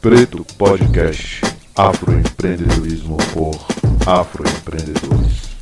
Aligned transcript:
Preto 0.00 0.44
Podcast 0.56 1.40
Afroempreendedorismo 1.74 3.16
por 3.34 3.56
Afroempreendedores. 4.06 5.56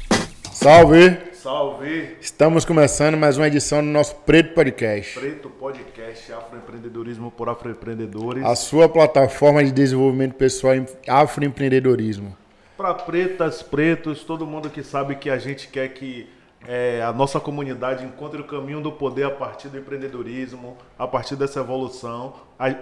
Salve! 0.52 1.16
Salve! 1.32 2.16
Estamos 2.20 2.66
começando 2.66 3.16
mais 3.16 3.38
uma 3.38 3.46
edição 3.46 3.80
do 3.80 3.88
nosso 3.88 4.14
Preto 4.14 4.52
Podcast. 4.52 5.18
Preto 5.18 5.48
Podcast 5.48 6.30
Afroempreendedorismo 6.34 7.30
por 7.30 7.48
Afroempreendedores. 7.48 8.44
A 8.44 8.54
sua 8.54 8.90
plataforma 8.90 9.64
de 9.64 9.72
desenvolvimento 9.72 10.34
pessoal 10.34 10.74
em 10.74 10.86
afroempreendedorismo. 11.08 12.36
Para 12.76 12.92
pretas, 12.92 13.62
pretos, 13.62 14.22
todo 14.22 14.46
mundo 14.46 14.68
que 14.68 14.82
sabe 14.82 15.14
que 15.14 15.30
a 15.30 15.38
gente 15.38 15.66
quer 15.68 15.88
que 15.94 16.28
é, 16.68 17.02
a 17.02 17.12
nossa 17.12 17.38
comunidade 17.38 18.04
encontre 18.04 18.40
o 18.40 18.44
caminho 18.44 18.80
do 18.80 18.90
poder 18.90 19.24
a 19.24 19.30
partir 19.30 19.68
do 19.68 19.78
empreendedorismo, 19.78 20.76
a 20.98 21.06
partir 21.06 21.36
dessa 21.36 21.60
evolução. 21.60 22.34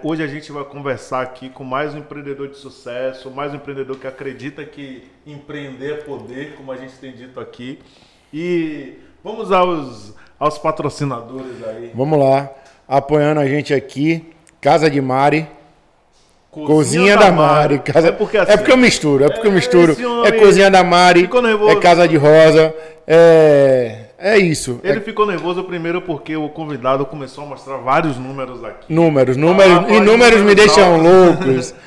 Hoje 0.03 0.23
a 0.23 0.27
gente 0.27 0.51
vai 0.51 0.63
conversar 0.63 1.21
aqui 1.21 1.49
com 1.49 1.63
mais 1.63 1.93
um 1.93 1.99
empreendedor 1.99 2.47
de 2.47 2.57
sucesso, 2.57 3.29
mais 3.29 3.51
um 3.53 3.57
empreendedor 3.57 3.97
que 3.97 4.07
acredita 4.07 4.65
que 4.65 5.03
empreender 5.25 5.93
é 5.93 5.97
poder, 5.97 6.55
como 6.55 6.71
a 6.71 6.77
gente 6.77 6.93
tem 6.95 7.11
dito 7.11 7.39
aqui. 7.39 7.79
E 8.33 8.97
vamos 9.23 9.51
aos, 9.51 10.15
aos 10.39 10.57
patrocinadores 10.57 11.63
aí. 11.67 11.91
Vamos 11.93 12.17
lá, 12.17 12.49
apoiando 12.87 13.39
a 13.39 13.47
gente 13.47 13.73
aqui, 13.73 14.33
Casa 14.59 14.89
de 14.89 14.99
Mari, 14.99 15.47
Cozinha, 16.63 17.17
da 17.17 17.31
Mari. 17.31 17.79
Casa... 17.79 18.07
É 18.07 18.11
porque 18.11 18.37
assim, 18.37 18.51
é 18.51 18.57
porque 18.57 18.71
eu 18.71 18.77
misturo, 18.77 19.23
é 19.25 19.29
porque 19.29 19.47
eu 19.47 19.51
é, 19.51 19.55
misturo. 19.55 19.93
homem 19.93 20.27
É 20.27 20.31
Cozinha 20.31 20.69
da 20.71 20.83
Mari, 20.83 21.29
é 21.69 21.75
Casa 21.75 22.07
de 22.07 22.15
Rosa, 22.15 22.73
é, 23.07 24.05
é 24.17 24.37
isso. 24.37 24.79
Ele 24.83 24.99
É 24.99 25.01
ficou 25.01 25.25
nervoso 25.25 25.63
primeiro 25.63 26.01
porque 26.01 26.35
o 26.35 26.47
convidado 26.49 27.05
começou 27.05 27.43
a 27.43 27.47
mostrar 27.47 27.77
vários 27.77 28.17
números 28.17 28.63
aqui. 28.63 28.93
números, 28.93 29.35
números, 29.37 29.85
Ah, 29.89 29.93
e 29.93 29.99
números 29.99 30.41
me 30.41 30.55
deixam 30.55 30.95
altos. 30.95 31.07
loucos. 31.11 31.75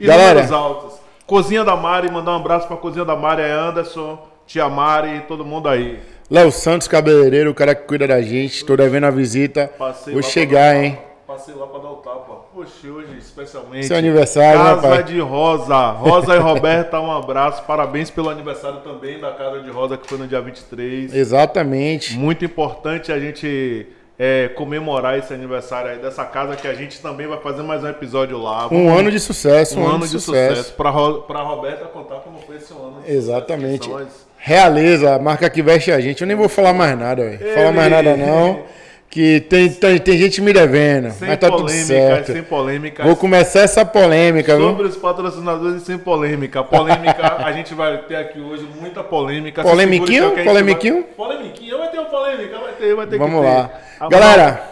E 0.00 0.06
Galera, 0.06 0.30
números 0.40 0.52
altos. 0.52 0.94
Cozinha 1.26 1.62
da 1.62 1.76
Mari, 1.76 2.10
mandar 2.10 2.32
um 2.32 2.36
abraço 2.36 2.66
pra 2.66 2.76
Cozinha 2.76 3.04
da 3.04 3.14
Mari, 3.14 3.42
é 3.42 3.50
Anderson, 3.52 4.18
Tia 4.46 4.66
Mari 4.68 5.16
e 5.16 5.20
todo 5.20 5.44
mundo 5.44 5.68
aí. 5.68 5.98
Léo 6.30 6.50
Santos, 6.50 6.88
cabeleireiro, 6.88 7.50
o 7.50 7.54
cara 7.54 7.74
que 7.74 7.86
cuida 7.86 8.06
da 8.08 8.22
gente, 8.22 8.64
tô 8.64 8.76
devendo 8.76 9.04
a 9.04 9.10
visita. 9.10 9.70
Passei 9.78 10.14
Vou 10.14 10.22
chegar, 10.22 10.74
hein? 10.74 10.98
Passei 11.40 11.54
lá 11.54 11.66
pra 11.66 11.78
dar 11.78 11.88
o 11.90 11.96
tapa. 11.96 12.34
Poxa, 12.54 12.86
hoje 12.86 13.16
especialmente. 13.18 13.86
Seu 13.86 13.96
aniversário, 13.96 14.58
né, 14.62 14.74
Casa 14.74 14.88
pai? 14.88 15.02
de 15.04 15.18
Rosa. 15.20 15.90
Rosa 15.92 16.34
e 16.36 16.38
Roberta, 16.38 17.00
um 17.00 17.10
abraço. 17.10 17.62
Parabéns 17.64 18.10
pelo 18.10 18.28
aniversário 18.28 18.80
também 18.80 19.18
da 19.18 19.30
Casa 19.32 19.60
de 19.62 19.70
Rosa, 19.70 19.96
que 19.96 20.06
foi 20.06 20.18
no 20.18 20.26
dia 20.26 20.40
23. 20.42 21.14
Exatamente. 21.14 22.14
Muito 22.18 22.44
importante 22.44 23.10
a 23.10 23.18
gente 23.18 23.86
é, 24.18 24.48
comemorar 24.48 25.18
esse 25.18 25.32
aniversário 25.32 25.92
aí 25.92 25.98
dessa 25.98 26.26
casa 26.26 26.56
que 26.56 26.68
a 26.68 26.74
gente 26.74 27.00
também 27.00 27.26
vai 27.26 27.38
fazer 27.38 27.62
mais 27.62 27.82
um 27.82 27.88
episódio 27.88 28.36
lá. 28.36 28.68
Um 28.70 28.94
ano 28.94 29.10
de 29.10 29.18
sucesso, 29.18 29.80
um 29.80 29.88
ano 29.88 30.00
de 30.06 30.08
sucesso. 30.20 30.74
Pra, 30.74 30.90
Ro- 30.90 31.22
pra 31.22 31.40
Roberta 31.40 31.86
contar 31.86 32.16
como 32.16 32.38
foi 32.40 32.56
esse 32.56 32.70
ano. 32.74 32.98
Exatamente. 33.06 33.86
sucesso. 33.86 34.04
as- 34.06 34.30
Realeza, 34.42 35.14
a 35.14 35.18
marca 35.18 35.48
que 35.48 35.62
veste 35.62 35.90
a 35.90 36.00
gente. 36.00 36.20
Eu 36.22 36.26
nem 36.26 36.36
vou 36.36 36.48
falar 36.48 36.72
mais 36.74 36.98
nada, 36.98 37.22
velho. 37.22 37.54
Falar 37.54 37.72
mais 37.72 37.90
nada 37.90 38.14
não. 38.16 38.62
Que 39.10 39.40
tem, 39.40 39.68
tem, 39.68 39.98
tem 39.98 40.16
gente 40.16 40.40
me 40.40 40.52
devendo. 40.52 41.10
Sem 41.10 41.26
mas 41.26 41.38
tá 41.38 41.50
tudo 41.50 41.68
certo. 41.68 42.32
sem 42.32 42.44
polêmicas. 42.44 43.04
Vou 43.04 43.16
começar 43.16 43.62
essa 43.62 43.84
polêmica, 43.84 44.56
viu? 44.56 44.68
Sobre 44.68 44.86
os 44.86 44.96
patrocinadores 44.96 45.82
sem 45.82 45.98
polêmica. 45.98 46.62
Polêmica, 46.62 47.38
a 47.44 47.50
gente 47.50 47.74
vai 47.74 47.98
ter 48.04 48.14
aqui 48.14 48.38
hoje 48.38 48.68
muita 48.80 49.02
polêmica. 49.02 49.64
Se 49.64 49.68
Polemiquinho? 49.68 50.26
a 50.32 50.36
gente 50.36 50.44
Polemiquinho? 50.44 50.94
Vai... 50.94 51.28
Polemiquinho, 51.28 51.78
vai 51.78 51.90
ter 51.90 51.98
uma 51.98 52.08
polêmica, 52.08 52.58
vai 52.60 52.72
ter, 52.74 52.94
vai 52.94 53.06
ter 53.08 53.18
Vamos 53.18 53.40
que 53.40 53.46
ter. 53.48 53.52
lá. 53.52 53.70
Ah, 53.98 54.08
Galera, 54.08 54.62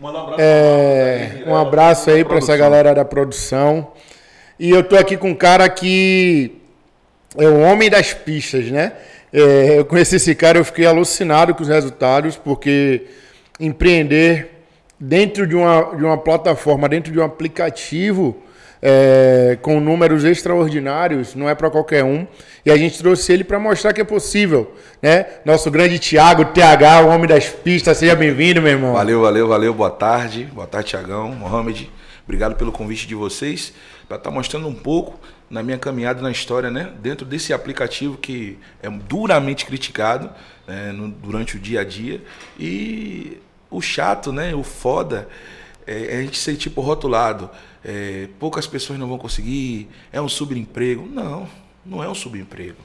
manda 0.00 0.18
um 0.18 0.22
abraço, 0.22 0.40
é, 0.40 1.28
pra 1.28 1.48
um 1.48 1.54
Marcos 1.54 1.68
abraço 1.68 2.10
aí 2.10 2.22
da 2.24 2.28
pra 2.28 2.38
essa 2.38 2.56
galera 2.56 2.94
da 2.96 3.04
produção. 3.04 3.92
E 4.58 4.70
eu 4.70 4.82
tô 4.82 4.96
aqui 4.96 5.16
com 5.16 5.30
um 5.30 5.36
cara 5.36 5.68
que 5.68 6.60
é 7.36 7.46
o 7.46 7.60
homem 7.60 7.88
das 7.88 8.12
pistas, 8.12 8.72
né? 8.72 8.94
É, 9.32 9.78
eu 9.78 9.84
conheci 9.84 10.16
esse 10.16 10.34
cara, 10.34 10.58
eu 10.58 10.64
fiquei 10.64 10.84
alucinado 10.84 11.54
com 11.54 11.62
os 11.62 11.68
resultados, 11.68 12.34
porque 12.36 13.06
empreender 13.58 14.64
dentro 14.98 15.46
de 15.46 15.54
uma, 15.54 15.94
de 15.96 16.04
uma 16.04 16.18
plataforma, 16.18 16.88
dentro 16.88 17.12
de 17.12 17.18
um 17.18 17.24
aplicativo 17.24 18.36
é, 18.80 19.58
com 19.60 19.80
números 19.80 20.24
extraordinários, 20.24 21.34
não 21.34 21.48
é 21.48 21.54
para 21.54 21.70
qualquer 21.70 22.04
um. 22.04 22.26
E 22.64 22.70
a 22.70 22.76
gente 22.76 22.98
trouxe 22.98 23.32
ele 23.32 23.44
para 23.44 23.58
mostrar 23.58 23.92
que 23.92 24.00
é 24.00 24.04
possível, 24.04 24.72
né? 25.02 25.26
Nosso 25.44 25.70
grande 25.70 25.98
Thiago, 25.98 26.44
TH, 26.46 27.02
o 27.02 27.08
homem 27.08 27.26
das 27.26 27.48
pistas, 27.48 27.96
seja 27.96 28.14
bem-vindo, 28.14 28.60
meu 28.62 28.72
irmão. 28.72 28.92
Valeu, 28.92 29.22
valeu, 29.22 29.48
valeu. 29.48 29.74
Boa 29.74 29.90
tarde. 29.90 30.44
Boa 30.52 30.66
tarde, 30.66 30.90
Tiagão, 30.90 31.30
Mohamed. 31.32 31.90
Obrigado 32.24 32.56
pelo 32.56 32.70
convite 32.70 33.06
de 33.06 33.14
vocês 33.14 33.72
para 34.06 34.16
estar 34.16 34.30
mostrando 34.30 34.68
um 34.68 34.74
pouco 34.74 35.18
na 35.50 35.62
minha 35.62 35.78
caminhada 35.78 36.20
na 36.20 36.30
história, 36.30 36.70
né? 36.70 36.90
Dentro 37.00 37.24
desse 37.24 37.52
aplicativo 37.54 38.16
que 38.18 38.58
é 38.82 38.90
duramente 38.90 39.64
criticado 39.64 40.30
né? 40.66 40.92
no- 40.92 41.08
durante 41.08 41.56
o 41.56 41.58
dia 41.58 41.80
a 41.80 41.84
dia. 41.84 42.20
E 42.60 43.38
o 43.70 43.80
chato, 43.80 44.32
né? 44.32 44.54
O 44.54 44.62
foda 44.62 45.28
é 45.86 46.18
a 46.18 46.22
gente 46.22 46.38
ser 46.38 46.56
tipo 46.56 46.80
rotulado. 46.80 47.50
É, 47.84 48.28
poucas 48.38 48.66
pessoas 48.66 48.98
não 48.98 49.08
vão 49.08 49.18
conseguir. 49.18 49.88
É 50.12 50.20
um 50.20 50.28
subemprego. 50.28 51.08
Não, 51.10 51.48
não 51.84 52.02
é 52.02 52.08
um 52.08 52.14
subemprego. 52.14 52.76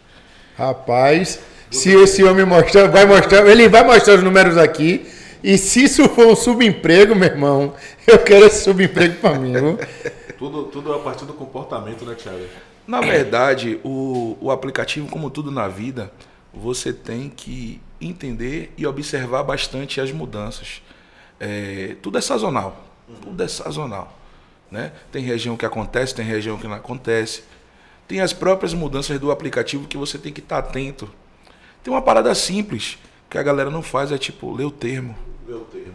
Rapaz, 0.57 1.39
se 1.71 1.89
esse 1.89 2.23
homem 2.23 2.45
mostrar, 2.45 2.87
vai 2.87 3.05
mostrar, 3.05 3.45
ele 3.47 3.67
vai 3.67 3.83
mostrar 3.83 4.15
os 4.15 4.23
números 4.23 4.57
aqui. 4.57 5.05
E 5.43 5.57
se 5.57 5.83
isso 5.83 6.07
for 6.09 6.27
um 6.27 6.35
subemprego, 6.35 7.13
meu 7.13 7.27
irmão, 7.27 7.73
eu 8.07 8.19
quero 8.19 8.45
esse 8.45 8.63
subemprego 8.63 9.15
para 9.15 9.37
mim, 9.37 9.51
viu? 9.51 9.79
Tudo, 10.37 10.63
tudo 10.63 10.93
a 10.93 10.99
partir 10.99 11.23
do 11.23 11.31
comportamento, 11.31 12.03
né, 12.03 12.15
Thiago? 12.15 12.43
Na 12.85 12.99
verdade, 12.99 13.79
o, 13.81 14.35
o 14.41 14.51
aplicativo, 14.51 15.07
como 15.07 15.29
tudo 15.29 15.49
na 15.49 15.69
vida, 15.69 16.11
você 16.53 16.91
tem 16.91 17.29
que 17.29 17.79
entender 18.07 18.73
e 18.77 18.85
observar 18.85 19.43
bastante 19.43 19.99
as 20.01 20.11
mudanças. 20.11 20.81
É, 21.39 21.95
tudo 22.01 22.17
é 22.17 22.21
sazonal. 22.21 22.85
Tudo 23.21 23.43
é 23.43 23.47
sazonal. 23.47 24.17
Né? 24.71 24.91
Tem 25.11 25.23
região 25.23 25.55
que 25.55 25.65
acontece, 25.65 26.15
tem 26.15 26.25
região 26.25 26.57
que 26.57 26.67
não 26.67 26.75
acontece. 26.75 27.43
Tem 28.07 28.21
as 28.21 28.33
próprias 28.33 28.73
mudanças 28.73 29.19
do 29.19 29.31
aplicativo 29.31 29.87
que 29.87 29.97
você 29.97 30.17
tem 30.17 30.33
que 30.33 30.39
estar 30.39 30.57
atento. 30.57 31.09
Tem 31.83 31.93
uma 31.93 32.01
parada 32.01 32.33
simples 32.33 32.97
que 33.29 33.37
a 33.37 33.43
galera 33.43 33.69
não 33.69 33.81
faz, 33.81 34.11
é 34.11 34.17
tipo 34.17 34.53
ler 34.53 34.65
o 34.65 34.71
termo. 34.71 35.15
Meu 35.47 35.61
termo. 35.61 35.93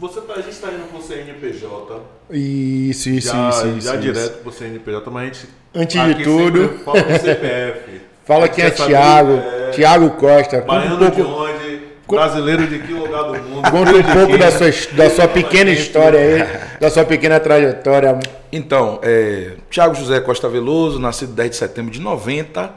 Você 0.00 0.20
tá, 0.22 0.34
a 0.34 0.40
gente 0.40 0.56
tá 0.58 0.72
indo 0.72 0.88
pro 0.88 1.00
CNPJ. 1.02 2.02
Isso, 2.30 3.08
isso, 3.10 3.28
já 3.28 3.48
isso, 3.48 3.60
já 3.60 3.68
isso, 3.68 3.88
isso. 3.88 3.98
direto 4.00 4.42
pro 4.42 4.52
CNPJ, 4.52 5.10
mas 5.10 5.22
a 5.22 5.26
gente. 5.32 5.48
Antes 5.74 5.96
aqui 5.96 6.14
de 6.14 6.24
tudo- 6.24 6.68
Fala 6.84 6.98
o 7.00 7.18
CPF. 7.20 8.00
Fala 8.24 8.46
é 8.46 8.70
saber, 8.70 8.70
Thiago, 8.72 9.32
é, 9.32 9.70
Thiago 9.70 10.10
Costa. 10.12 10.62
Conta 10.62 10.74
um 10.74 10.78
Baiano 10.78 11.10
de 11.10 11.22
pouco, 11.22 11.42
onde? 11.42 11.84
Brasileiro 12.08 12.66
de 12.66 12.78
que 12.78 12.92
lugar 12.92 13.24
do 13.24 13.42
mundo? 13.42 13.68
conta 13.70 13.92
um 13.92 14.02
pouco 14.02 14.38
da 14.38 14.50
sua, 14.50 14.70
da 14.92 15.10
sua 15.10 15.28
pequena 15.28 15.70
história 15.70 16.18
aí, 16.18 16.78
da 16.80 16.90
sua 16.90 17.04
pequena 17.04 17.38
trajetória. 17.38 18.18
Então, 18.50 18.98
é, 19.02 19.52
Tiago 19.70 19.94
José 19.94 20.20
Costa 20.20 20.48
Veloso, 20.48 20.98
nascido 20.98 21.32
10 21.32 21.50
de 21.50 21.56
setembro 21.56 21.90
de 21.90 22.00
90. 22.00 22.70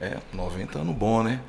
É, 0.00 0.16
90 0.32 0.78
ano 0.78 0.92
bom, 0.92 1.22
né? 1.22 1.40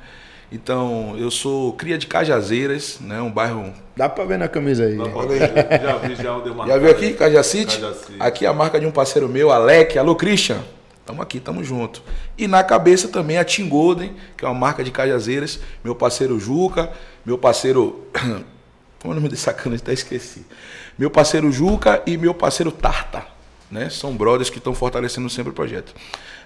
Então, 0.50 1.14
eu 1.18 1.30
sou 1.30 1.72
cria 1.72 1.96
de 1.96 2.06
Cajazeiras, 2.06 2.98
né? 3.00 3.20
Um 3.22 3.30
bairro. 3.30 3.72
Dá 3.96 4.08
pra 4.08 4.24
ver 4.24 4.38
na 4.38 4.48
camisa 4.48 4.84
aí. 4.84 4.96
Já 4.98 5.96
vi, 5.96 6.14
já 6.14 6.36
o 6.36 6.42
Já 6.68 6.78
viu 6.78 6.90
aqui, 6.90 7.12
Cajacite? 7.14 7.80
Cajacite. 7.80 8.16
Aqui 8.20 8.44
é 8.44 8.48
a 8.48 8.52
marca 8.52 8.78
de 8.78 8.86
um 8.86 8.90
parceiro 8.90 9.28
meu, 9.28 9.50
Alec. 9.50 9.98
Alô, 9.98 10.14
Christian. 10.14 10.58
Tamo 11.04 11.20
aqui, 11.20 11.40
tamo 11.40 11.64
junto. 11.64 12.02
E 12.38 12.46
na 12.46 12.62
cabeça 12.62 13.08
também 13.08 13.36
a 13.36 13.44
Team 13.44 13.68
Golden, 13.68 14.14
que 14.36 14.44
é 14.44 14.48
uma 14.48 14.54
marca 14.58 14.84
de 14.84 14.90
Cajazeiras. 14.90 15.58
Meu 15.82 15.94
parceiro 15.94 16.38
Juca, 16.38 16.92
meu 17.24 17.36
parceiro. 17.36 18.06
Como 19.02 19.12
é 19.14 19.16
o 19.16 19.20
nome 19.20 19.28
desse 19.28 19.42
sacana? 19.42 19.74
Até 19.74 19.92
esqueci. 19.92 20.46
Meu 20.96 21.10
parceiro 21.10 21.50
Juca 21.50 22.00
e 22.06 22.16
meu 22.16 22.32
parceiro 22.32 22.70
Tarta. 22.70 23.26
Né? 23.68 23.90
São 23.90 24.14
brothers 24.14 24.48
que 24.48 24.58
estão 24.58 24.74
fortalecendo 24.74 25.28
sempre 25.28 25.50
o 25.50 25.54
projeto. 25.54 25.92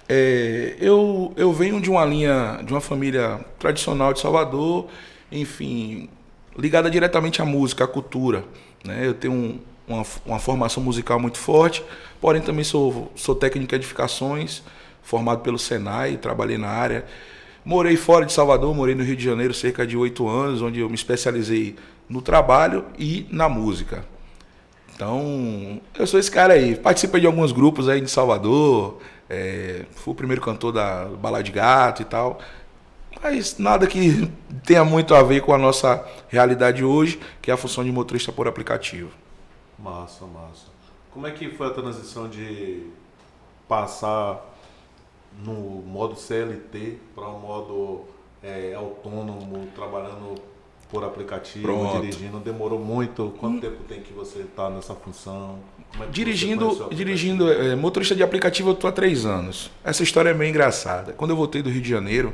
É, 0.09 0.75
eu, 0.79 1.33
eu 1.35 1.53
venho 1.53 1.79
de 1.79 1.89
uma 1.89 2.03
linha, 2.05 2.59
de 2.63 2.73
uma 2.73 2.81
família 2.81 3.45
tradicional 3.59 4.13
de 4.13 4.21
Salvador, 4.21 4.87
enfim, 5.31 6.09
ligada 6.57 6.89
diretamente 6.89 7.41
à 7.41 7.45
música, 7.45 7.83
à 7.83 7.87
cultura. 7.87 8.43
Né? 8.83 9.05
Eu 9.05 9.13
tenho 9.13 9.33
um- 9.33 9.59
uma, 9.87 10.05
uma 10.25 10.39
formação 10.39 10.83
musical 10.83 11.19
muito 11.19 11.37
forte, 11.37 11.83
porém 12.19 12.41
também 12.41 12.63
sou, 12.63 13.11
sou 13.15 13.33
técnico 13.33 13.73
em 13.73 13.77
edificações, 13.77 14.61
formado 15.01 15.41
pelo 15.41 15.57
Senai, 15.57 16.17
trabalhei 16.17 16.57
na 16.57 16.67
área. 16.67 17.05
Morei 17.63 17.97
fora 17.97 18.25
de 18.25 18.33
Salvador, 18.33 18.73
morei 18.73 18.95
no 18.95 19.03
Rio 19.03 19.15
de 19.15 19.23
Janeiro 19.23 19.53
cerca 19.53 19.85
de 19.85 19.97
oito 19.97 20.27
anos, 20.27 20.61
onde 20.61 20.79
eu 20.79 20.89
me 20.89 20.95
especializei 20.95 21.75
no 22.07 22.21
trabalho 22.21 22.85
e 22.97 23.27
na 23.29 23.49
música. 23.49 24.05
Então, 24.95 25.81
eu 25.97 26.07
sou 26.07 26.19
esse 26.19 26.31
cara 26.31 26.53
aí. 26.53 26.75
Participei 26.75 27.21
de 27.21 27.27
alguns 27.27 27.51
grupos 27.51 27.87
aí 27.87 28.01
de 28.01 28.09
Salvador. 28.09 28.99
é, 29.29 29.85
fui 29.91 30.13
o 30.13 30.15
primeiro 30.15 30.41
cantor 30.41 30.71
da 30.71 31.05
Bala 31.05 31.43
de 31.43 31.51
Gato 31.51 32.01
e 32.01 32.05
tal. 32.05 32.39
Mas 33.21 33.57
nada 33.57 33.85
que 33.85 34.29
tenha 34.65 34.83
muito 34.85 35.13
a 35.13 35.21
ver 35.21 35.41
com 35.41 35.53
a 35.53 35.57
nossa 35.57 36.03
realidade 36.29 36.83
hoje, 36.83 37.19
que 37.41 37.51
é 37.51 37.53
a 37.53 37.57
função 37.57 37.83
de 37.83 37.91
motorista 37.91 38.31
por 38.31 38.47
aplicativo. 38.47 39.09
Massa, 39.79 40.25
massa. 40.25 40.67
Como 41.11 41.27
é 41.27 41.31
que 41.31 41.49
foi 41.49 41.67
a 41.67 41.69
transição 41.71 42.29
de 42.29 42.87
passar 43.67 44.43
no 45.43 45.53
modo 45.53 46.15
CLT 46.15 46.97
para 47.15 47.27
o 47.27 47.39
modo 47.39 48.05
é, 48.41 48.73
autônomo, 48.73 49.67
trabalhando 49.75 50.35
por 50.89 51.03
aplicativo, 51.03 51.65
Pronto. 51.65 52.01
dirigindo? 52.01 52.39
Demorou 52.39 52.79
muito? 52.79 53.33
Quanto 53.39 53.61
tempo 53.61 53.83
tem 53.83 54.01
que 54.01 54.13
você 54.13 54.39
está 54.39 54.69
nessa 54.69 54.95
função? 54.95 55.59
É 55.99 56.05
Dirigindo, 56.07 56.89
dirigindo 56.91 57.51
é, 57.51 57.75
motorista 57.75 58.15
de 58.15 58.23
aplicativo 58.23 58.69
eu 58.71 58.75
tô 58.75 58.87
há 58.87 58.91
três 58.91 59.25
anos. 59.25 59.71
Essa 59.83 60.03
história 60.03 60.29
é 60.29 60.33
meio 60.33 60.49
engraçada. 60.49 61.13
Quando 61.13 61.31
eu 61.31 61.37
voltei 61.37 61.61
do 61.61 61.69
Rio 61.69 61.81
de 61.81 61.89
Janeiro, 61.89 62.33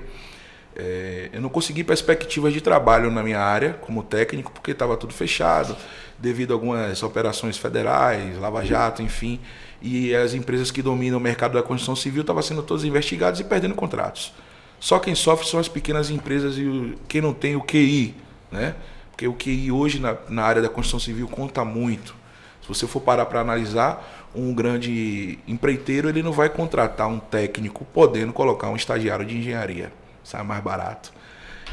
é, 0.75 1.29
eu 1.31 1.41
não 1.41 1.49
consegui 1.49 1.83
perspectivas 1.83 2.53
de 2.53 2.61
trabalho 2.61 3.11
na 3.11 3.23
minha 3.23 3.39
área 3.39 3.73
como 3.73 4.03
técnico, 4.03 4.51
porque 4.51 4.71
estava 4.71 4.97
tudo 4.97 5.13
fechado, 5.13 5.75
devido 6.23 6.51
a 6.51 6.53
algumas 6.53 7.03
operações 7.03 7.57
federais, 7.57 8.39
Lava 8.39 8.63
Jato, 8.63 9.01
enfim. 9.01 9.41
E 9.81 10.15
as 10.15 10.33
empresas 10.33 10.71
que 10.71 10.81
dominam 10.81 11.17
o 11.17 11.21
mercado 11.21 11.53
da 11.53 11.61
construção 11.61 11.97
civil 11.97 12.21
estavam 12.21 12.41
sendo 12.41 12.63
todas 12.63 12.85
investigadas 12.85 13.41
e 13.41 13.43
perdendo 13.43 13.75
contratos. 13.75 14.33
Só 14.79 14.99
quem 14.99 15.13
sofre 15.15 15.45
são 15.45 15.59
as 15.59 15.67
pequenas 15.67 16.09
empresas 16.09 16.57
e 16.57 16.97
quem 17.09 17.19
não 17.19 17.33
tem 17.33 17.57
o 17.57 17.61
QI, 17.61 18.15
né? 18.49 18.73
Porque 19.11 19.27
o 19.27 19.33
QI 19.33 19.69
hoje 19.69 19.99
na, 19.99 20.15
na 20.29 20.43
área 20.43 20.61
da 20.61 20.69
construção 20.69 20.99
civil 20.99 21.27
conta 21.27 21.65
muito. 21.65 22.15
Se 22.61 22.69
você 22.69 22.87
for 22.87 23.01
parar 23.01 23.25
para 23.25 23.41
analisar, 23.41 24.29
um 24.33 24.53
grande 24.53 25.37
empreiteiro 25.45 26.07
ele 26.07 26.23
não 26.23 26.31
vai 26.31 26.47
contratar 26.47 27.09
um 27.09 27.19
técnico 27.19 27.85
podendo 27.93 28.31
colocar 28.31 28.69
um 28.69 28.77
estagiário 28.77 29.25
de 29.25 29.37
engenharia, 29.37 29.91
sai 30.23 30.41
mais 30.41 30.63
barato. 30.63 31.11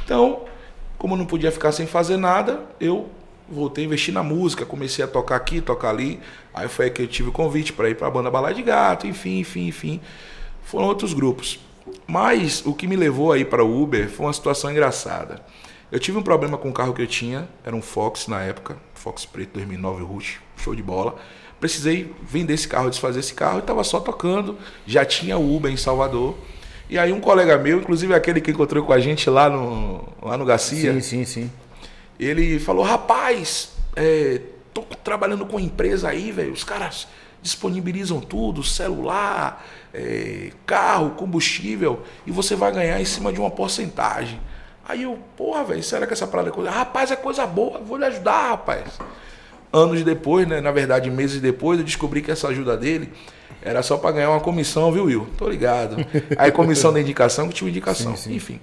Então, 0.04 0.44
como 0.98 1.14
eu 1.14 1.18
não 1.18 1.26
podia 1.26 1.52
ficar 1.52 1.70
sem 1.70 1.86
fazer 1.86 2.16
nada, 2.16 2.64
eu 2.80 3.08
voltei 3.50 3.84
a 3.84 3.86
investir 3.86 4.14
na 4.14 4.22
música, 4.22 4.64
comecei 4.64 5.04
a 5.04 5.08
tocar 5.08 5.36
aqui, 5.36 5.60
tocar 5.60 5.90
ali. 5.90 6.20
Aí 6.54 6.68
foi 6.68 6.86
aí 6.86 6.90
que 6.90 7.02
eu 7.02 7.06
tive 7.06 7.30
o 7.30 7.32
convite 7.32 7.72
para 7.72 7.90
ir 7.90 7.96
para 7.96 8.06
a 8.06 8.10
banda 8.10 8.30
Balai 8.30 8.54
de 8.54 8.62
Gato, 8.62 9.06
enfim, 9.06 9.40
enfim, 9.40 9.66
enfim. 9.66 10.00
Foram 10.62 10.86
outros 10.86 11.12
grupos. 11.12 11.58
Mas 12.06 12.64
o 12.64 12.72
que 12.74 12.86
me 12.86 12.96
levou 12.96 13.32
aí 13.32 13.44
para 13.44 13.64
o 13.64 13.82
Uber 13.82 14.08
foi 14.08 14.26
uma 14.26 14.32
situação 14.32 14.70
engraçada. 14.70 15.42
Eu 15.90 15.98
tive 15.98 16.16
um 16.16 16.22
problema 16.22 16.56
com 16.56 16.70
o 16.70 16.72
carro 16.72 16.94
que 16.94 17.02
eu 17.02 17.06
tinha, 17.06 17.48
era 17.64 17.74
um 17.74 17.82
Fox 17.82 18.28
na 18.28 18.40
época, 18.40 18.76
Fox 18.94 19.24
Preto 19.24 19.54
2009 19.54 20.04
Rush, 20.04 20.38
show 20.56 20.74
de 20.74 20.82
bola. 20.82 21.16
Precisei 21.58 22.14
vender 22.22 22.54
esse 22.54 22.68
carro, 22.68 22.88
desfazer 22.88 23.20
esse 23.20 23.34
carro 23.34 23.56
e 23.56 23.60
estava 23.60 23.82
só 23.82 23.98
tocando. 23.98 24.56
Já 24.86 25.04
tinha 25.04 25.36
Uber 25.36 25.70
em 25.70 25.76
Salvador. 25.76 26.36
E 26.88 26.98
aí 26.98 27.12
um 27.12 27.20
colega 27.20 27.58
meu, 27.58 27.78
inclusive 27.78 28.14
aquele 28.14 28.40
que 28.40 28.50
encontrou 28.50 28.84
com 28.84 28.92
a 28.92 28.98
gente 28.98 29.28
lá 29.28 29.48
no, 29.50 30.08
lá 30.22 30.36
no 30.36 30.44
Garcia, 30.44 30.94
Sim, 30.94 31.00
sim, 31.00 31.24
sim. 31.24 31.50
Ele 32.26 32.58
falou: 32.58 32.84
rapaz, 32.84 33.72
é, 33.96 34.40
tô 34.74 34.82
trabalhando 35.02 35.46
com 35.46 35.58
empresa 35.58 36.08
aí, 36.08 36.30
velho. 36.30 36.52
Os 36.52 36.64
caras 36.64 37.08
disponibilizam 37.42 38.20
tudo, 38.20 38.62
celular, 38.62 39.66
é, 39.94 40.50
carro, 40.66 41.10
combustível, 41.10 42.02
e 42.26 42.30
você 42.30 42.54
vai 42.54 42.70
ganhar 42.70 43.00
em 43.00 43.04
cima 43.04 43.32
de 43.32 43.40
uma 43.40 43.50
porcentagem. 43.50 44.38
Aí 44.86 45.04
eu, 45.04 45.18
porra, 45.36 45.64
velho, 45.64 45.82
será 45.82 46.06
que 46.06 46.12
essa 46.12 46.26
parada 46.26 46.50
é 46.50 46.52
coisa? 46.52 46.70
Rapaz, 46.70 47.10
é 47.10 47.16
coisa 47.16 47.46
boa, 47.46 47.78
vou 47.78 47.96
lhe 47.96 48.04
ajudar, 48.04 48.50
rapaz. 48.50 48.98
Anos 49.72 50.02
depois, 50.02 50.48
né? 50.48 50.60
Na 50.60 50.72
verdade, 50.72 51.08
meses 51.10 51.40
depois, 51.40 51.78
eu 51.78 51.84
descobri 51.84 52.20
que 52.22 52.30
essa 52.30 52.48
ajuda 52.48 52.76
dele 52.76 53.12
era 53.62 53.82
só 53.82 53.96
para 53.96 54.12
ganhar 54.12 54.30
uma 54.30 54.40
comissão, 54.40 54.90
viu, 54.90 55.04
Will? 55.04 55.28
Tô 55.38 55.48
ligado. 55.48 55.96
Aí 56.36 56.50
comissão 56.50 56.92
da 56.92 57.00
indicação, 57.00 57.48
que 57.48 57.54
tinha 57.54 57.70
indicação. 57.70 58.16
Sim, 58.16 58.30
sim. 58.30 58.34
Enfim. 58.34 58.60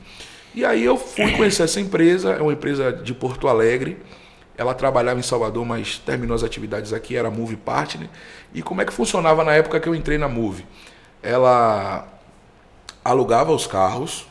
E 0.58 0.66
aí 0.66 0.84
eu 0.84 0.98
fui 0.98 1.34
conhecer 1.38 1.62
essa 1.62 1.80
empresa, 1.80 2.32
é 2.32 2.42
uma 2.42 2.52
empresa 2.52 2.92
de 2.92 3.14
Porto 3.14 3.48
Alegre. 3.48 3.96
Ela 4.58 4.74
trabalhava 4.74 5.20
em 5.20 5.22
Salvador, 5.22 5.64
mas 5.64 6.00
terminou 6.00 6.34
as 6.34 6.42
atividades 6.42 6.94
aqui, 6.94 7.16
era 7.16 7.30
Move 7.30 7.56
Partner. 7.58 8.10
E 8.56 8.64
como 8.64 8.82
é 8.82 8.86
que 8.86 8.92
funcionava 8.92 9.44
na 9.44 9.54
época 9.54 9.80
que 9.80 9.88
eu 9.88 9.94
entrei 9.94 10.18
na 10.18 10.28
Move? 10.28 10.66
Ela 11.22 12.08
alugava 13.06 13.52
os 13.52 13.68
carros 13.68 14.26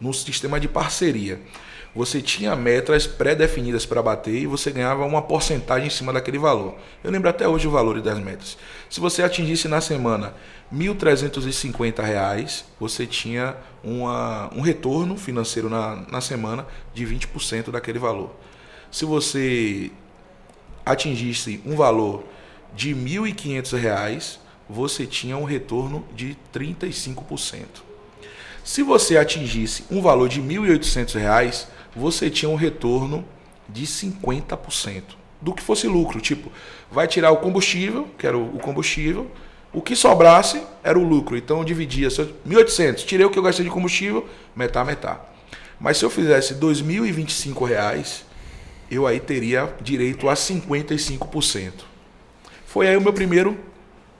no 0.00 0.14
sistema 0.14 0.58
de 0.58 0.68
parceria. 0.68 1.38
Você 1.98 2.22
tinha 2.22 2.54
metas 2.54 3.08
pré-definidas 3.08 3.84
para 3.84 4.00
bater 4.00 4.32
e 4.32 4.46
você 4.46 4.70
ganhava 4.70 5.04
uma 5.04 5.20
porcentagem 5.20 5.88
em 5.88 5.90
cima 5.90 6.12
daquele 6.12 6.38
valor. 6.38 6.76
Eu 7.02 7.10
lembro 7.10 7.28
até 7.28 7.48
hoje 7.48 7.66
o 7.66 7.72
valor 7.72 8.00
das 8.00 8.20
metas. 8.20 8.56
Se 8.88 9.00
você 9.00 9.20
atingisse 9.20 9.66
na 9.66 9.80
semana 9.80 10.32
1.350 10.72 12.00
reais, 12.00 12.64
você 12.78 13.04
tinha 13.04 13.56
uma, 13.82 14.48
um 14.54 14.60
retorno 14.60 15.16
financeiro 15.16 15.68
na, 15.68 16.04
na 16.08 16.20
semana 16.20 16.64
de 16.94 17.04
20% 17.04 17.72
daquele 17.72 17.98
valor. 17.98 18.30
Se 18.92 19.04
você 19.04 19.90
atingisse 20.86 21.60
um 21.66 21.74
valor 21.74 22.22
de 22.76 22.94
1.500 22.94 23.76
reais, 23.76 24.38
você 24.70 25.04
tinha 25.04 25.36
um 25.36 25.42
retorno 25.42 26.06
de 26.14 26.36
35%. 26.54 27.88
Se 28.62 28.84
você 28.84 29.16
atingisse 29.16 29.82
um 29.90 30.00
valor 30.00 30.28
de 30.28 30.40
1.800 30.40 31.18
reais, 31.18 31.66
você 31.94 32.30
tinha 32.30 32.48
um 32.48 32.54
retorno 32.56 33.24
de 33.68 33.86
50% 33.86 35.02
do 35.40 35.52
que 35.52 35.62
fosse 35.62 35.86
lucro. 35.86 36.20
Tipo, 36.20 36.50
vai 36.90 37.06
tirar 37.06 37.30
o 37.30 37.36
combustível, 37.38 38.08
que 38.18 38.26
era 38.26 38.36
o 38.36 38.58
combustível, 38.58 39.30
o 39.72 39.82
que 39.82 39.94
sobrasse 39.94 40.62
era 40.82 40.98
o 40.98 41.02
lucro. 41.06 41.36
Então 41.36 41.58
eu 41.58 41.64
dividia 41.64 42.10
se 42.10 42.20
eu- 42.20 42.32
1.800, 42.46 43.04
tirei 43.04 43.26
o 43.26 43.30
que 43.30 43.38
eu 43.38 43.42
gastei 43.42 43.64
de 43.64 43.70
combustível, 43.70 44.26
metá, 44.56 44.84
metá. 44.84 45.20
Mas 45.78 45.98
se 45.98 46.04
eu 46.04 46.10
fizesse 46.10 46.54
2.025 46.54 47.64
reais, 47.64 48.24
eu 48.90 49.06
aí 49.06 49.20
teria 49.20 49.72
direito 49.80 50.28
a 50.28 50.34
55%. 50.34 51.84
Foi 52.66 52.88
aí 52.88 52.96
o 52.96 53.00
meu 53.00 53.12
primeiro, 53.12 53.56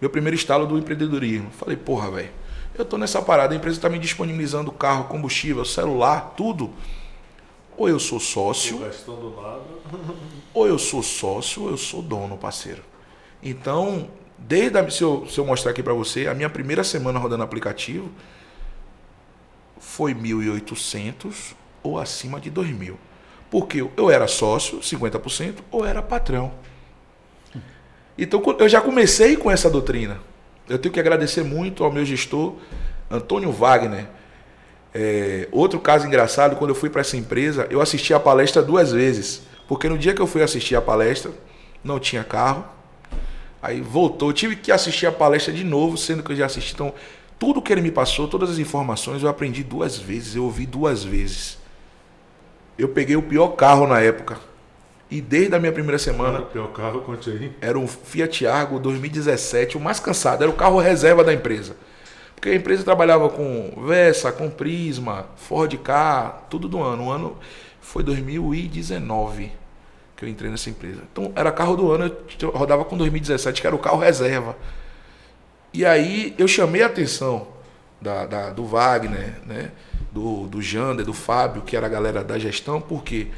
meu 0.00 0.10
primeiro 0.10 0.36
estalo 0.36 0.66
do 0.66 0.78
empreendedorismo. 0.78 1.50
Falei, 1.50 1.76
porra, 1.76 2.10
velho, 2.10 2.30
eu 2.76 2.84
tô 2.84 2.96
nessa 2.96 3.20
parada, 3.20 3.54
a 3.54 3.56
empresa 3.56 3.76
está 3.76 3.88
me 3.88 3.98
disponibilizando 3.98 4.70
carro, 4.70 5.04
combustível, 5.04 5.64
celular, 5.64 6.34
tudo. 6.36 6.70
Ou 7.78 7.88
eu 7.88 7.98
sou 8.00 8.18
sócio, 8.20 8.78
ou 10.52 10.66
eu 10.66 10.78
sou 10.78 11.02
sócio, 11.02 11.62
ou 11.62 11.70
eu 11.70 11.76
sou 11.78 12.02
dono, 12.02 12.36
parceiro. 12.36 12.82
Então, 13.42 14.10
desde 14.36 14.76
a, 14.78 14.90
se, 14.90 15.02
eu, 15.02 15.24
se 15.28 15.38
eu 15.38 15.46
mostrar 15.46 15.70
aqui 15.70 15.82
para 15.82 15.94
você, 15.94 16.26
a 16.26 16.34
minha 16.34 16.50
primeira 16.50 16.82
semana 16.82 17.18
rodando 17.18 17.44
aplicativo 17.44 18.10
foi 19.78 20.12
1.800 20.14 21.54
ou 21.82 21.98
acima 21.98 22.40
de 22.40 22.50
2.000. 22.50 22.94
Porque 23.50 23.80
eu- 23.80 23.92
eu 23.96 24.10
era 24.10 24.26
sócio, 24.26 24.82
50%, 24.82 25.62
ou 25.70 25.84
era 25.86 26.02
patrão. 26.02 26.52
Então, 28.18 28.42
eu 28.58 28.68
já 28.68 28.80
comecei 28.80 29.36
com 29.36 29.50
essa 29.50 29.70
doutrina. 29.70 30.20
Eu 30.68 30.78
tenho 30.78 30.92
que 30.92 30.98
agradecer 31.00 31.44
muito 31.44 31.84
ao 31.84 31.92
meu 31.92 32.04
gestor, 32.04 32.56
Antônio 33.10 33.52
Wagner. 33.52 34.06
É, 35.00 35.46
outro 35.52 35.78
caso 35.78 36.08
engraçado, 36.08 36.56
quando 36.56 36.70
eu 36.70 36.74
fui 36.74 36.90
para 36.90 37.02
essa 37.02 37.16
empresa, 37.16 37.68
eu 37.70 37.80
assisti 37.80 38.12
a 38.12 38.18
palestra 38.18 38.60
duas 38.60 38.90
vezes. 38.90 39.42
Porque 39.68 39.88
no 39.88 39.96
dia 39.96 40.12
que 40.12 40.20
eu 40.20 40.26
fui 40.26 40.42
assistir 40.42 40.74
a 40.74 40.80
palestra, 40.80 41.30
não 41.84 42.00
tinha 42.00 42.24
carro. 42.24 42.64
Aí 43.62 43.80
voltou, 43.80 44.30
eu 44.30 44.32
tive 44.32 44.56
que 44.56 44.72
assistir 44.72 45.06
a 45.06 45.12
palestra 45.12 45.52
de 45.52 45.62
novo, 45.62 45.96
sendo 45.96 46.20
que 46.24 46.32
eu 46.32 46.36
já 46.36 46.46
assisti. 46.46 46.74
Então, 46.74 46.92
tudo 47.38 47.62
que 47.62 47.72
ele 47.72 47.80
me 47.80 47.92
passou, 47.92 48.26
todas 48.26 48.50
as 48.50 48.58
informações, 48.58 49.22
eu 49.22 49.28
aprendi 49.28 49.62
duas 49.62 49.96
vezes, 49.96 50.34
eu 50.34 50.42
ouvi 50.42 50.66
duas 50.66 51.04
vezes. 51.04 51.58
Eu 52.76 52.88
peguei 52.88 53.14
o 53.14 53.22
pior 53.22 53.50
carro 53.50 53.86
na 53.86 54.00
época. 54.00 54.36
E 55.08 55.20
desde 55.20 55.54
a 55.54 55.60
minha 55.60 55.72
primeira 55.72 55.98
semana, 55.98 56.32
Mano, 56.40 56.46
pior 56.46 56.72
carro, 56.72 57.02
conte 57.02 57.30
aí. 57.30 57.52
era 57.60 57.78
um 57.78 57.86
Fiat 57.86 58.48
Argo 58.48 58.80
2017, 58.80 59.76
o 59.76 59.80
mais 59.80 60.00
cansado, 60.00 60.42
era 60.42 60.50
o 60.50 60.54
carro 60.54 60.80
reserva 60.80 61.22
da 61.22 61.32
empresa. 61.32 61.76
Porque 62.38 62.50
a 62.50 62.54
empresa 62.54 62.84
trabalhava 62.84 63.28
com 63.28 63.72
Versa, 63.84 64.30
com 64.30 64.48
Prisma, 64.48 65.26
Ford 65.34 65.76
K, 65.78 66.46
tudo 66.48 66.68
do 66.68 66.80
ano. 66.80 67.06
O 67.06 67.10
ano 67.10 67.36
foi 67.80 68.04
2019 68.04 69.50
que 70.16 70.24
eu 70.24 70.28
entrei 70.28 70.48
nessa 70.50 70.70
empresa. 70.70 71.02
Então 71.12 71.32
era 71.34 71.50
carro 71.50 71.76
do 71.76 71.90
ano, 71.92 72.12
eu 72.40 72.50
rodava 72.50 72.84
com 72.84 72.96
2017, 72.96 73.60
que 73.60 73.66
era 73.66 73.74
o 73.74 73.78
carro 73.78 73.98
reserva. 73.98 74.56
E 75.72 75.84
aí 75.84 76.34
eu 76.38 76.46
chamei 76.48 76.82
a 76.82 76.86
atenção 76.86 77.48
da, 78.00 78.24
da- 78.26 78.50
do 78.50 78.64
Wagner, 78.64 79.34
né? 79.46 79.70
do, 80.12 80.46
do 80.46 80.62
Jander, 80.62 81.04
do 81.04 81.12
Fábio, 81.12 81.62
que 81.62 81.76
era 81.76 81.86
a 81.86 81.88
galera 81.88 82.24
da 82.24 82.38
gestão, 82.38 82.80
porque 82.80 83.28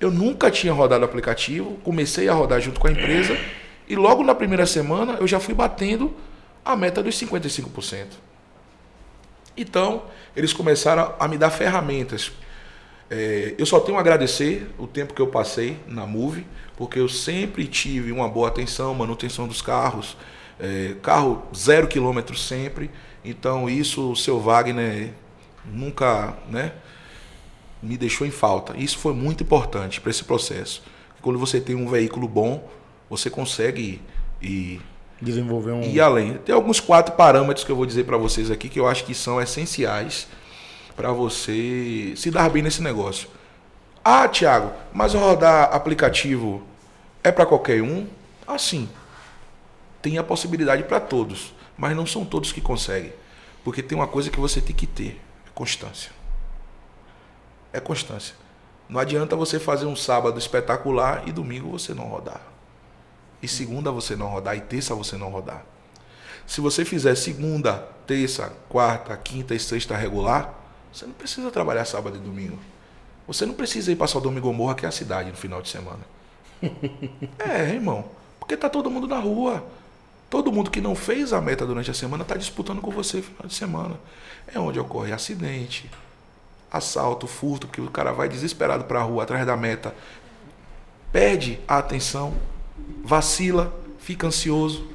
eu 0.00 0.10
nunca 0.10 0.50
tinha 0.50 0.72
rodado 0.72 1.04
aplicativo, 1.04 1.76
comecei 1.82 2.28
a 2.28 2.32
rodar 2.34 2.60
junto 2.60 2.78
com 2.80 2.86
a 2.88 2.90
empresa 2.92 3.36
e 3.88 3.96
logo 3.96 4.22
na 4.22 4.34
primeira 4.34 4.64
semana 4.66 5.14
eu 5.20 5.26
já 5.26 5.40
fui 5.40 5.54
batendo 5.54 6.14
a 6.64 6.76
meta 6.76 7.02
dos 7.02 7.14
55%. 7.20 8.06
Então, 9.56 10.04
eles 10.34 10.52
começaram 10.52 11.14
a 11.18 11.28
me 11.28 11.36
dar 11.36 11.50
ferramentas. 11.50 12.32
É, 13.10 13.54
eu 13.58 13.66
só 13.66 13.78
tenho 13.78 13.98
a 13.98 14.00
agradecer 14.00 14.70
o 14.78 14.86
tempo 14.86 15.12
que 15.12 15.20
eu 15.20 15.26
passei 15.26 15.78
na 15.86 16.06
Move, 16.06 16.46
porque 16.76 16.98
eu 16.98 17.08
sempre 17.08 17.66
tive 17.66 18.10
uma 18.10 18.28
boa 18.28 18.48
atenção, 18.48 18.94
manutenção 18.94 19.46
dos 19.46 19.60
carros, 19.60 20.16
é, 20.58 20.94
carro 21.02 21.42
zero 21.54 21.86
quilômetro 21.86 22.36
sempre. 22.36 22.90
Então, 23.24 23.68
isso 23.68 24.12
o 24.12 24.16
seu 24.16 24.40
Wagner 24.40 25.12
nunca 25.64 26.36
né, 26.48 26.72
me 27.82 27.96
deixou 27.96 28.26
em 28.26 28.30
falta. 28.30 28.74
Isso 28.76 28.98
foi 28.98 29.12
muito 29.12 29.42
importante 29.42 30.00
para 30.00 30.10
esse 30.10 30.24
processo. 30.24 30.82
Quando 31.20 31.38
você 31.38 31.60
tem 31.60 31.76
um 31.76 31.86
veículo 31.86 32.26
bom, 32.26 32.68
você 33.10 33.28
consegue 33.28 34.00
ir, 34.40 34.80
Desenvolver 35.22 35.70
um. 35.70 35.82
E 35.82 36.00
além. 36.00 36.34
Tem 36.38 36.52
alguns 36.52 36.80
quatro 36.80 37.14
parâmetros 37.14 37.64
que 37.64 37.70
eu 37.70 37.76
vou 37.76 37.86
dizer 37.86 38.04
para 38.04 38.16
vocês 38.16 38.50
aqui 38.50 38.68
que 38.68 38.80
eu 38.80 38.88
acho 38.88 39.04
que 39.04 39.14
são 39.14 39.40
essenciais 39.40 40.26
para 40.96 41.12
você 41.12 42.12
se 42.16 42.28
dar 42.28 42.50
bem 42.50 42.60
nesse 42.60 42.82
negócio. 42.82 43.28
Ah, 44.04 44.26
Thiago, 44.26 44.72
mas 44.92 45.14
rodar 45.14 45.72
aplicativo 45.72 46.60
é 47.22 47.30
para 47.30 47.46
qualquer 47.46 47.80
um? 47.82 48.08
Assim. 48.44 48.88
Tem 50.02 50.18
a 50.18 50.24
possibilidade 50.24 50.82
para 50.82 50.98
todos, 50.98 51.54
mas 51.78 51.94
não 51.94 52.04
são 52.04 52.24
todos 52.24 52.50
que 52.50 52.60
conseguem. 52.60 53.12
Porque 53.62 53.80
tem 53.80 53.96
uma 53.96 54.08
coisa 54.08 54.28
que 54.28 54.40
você 54.40 54.60
tem 54.60 54.74
que 54.74 54.88
ter: 54.88 55.20
é 55.46 55.50
constância. 55.54 56.10
É 57.72 57.78
constância. 57.78 58.34
Não 58.88 58.98
adianta 58.98 59.36
você 59.36 59.60
fazer 59.60 59.86
um 59.86 59.94
sábado 59.94 60.36
espetacular 60.36 61.22
e 61.28 61.32
domingo 61.32 61.70
você 61.70 61.94
não 61.94 62.08
rodar. 62.08 62.51
E 63.42 63.48
segunda 63.48 63.90
você 63.90 64.14
não 64.14 64.28
rodar 64.28 64.56
e 64.56 64.60
terça 64.60 64.94
você 64.94 65.16
não 65.16 65.28
rodar. 65.28 65.64
Se 66.46 66.60
você 66.60 66.84
fizer 66.84 67.14
segunda, 67.14 67.88
terça, 68.06 68.52
quarta, 68.68 69.16
quinta 69.16 69.54
e 69.54 69.58
sexta 69.58 69.96
regular, 69.96 70.54
você 70.92 71.06
não 71.06 71.12
precisa 71.12 71.50
trabalhar 71.50 71.84
sábado 71.84 72.16
e 72.16 72.20
domingo. 72.20 72.58
Você 73.26 73.46
não 73.46 73.54
precisa 73.54 73.90
ir 73.90 73.96
para 73.96 74.06
Sodoma 74.06 74.38
e 74.38 74.40
Gomorra, 74.40 74.74
que 74.74 74.84
é 74.84 74.88
a 74.88 74.92
cidade, 74.92 75.30
no 75.30 75.36
final 75.36 75.62
de 75.62 75.68
semana. 75.68 76.00
é, 77.38 77.70
irmão. 77.70 78.04
Porque 78.38 78.56
tá 78.56 78.68
todo 78.68 78.90
mundo 78.90 79.06
na 79.06 79.18
rua. 79.18 79.64
Todo 80.28 80.50
mundo 80.50 80.70
que 80.70 80.80
não 80.80 80.94
fez 80.94 81.32
a 81.32 81.40
meta 81.40 81.66
durante 81.66 81.90
a 81.90 81.94
semana 81.94 82.22
está 82.22 82.36
disputando 82.36 82.80
com 82.80 82.90
você 82.90 83.18
no 83.18 83.22
final 83.22 83.46
de 83.46 83.54
semana. 83.54 84.00
É 84.46 84.58
onde 84.58 84.80
ocorre 84.80 85.12
acidente, 85.12 85.90
assalto, 86.70 87.26
furto, 87.26 87.66
porque 87.66 87.80
o 87.80 87.90
cara 87.90 88.12
vai 88.12 88.28
desesperado 88.28 88.84
para 88.84 89.00
a 89.00 89.02
rua 89.02 89.22
atrás 89.22 89.46
da 89.46 89.56
meta, 89.56 89.94
perde 91.12 91.60
a 91.68 91.78
atenção, 91.78 92.34
vacila, 93.02 93.72
fica 93.98 94.26
ansioso. 94.26 94.90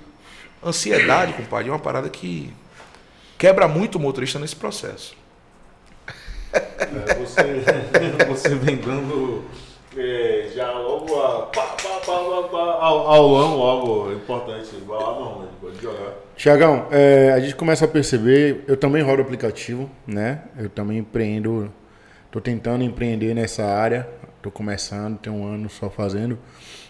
Ansiedade, 0.64 1.34
compadre, 1.34 1.70
é 1.70 1.72
uma 1.72 1.80
parada 1.80 2.10
que 2.10 2.54
quebra 3.38 3.68
muito 3.68 3.96
o 3.96 4.02
motorista 4.02 4.40
nesse 4.40 4.56
processo. 4.56 5.16
É, 6.54 7.14
você, 7.16 7.64
você 8.28 8.56
vem 8.56 8.78
dando 8.78 9.46
é, 9.96 10.50
já 10.54 10.72
logo 10.72 11.20
a, 11.22 11.48
pá, 11.48 11.76
pá, 11.82 12.00
pá, 12.06 12.14
ao, 12.80 13.28
longo 13.28 13.64
algo 13.64 14.14
importante. 14.14 14.70
Vai 14.86 14.98
lá, 14.98 15.20
não, 15.20 15.40
né? 15.42 15.48
pode 15.60 15.82
jogar. 15.82 16.14
Tiagão, 16.36 16.88
é, 16.92 17.32
a 17.34 17.40
gente 17.40 17.56
começa 17.56 17.86
a 17.86 17.88
perceber, 17.88 18.64
eu 18.68 18.78
também 18.78 19.02
rodo 19.02 19.22
aplicativo, 19.22 19.90
né? 20.06 20.44
Eu 20.58 20.70
também 20.70 21.00
empreendo, 21.00 21.72
tô 22.32 22.40
tentando 22.40 22.84
empreender 22.84 23.34
nessa 23.34 23.66
área, 23.66 24.08
tô 24.42 24.52
começando, 24.52 25.18
tem 25.18 25.34
um 25.34 25.46
ano 25.46 25.70
só 25.70 25.90
fazendo. 25.90 26.38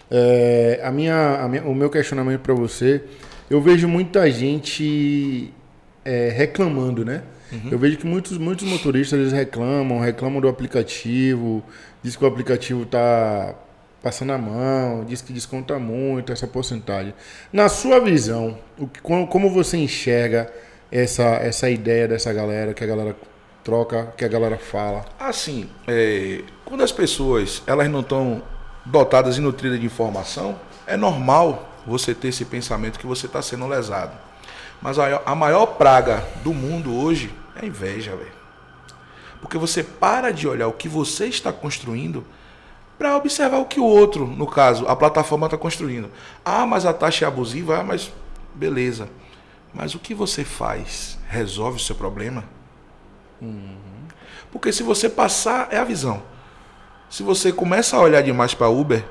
É, 0.10 0.80
a 0.84 0.92
minha, 0.92 1.42
a 1.42 1.48
minha, 1.48 1.64
o 1.64 1.76
meu 1.76 1.90
questionamento 1.90 2.42
para 2.42 2.54
você, 2.54 3.04
eu 3.50 3.62
vejo 3.62 3.88
muita 3.88 4.30
gente 4.32 5.54
é, 6.04 6.30
reclamando, 6.30 7.04
né? 7.04 7.24
Uhum. 7.52 7.70
Eu 7.72 7.80
vejo 7.80 7.98
que 7.98 8.06
muitos, 8.06 8.38
muitos 8.38 8.68
motoristas 8.68 9.20
eles 9.20 9.32
reclamam, 9.32 10.00
reclamam 10.00 10.42
do 10.42 10.48
aplicativo, 10.48 11.64
diz 12.04 12.16
que 12.16 12.24
o 12.24 12.28
aplicativo 12.28 12.84
está 12.84 13.56
passando 14.02 14.32
a 14.32 14.38
mão, 14.38 15.04
diz 15.06 15.22
que 15.22 15.34
desconta 15.34 15.80
muito 15.80 16.32
essa 16.32 16.48
porcentagem. 16.48 17.14
Na 17.52 17.68
sua 17.70 18.00
visão, 18.00 18.58
o 18.78 18.88
que, 18.88 19.02
como 19.02 19.50
você 19.50 19.78
enxerga 19.78 20.52
essa, 20.92 21.24
essa 21.38 21.70
ideia 21.70 22.08
dessa 22.08 22.32
galera, 22.32 22.74
que 22.74 22.84
a 22.84 22.88
galera 22.88 23.16
troca, 23.64 24.14
que 24.18 24.24
a 24.24 24.28
galera 24.28 24.58
fala? 24.58 25.06
Assim, 25.20 25.70
é, 25.88 26.42
quando 26.64 26.84
as 26.84 26.92
pessoas 26.92 27.64
elas 27.66 27.90
não 27.90 28.02
estão 28.02 28.42
dotadas 28.88 29.38
e 29.38 29.42
nutridas 29.42 29.80
de 29.80 29.86
informação, 29.86 30.60
é 30.86 30.96
normal 30.96 31.70
você 31.86 32.14
ter 32.14 32.30
esse 32.30 32.46
pensamento 32.46 33.00
que 33.00 33.06
você 33.06 33.26
está 33.26 33.42
sendo 33.42 33.68
lesado. 33.68 34.18
Mas 34.82 34.98
a, 35.00 35.36
maior 35.36 35.66
praga 35.66 36.26
do 36.44 36.54
mundo 36.54 36.96
hoje 36.96 37.34
é 37.56 37.64
a 37.64 37.66
inveja, 37.66 38.16
velho. 38.16 38.38
Porque 39.42 39.58
você 39.58 39.84
para 39.84 40.32
de 40.32 40.48
olhar 40.48 40.68
o 40.68 40.74
que 40.74 40.88
você 40.88 41.28
está 41.28 41.52
construindo 41.52 42.26
para 42.98 43.16
observar 43.16 43.58
o 43.58 43.66
que 43.66 43.80
o 43.80 43.86
outro, 43.86 44.26
no 44.26 44.48
caso, 44.48 44.88
a 44.88 44.96
plataforma 44.96 45.46
está 45.48 45.58
construindo. 45.58 46.10
Ah, 46.44 46.66
mas 46.66 46.86
a 46.86 46.94
taxa 46.94 47.26
é 47.26 47.28
abusiva, 47.28 47.80
ah, 47.80 47.84
mas 47.84 48.12
beleza. 48.56 49.10
Mas 49.74 49.94
o 49.94 50.00
que 50.00 50.14
você 50.16 50.44
faz 50.44 51.18
resolve 51.28 51.78
o 51.78 51.84
seu 51.84 51.96
problema? 51.96 52.44
Uhum. 53.42 53.78
Porque 54.52 54.72
se 54.72 54.82
você 54.82 55.08
passar, 55.08 55.68
é 55.72 55.78
a 55.78 55.84
visão. 55.84 56.24
Se 57.10 57.24
você 57.24 57.52
começa 57.52 57.96
a 57.96 58.02
olhar 58.02 58.22
demais 58.22 58.54
para 58.54 58.70
Uber, 58.70 59.04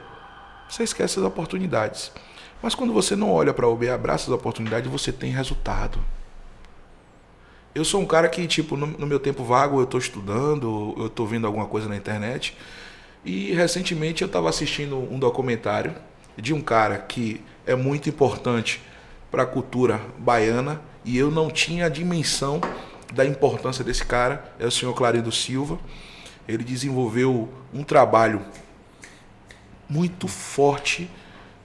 você 0.68 0.82
esquece 0.82 1.18
as 1.18 1.24
oportunidades. 1.24 2.12
Mas 2.62 2.74
quando 2.74 2.92
você 2.92 3.16
não 3.16 3.32
olha 3.32 3.54
para 3.54 3.68
Uber 3.68 3.88
e 3.88 3.92
abraça 3.92 4.24
as 4.24 4.34
oportunidades, 4.34 4.90
você 4.90 5.12
tem 5.12 5.30
resultado. 5.30 5.98
Eu 7.74 7.84
sou 7.84 8.00
um 8.00 8.06
cara 8.06 8.28
que, 8.28 8.46
tipo, 8.46 8.76
no, 8.76 8.86
no 8.86 9.06
meu 9.06 9.20
tempo 9.20 9.44
vago, 9.44 9.78
eu 9.78 9.84
estou 9.84 10.00
estudando, 10.00 10.94
eu 10.98 11.06
estou 11.06 11.26
vendo 11.26 11.46
alguma 11.46 11.66
coisa 11.66 11.88
na 11.88 11.96
internet. 11.96 12.56
E 13.24 13.52
recentemente 13.52 14.22
eu 14.22 14.26
estava 14.26 14.48
assistindo 14.48 14.96
um 14.96 15.18
documentário 15.18 15.94
de 16.36 16.54
um 16.54 16.60
cara 16.60 16.98
que 16.98 17.42
é 17.66 17.74
muito 17.74 18.08
importante 18.08 18.82
para 19.30 19.42
a 19.42 19.46
cultura 19.46 20.00
baiana 20.18 20.80
e 21.04 21.16
eu 21.16 21.30
não 21.30 21.50
tinha 21.50 21.86
a 21.86 21.88
dimensão 21.88 22.60
da 23.12 23.24
importância 23.24 23.84
desse 23.84 24.04
cara, 24.04 24.54
é 24.58 24.66
o 24.66 24.70
senhor 24.70 24.94
Clarindo 24.94 25.32
Silva. 25.32 25.78
Ele 26.48 26.64
desenvolveu 26.64 27.48
um 27.72 27.82
trabalho 27.82 28.42
muito 29.88 30.28
forte, 30.28 31.10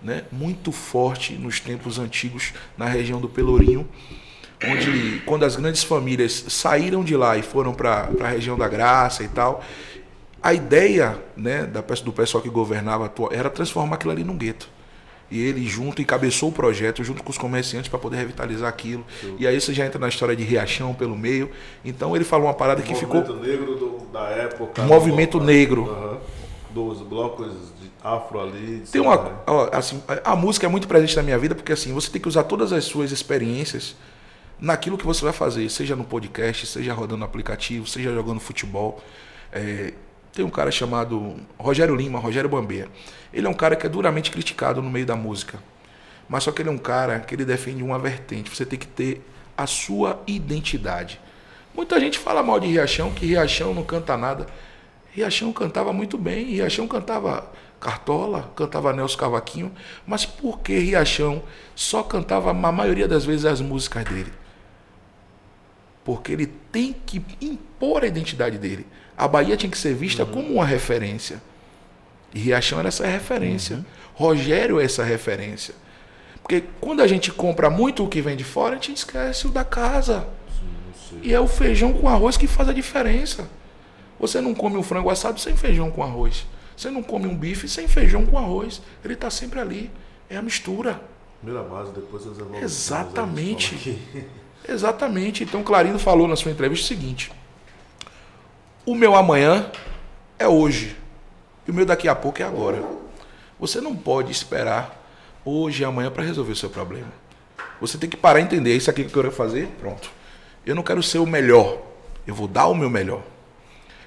né? 0.01 0.23
muito 0.31 0.71
forte 0.71 1.33
nos 1.33 1.59
tempos 1.59 1.99
antigos 1.99 2.53
na 2.77 2.85
região 2.85 3.19
do 3.19 3.29
Pelourinho, 3.29 3.87
onde 4.63 5.21
quando 5.25 5.43
as 5.43 5.55
grandes 5.55 5.83
famílias 5.83 6.45
saíram 6.49 7.03
de 7.03 7.15
lá 7.15 7.37
e 7.37 7.41
foram 7.41 7.73
para 7.73 8.09
a 8.21 8.27
região 8.27 8.57
da 8.57 8.67
Graça 8.67 9.23
e 9.23 9.27
tal, 9.27 9.63
a 10.41 10.53
ideia 10.53 11.19
né, 11.37 11.65
da, 11.65 11.81
do 11.81 12.11
pessoal 12.11 12.41
que 12.41 12.49
governava 12.49 13.11
era 13.31 13.49
transformar 13.49 13.95
aquilo 13.95 14.11
ali 14.11 14.23
num 14.23 14.37
gueto. 14.37 14.67
E 15.31 15.41
ele 15.41 15.65
junto 15.65 16.01
encabeçou 16.01 16.49
o 16.49 16.51
projeto 16.51 17.03
junto 17.03 17.23
com 17.23 17.31
os 17.31 17.37
comerciantes 17.37 17.89
para 17.89 17.97
poder 17.97 18.17
revitalizar 18.17 18.67
aquilo. 18.67 19.05
Sim. 19.21 19.37
E 19.39 19.47
aí 19.47 19.59
você 19.59 19.73
já 19.73 19.85
entra 19.85 19.97
na 19.97 20.09
história 20.09 20.35
de 20.35 20.43
Riachão 20.43 20.93
pelo 20.93 21.17
meio. 21.17 21.49
Então 21.85 22.13
ele 22.13 22.25
falou 22.25 22.47
uma 22.47 22.53
parada 22.53 22.81
o 22.81 22.83
que 22.83 22.93
ficou. 22.93 23.21
Movimento 23.21 23.41
negro 23.41 23.75
do, 23.75 24.07
da 24.11 24.27
época. 24.27 24.81
Movimento 24.83 25.39
do, 25.39 25.45
negro. 25.45 25.83
Uhum, 25.83 26.17
dos 26.71 27.01
blocos 27.01 27.53
de 27.81 27.89
afro 28.03 28.41
ali. 28.41 28.83
Tem 28.91 28.99
uma. 28.99 29.41
Ó, 29.47 29.69
assim, 29.71 30.03
a 30.21 30.35
música 30.35 30.67
é 30.67 30.69
muito 30.69 30.85
presente 30.85 31.15
na 31.15 31.23
minha 31.23 31.39
vida 31.39 31.55
porque 31.55 31.71
assim, 31.71 31.93
você 31.93 32.11
tem 32.11 32.21
que 32.21 32.27
usar 32.27 32.43
todas 32.43 32.73
as 32.73 32.83
suas 32.83 33.13
experiências 33.13 33.95
naquilo 34.59 34.97
que 34.97 35.05
você 35.05 35.23
vai 35.23 35.33
fazer, 35.33 35.67
seja 35.69 35.95
no 35.95 36.03
podcast, 36.03 36.67
seja 36.67 36.93
rodando 36.93 37.23
aplicativo, 37.23 37.87
seja 37.87 38.13
jogando 38.13 38.39
futebol. 38.41 39.01
É, 39.51 39.93
tem 40.33 40.45
um 40.45 40.49
cara 40.49 40.71
chamado 40.71 41.35
Rogério 41.57 41.95
Lima, 41.95 42.19
Rogério 42.19 42.49
Bambeia. 42.49 42.87
Ele 43.33 43.47
é 43.47 43.49
um 43.49 43.53
cara 43.53 43.75
que 43.75 43.85
é 43.85 43.89
duramente 43.89 44.31
criticado 44.31 44.81
no 44.81 44.89
meio 44.89 45.05
da 45.05 45.15
música. 45.15 45.59
Mas 46.27 46.43
só 46.43 46.51
que 46.51 46.61
ele 46.61 46.69
é 46.69 46.71
um 46.71 46.77
cara 46.77 47.19
que 47.19 47.35
ele 47.35 47.43
defende 47.43 47.83
uma 47.83 47.99
vertente. 47.99 48.49
Você 48.49 48.65
tem 48.65 48.79
que 48.79 48.87
ter 48.87 49.21
a 49.57 49.67
sua 49.67 50.21
identidade. 50.25 51.19
Muita 51.73 51.99
gente 51.99 52.17
fala 52.17 52.41
mal 52.41 52.59
de 52.59 52.67
Riachão, 52.67 53.11
que 53.11 53.25
Riachão 53.25 53.73
não 53.73 53.83
canta 53.83 54.15
nada. 54.17 54.47
Riachão 55.13 55.51
cantava 55.51 55.91
muito 55.91 56.17
bem, 56.17 56.45
Riachão 56.45 56.87
cantava 56.87 57.51
Cartola, 57.81 58.51
cantava 58.55 58.93
Nelson 58.93 59.17
Cavaquinho, 59.17 59.73
mas 60.05 60.25
por 60.25 60.59
que 60.59 60.77
Riachão 60.77 61.41
só 61.75 62.03
cantava 62.03 62.51
a 62.51 62.71
maioria 62.71 63.07
das 63.07 63.25
vezes 63.25 63.45
as 63.45 63.59
músicas 63.59 64.05
dele? 64.05 64.31
Porque 66.05 66.31
ele 66.31 66.47
tem 66.47 66.93
que 66.93 67.23
impor 67.41 68.03
a 68.03 68.07
identidade 68.07 68.57
dele. 68.57 68.85
A 69.17 69.27
Bahia 69.27 69.57
tinha 69.57 69.69
que 69.69 69.77
ser 69.77 69.93
vista 69.93 70.23
uhum. 70.23 70.31
como 70.31 70.53
uma 70.55 70.65
referência. 70.65 71.41
E 72.33 72.39
Riachão 72.39 72.79
era 72.79 72.87
essa 72.87 73.05
referência. 73.05 73.77
Uhum. 73.77 73.85
Rogério 74.13 74.79
é 74.79 74.85
essa 74.85 75.03
referência. 75.03 75.73
Porque 76.41 76.63
quando 76.79 77.01
a 77.01 77.07
gente 77.07 77.31
compra 77.31 77.69
muito 77.69 78.03
o 78.03 78.07
que 78.07 78.21
vem 78.21 78.35
de 78.35 78.43
fora, 78.43 78.75
a 78.75 78.75
gente 78.75 78.97
esquece 78.97 79.47
o 79.47 79.49
da 79.49 79.63
casa. 79.63 80.27
Sim, 81.09 81.19
e 81.23 81.33
é 81.33 81.39
o 81.39 81.47
feijão 81.47 81.93
com 81.93 82.09
arroz 82.09 82.37
que 82.37 82.47
faz 82.47 82.67
a 82.69 82.73
diferença. 82.73 83.47
Você 84.19 84.39
não 84.39 84.53
come 84.53 84.77
um 84.77 84.83
frango 84.83 85.09
assado 85.09 85.39
sem 85.39 85.55
feijão 85.55 85.89
com 85.89 86.03
arroz. 86.03 86.45
Você 86.75 86.89
não 86.89 87.03
come 87.03 87.27
um 87.27 87.35
bife 87.35 87.67
sem 87.67 87.87
feijão 87.87 88.25
com 88.25 88.37
arroz. 88.37 88.81
Ele 89.03 89.13
está 89.13 89.29
sempre 89.29 89.59
ali. 89.59 89.91
É 90.29 90.37
a 90.37 90.41
mistura. 90.41 91.01
Primeira 91.41 91.67
base, 91.67 91.91
depois 91.91 92.25
as 92.25 92.37
evoluções. 92.37 92.63
Exatamente. 92.63 93.99
Exatamente. 94.67 95.43
Então 95.43 95.63
Clarindo 95.63 95.99
falou 95.99 96.27
na 96.27 96.35
sua 96.35 96.51
entrevista 96.51 96.85
o 96.85 96.87
seguinte: 96.87 97.31
o 98.85 98.95
meu 98.95 99.15
amanhã 99.15 99.69
é 100.37 100.47
hoje. 100.47 100.95
E 101.67 101.71
o 101.71 101.73
meu 101.73 101.85
daqui 101.85 102.07
a 102.07 102.15
pouco 102.15 102.41
é 102.41 102.45
agora. 102.45 102.83
Você 103.59 103.79
não 103.79 103.95
pode 103.95 104.31
esperar 104.31 104.99
hoje 105.45 105.83
e 105.83 105.85
amanhã 105.85 106.09
para 106.09 106.23
resolver 106.23 106.51
o 106.51 106.55
seu 106.55 106.69
problema. 106.69 107.11
Você 107.79 107.97
tem 107.97 108.09
que 108.09 108.17
parar 108.17 108.39
e 108.39 108.43
entender. 108.43 108.75
Isso 108.75 108.89
aqui 108.89 109.03
que 109.03 109.09
eu 109.09 109.23
quero 109.23 109.33
fazer, 109.33 109.67
pronto. 109.79 110.09
Eu 110.65 110.75
não 110.75 110.83
quero 110.83 111.01
ser 111.01 111.19
o 111.19 111.25
melhor. 111.25 111.79
Eu 112.25 112.35
vou 112.35 112.47
dar 112.47 112.67
o 112.67 112.75
meu 112.75 112.89
melhor. 112.89 113.21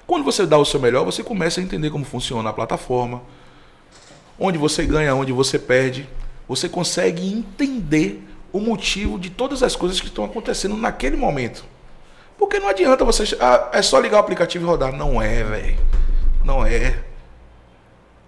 Quando 0.05 0.23
você 0.23 0.45
dá 0.45 0.57
o 0.57 0.65
seu 0.65 0.79
melhor, 0.79 1.03
você 1.03 1.23
começa 1.23 1.59
a 1.59 1.63
entender 1.63 1.89
como 1.89 2.05
funciona 2.05 2.49
a 2.49 2.53
plataforma, 2.53 3.21
onde 4.39 4.57
você 4.57 4.85
ganha, 4.85 5.15
onde 5.15 5.31
você 5.31 5.57
perde. 5.57 6.07
Você 6.47 6.69
consegue 6.69 7.27
entender 7.27 8.23
o 8.53 8.59
motivo 8.59 9.17
de 9.17 9.29
todas 9.29 9.63
as 9.63 9.75
coisas 9.75 9.99
que 9.99 10.07
estão 10.07 10.23
acontecendo 10.23 10.77
naquele 10.77 11.17
momento. 11.17 11.65
Porque 12.45 12.59
não 12.59 12.69
adianta 12.69 13.03
você. 13.03 13.35
Ah, 13.39 13.71
é 13.73 13.81
só 13.81 13.99
ligar 13.99 14.17
o 14.17 14.19
aplicativo 14.19 14.65
e 14.65 14.67
rodar. 14.67 14.93
Não 14.93 15.19
é, 15.19 15.43
velho. 15.43 15.79
Não 16.43 16.63
é. 16.63 17.03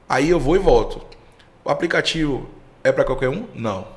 Aí 0.10 0.32
eu 0.32 0.40
vou 0.40 0.56
e 0.56 0.60
volto. 0.60 1.06
O 1.64 1.70
aplicativo 1.70 2.50
é 2.84 2.92
para 2.92 3.04
qualquer 3.04 3.30
um? 3.30 3.46
Não. 3.54 3.88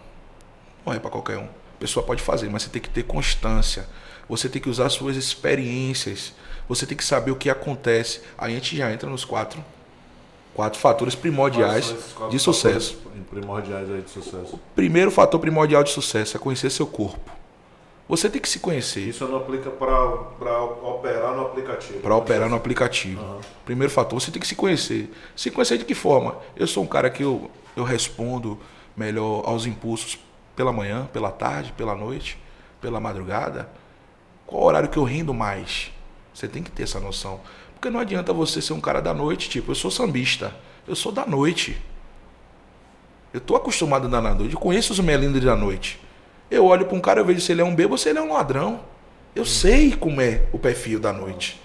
Não 0.85 0.93
é 0.93 0.99
para 0.99 1.09
qualquer 1.09 1.39
um. 1.39 1.45
A 1.47 1.79
pessoa 1.81 2.05
pode 2.05 2.21
fazer, 2.23 2.51
mas 2.51 2.65
você 2.65 2.69
tem 2.69 2.83
que 2.83 2.91
ter 2.91 3.05
constância. 3.05 3.89
Você 4.29 4.47
tem 4.47 4.61
que 4.61 4.69
usar 4.69 4.91
suas 4.91 5.17
experiências. 5.17 6.35
Você 6.69 6.85
tem 6.85 6.99
que 6.99 7.05
saber 7.05 7.31
o 7.31 7.37
que 7.37 7.49
acontece. 7.49 8.21
Aí 8.37 8.53
a 8.53 8.55
gente 8.57 8.77
já 8.77 8.93
entra 8.93 9.09
nos 9.09 9.25
quatro, 9.25 9.65
quatro 10.53 10.79
fatores 10.79 11.15
primordiais 11.15 11.95
quatro 12.15 12.29
de 12.29 12.39
sucesso. 12.39 12.99
Primordiais 13.31 13.91
aí 13.91 14.03
de 14.03 14.11
sucesso. 14.11 14.57
O 14.57 14.61
primeiro 14.75 15.11
fator 15.11 15.41
primordial 15.41 15.83
de 15.83 15.91
sucesso 15.91 16.37
é 16.37 16.41
conhecer 16.41 16.69
seu 16.69 16.87
corpo. 16.87 17.40
Você 18.11 18.29
tem 18.29 18.43
que 18.43 18.49
se 18.49 18.59
conhecer 18.59 19.09
Isso 19.09 19.25
não 19.29 19.37
aplica 19.37 19.71
para 19.71 20.05
operar 20.05 21.33
no 21.33 21.43
aplicativo. 21.43 22.01
para 22.01 22.17
operar 22.17 22.49
no 22.49 22.57
aplicativo. 22.57 23.23
Aham. 23.23 23.39
Primeiro 23.65 23.93
fator, 23.93 24.21
você 24.21 24.33
tem 24.33 24.41
que 24.41 24.49
se 24.49 24.57
conhecer. 24.57 25.13
Se 25.37 25.49
conhecer 25.49 25.79
de 25.79 25.85
que 25.85 25.95
forma? 25.95 26.37
Eu 26.57 26.67
sou 26.67 26.83
um 26.83 26.89
cara 26.89 27.09
que 27.09 27.23
eu, 27.23 27.49
eu 27.77 27.85
respondo 27.85 28.59
melhor 28.97 29.45
aos 29.47 29.65
impulsos 29.65 30.19
pela 30.57 30.73
manhã, 30.73 31.09
pela 31.13 31.31
tarde, 31.31 31.73
pela 31.77 31.95
noite, 31.95 32.37
pela 32.81 32.99
madrugada. 32.99 33.71
Qual 34.45 34.65
horário 34.65 34.89
que 34.89 34.99
eu 34.99 35.05
rendo 35.05 35.33
mais? 35.33 35.93
Você 36.35 36.49
tem 36.49 36.65
que 36.65 36.71
ter 36.73 36.83
essa 36.83 36.99
noção. 36.99 37.41
Porque 37.75 37.89
não 37.91 38.01
adianta 38.01 38.33
você 38.33 38.61
ser 38.61 38.73
um 38.73 38.81
cara 38.81 39.01
da 39.01 39.15
noite, 39.15 39.49
tipo, 39.49 39.71
eu 39.71 39.77
sou 39.77 39.91
sambista. 39.91 40.53
Eu 40.85 40.97
sou 40.97 41.13
da 41.13 41.25
noite. 41.25 41.81
Eu 43.33 43.41
tô 43.41 43.55
acostumado 43.55 44.03
a 44.03 44.07
andar 44.09 44.21
na 44.21 44.35
noite. 44.35 44.55
Eu 44.55 44.61
conheço 44.61 44.93
os 44.93 44.99
melindres 44.99 45.45
da 45.45 45.55
noite. 45.55 46.01
Eu 46.51 46.65
olho 46.67 46.87
para 46.87 46.97
um 46.97 47.01
cara, 47.01 47.21
eu 47.21 47.25
vejo 47.25 47.41
se 47.41 47.53
ele 47.53 47.61
é 47.61 47.65
um 47.65 47.75
bebo 47.75 47.93
ou 47.95 47.99
se 47.99 48.09
ele 48.09 48.19
é 48.19 48.23
um 48.23 48.33
ladrão. 48.33 48.81
Eu 49.35 49.45
sei 49.45 49.93
como 49.93 50.21
é 50.21 50.43
o 50.53 50.59
perfil 50.59 50.99
da 50.99 51.13
noite. 51.13 51.61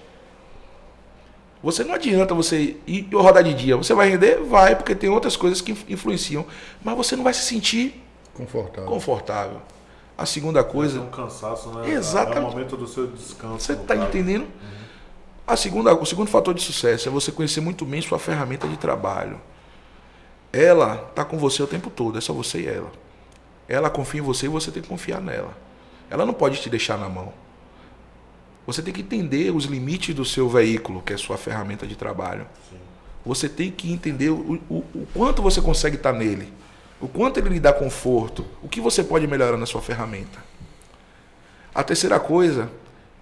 Você 1.63 1.83
não 1.83 1.95
adianta 1.95 2.33
você 2.35 2.77
ir 2.85 3.07
rodar 3.11 3.43
de 3.43 3.53
dia. 3.53 3.75
Você 3.75 3.93
vai 3.95 4.09
render? 4.09 4.37
Vai, 4.43 4.75
porque 4.75 4.93
tem 4.93 5.09
outras 5.09 5.35
coisas 5.35 5.61
que 5.61 5.71
influ- 5.71 5.91
influenciam. 5.91 6.45
Mas 6.83 6.95
você 6.95 7.15
não 7.15 7.23
vai 7.23 7.33
se 7.33 7.41
sentir 7.43 8.03
Confortável. 8.35 8.89
confortável. 8.89 9.61
A 10.17 10.25
segunda 10.25 10.59
É 10.59 10.63
coisa, 10.63 11.01
um 11.01 11.09
cansaço, 11.09 11.69
né? 11.71 11.89
Exatamente. 11.89 12.37
É 12.37 12.47
o 12.47 12.51
momento 12.51 12.77
do 12.77 12.87
seu 12.87 13.07
descanso. 13.07 13.59
você 13.59 13.73
está 13.73 13.95
entendendo? 13.95 14.45
A 15.47 15.55
segunda, 15.57 15.93
o 15.93 16.05
segundo 16.05 16.29
fator 16.29 16.53
de 16.53 16.61
sucesso 16.61 17.07
é 17.09 17.11
você 17.11 17.31
conhecer 17.31 17.61
muito 17.61 17.83
bem 17.83 18.01
sua 18.01 18.19
ferramenta 18.19 18.67
de 18.67 18.77
trabalho. 18.77 19.41
Ela 20.53 21.05
está 21.09 21.25
com 21.25 21.37
você 21.37 21.61
o 21.63 21.67
tempo 21.67 21.89
todo, 21.89 22.17
é 22.17 22.21
só 22.21 22.31
você 22.31 22.61
e 22.61 22.67
ela. 22.67 22.91
Ela 23.67 23.89
confia 23.89 24.19
em 24.19 24.23
você 24.23 24.45
e 24.45 24.49
você 24.49 24.71
tem 24.71 24.81
que 24.81 24.87
confiar 24.89 25.19
nela. 25.21 25.57
Ela 26.09 26.25
não 26.25 26.33
pode 26.33 26.61
te 26.61 26.69
deixar 26.69 26.97
na 26.97 27.09
mão. 27.09 27.33
Você 28.67 28.81
tem 28.81 28.93
que 28.93 29.01
entender 29.01 29.51
os 29.55 29.65
limites 29.65 30.13
do 30.15 30.25
seu 30.25 30.49
veículo, 30.49 31.01
que 31.01 31.13
é 31.13 31.15
a 31.15 31.19
sua 31.19 31.37
ferramenta 31.37 31.85
de 31.85 31.95
trabalho. 31.95 32.47
Você 33.25 33.49
tem 33.49 33.71
que 33.71 33.91
entender 33.91 34.29
o, 34.29 34.61
o- 34.69 34.85
o 34.93 35.07
quanto 35.13 35.41
você 35.41 35.61
consegue 35.61 35.95
estar 35.95 36.13
nele, 36.13 36.51
o 37.01 37.07
quanto 37.07 37.39
ele 37.39 37.49
lhe 37.49 37.59
dá 37.59 37.73
conforto, 37.73 38.45
o 38.61 38.69
que 38.69 38.79
você 38.79 39.03
pode 39.03 39.25
melhorar 39.27 39.57
na 39.57 39.65
sua 39.65 39.81
ferramenta. 39.81 40.43
A 41.73 41.83
terceira 41.83 42.19
coisa, 42.19 42.71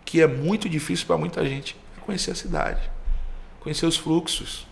que 0.06 0.22
é 0.22 0.28
muito 0.28 0.68
difícil 0.70 1.08
para 1.08 1.18
muita 1.18 1.46
gente, 1.46 1.76
é 1.98 2.02
conhecer 2.02 2.32
a 2.32 2.36
cidade, 2.36 2.82
conhecer 3.62 3.86
os 3.86 3.96
fluxos, 3.98 4.68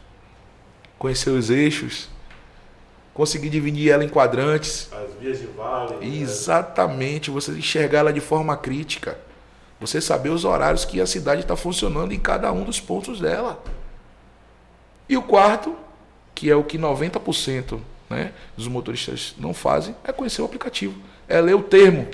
conhecer 0.99 1.29
os 1.31 1.49
eixos, 1.49 2.09
conseguir 3.13 3.49
dividir 3.49 3.91
ela 3.91 4.03
em 4.03 4.09
quadrantes. 4.09 4.89
As 4.91 5.13
vias 5.19 5.39
de 5.39 5.47
vale. 5.47 5.95
né? 5.95 6.17
Exatamente, 6.21 7.29
você 7.29 7.51
enxergar 7.51 7.99
ela 7.99 8.13
de 8.13 8.21
forma 8.21 8.55
crítica. 8.55 9.17
Você 9.79 9.99
saber 9.99 10.29
os 10.29 10.45
horários 10.45 10.85
que 10.85 11.01
a 11.01 11.07
cidade 11.07 11.41
está 11.41 11.55
funcionando 11.55 12.13
em 12.13 12.19
cada 12.19 12.51
um 12.51 12.63
dos 12.63 12.79
pontos 12.79 13.19
dela. 13.19 13.61
E 15.09 15.17
o 15.17 15.23
quarto, 15.23 15.75
que 16.35 16.49
é 16.49 16.55
o 16.55 16.63
que 16.63 16.77
90% 16.77 17.79
né, 18.09 18.31
dos 18.55 18.67
motoristas 18.67 19.33
não 19.37 19.53
fazem, 19.53 19.95
é 20.03 20.11
conhecer 20.11 20.41
o 20.41 20.45
aplicativo. 20.45 20.95
É 21.27 21.41
ler 21.41 21.55
o 21.55 21.63
termo. 21.63 22.07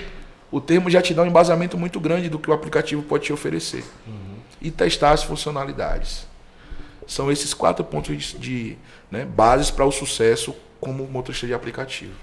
O 0.50 0.62
termo 0.62 0.90
já 0.90 1.02
te 1.02 1.14
dá 1.14 1.24
um 1.24 1.26
embasamento 1.26 1.78
muito 1.78 2.00
grande 2.00 2.30
do 2.30 2.40
que 2.40 2.50
o 2.50 2.54
aplicativo 2.54 3.04
pode 3.04 3.26
te 3.26 3.34
oferecer. 3.34 3.84
E 4.62 4.72
testar 4.72 5.12
as 5.12 5.24
funcionalidades. 5.24 6.26
São 7.06 7.32
esses 7.32 7.54
quatro 7.54 7.84
pontos 7.84 8.16
de, 8.16 8.38
de, 8.38 8.78
né, 9.12 9.26
bases 9.26 9.70
para 9.70 9.86
o 9.86 9.92
sucesso 9.92 10.56
como 10.80 11.06
motorista 11.06 11.48
de 11.48 11.54
aplicativo. 11.54 12.14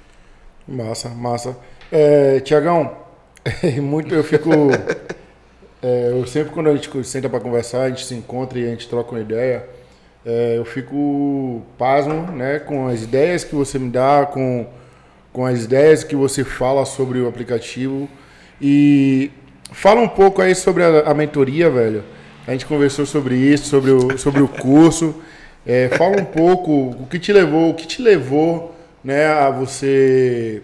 Massa, 0.67 1.09
massa. 1.11 1.57
É, 1.93 2.41
Tiagão, 2.41 2.97
muito 3.83 4.15
eu 4.15 4.25
fico. 4.25 4.51
é, 5.83 6.11
eu 6.11 6.27
sempre 6.27 6.53
quando 6.53 6.69
a 6.71 6.75
gente 6.75 7.05
senta 7.05 7.29
para 7.29 7.41
conversar, 7.41 7.83
a 7.83 7.89
gente 7.89 8.05
se 8.05 8.15
encontra 8.15 8.59
e 8.59 8.65
a 8.65 8.71
gente 8.71 8.89
troca 8.89 9.13
uma 9.13 9.21
ideia. 9.21 9.69
é, 10.25 10.57
eu 10.57 10.65
fico 10.65 11.63
pasmo, 11.77 12.33
né, 12.33 12.59
com 12.59 12.89
as 12.89 13.03
ideias 13.03 13.45
que 13.45 13.55
você 13.55 13.79
me 13.79 13.91
dá, 13.91 14.27
com, 14.27 14.67
com 15.33 15.45
as 15.45 15.65
ideias 15.65 16.03
que 16.03 16.17
você 16.17 16.43
fala 16.43 16.85
sobre 16.87 17.21
o 17.21 17.29
aplicativo 17.29 18.09
e 18.61 19.31
fala 19.71 20.01
um 20.01 20.09
pouco 20.09 20.41
aí 20.41 20.55
sobre 20.55 20.83
a, 20.83 21.01
a 21.01 21.15
mentoria, 21.15 21.69
velho. 21.69 22.03
A 22.47 22.53
gente 22.53 22.67
conversou 22.67 23.07
sobre 23.07 23.35
isso, 23.37 23.67
sobre 23.67 23.91
o, 23.91 24.19
sobre 24.19 24.43
o 24.43 24.49
curso. 24.49 25.15
É, 25.67 25.89
fala 25.97 26.21
um 26.21 26.25
pouco 26.25 26.91
o 26.91 27.07
que 27.07 27.19
te 27.19 27.33
levou, 27.33 27.71
o 27.71 27.75
que 27.75 27.87
te 27.87 28.03
levou, 28.03 28.75
né, 29.03 29.27
a 29.27 29.51
você 29.51 30.63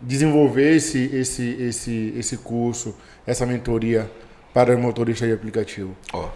desenvolver 0.00 0.76
esse, 0.76 1.04
esse, 1.14 1.56
esse, 1.60 2.14
esse 2.16 2.36
curso, 2.38 2.96
essa 3.26 3.44
mentoria 3.46 4.10
para 4.52 4.76
motorista 4.76 5.26
de 5.26 5.32
aplicativo. 5.32 5.96
Ó, 6.12 6.28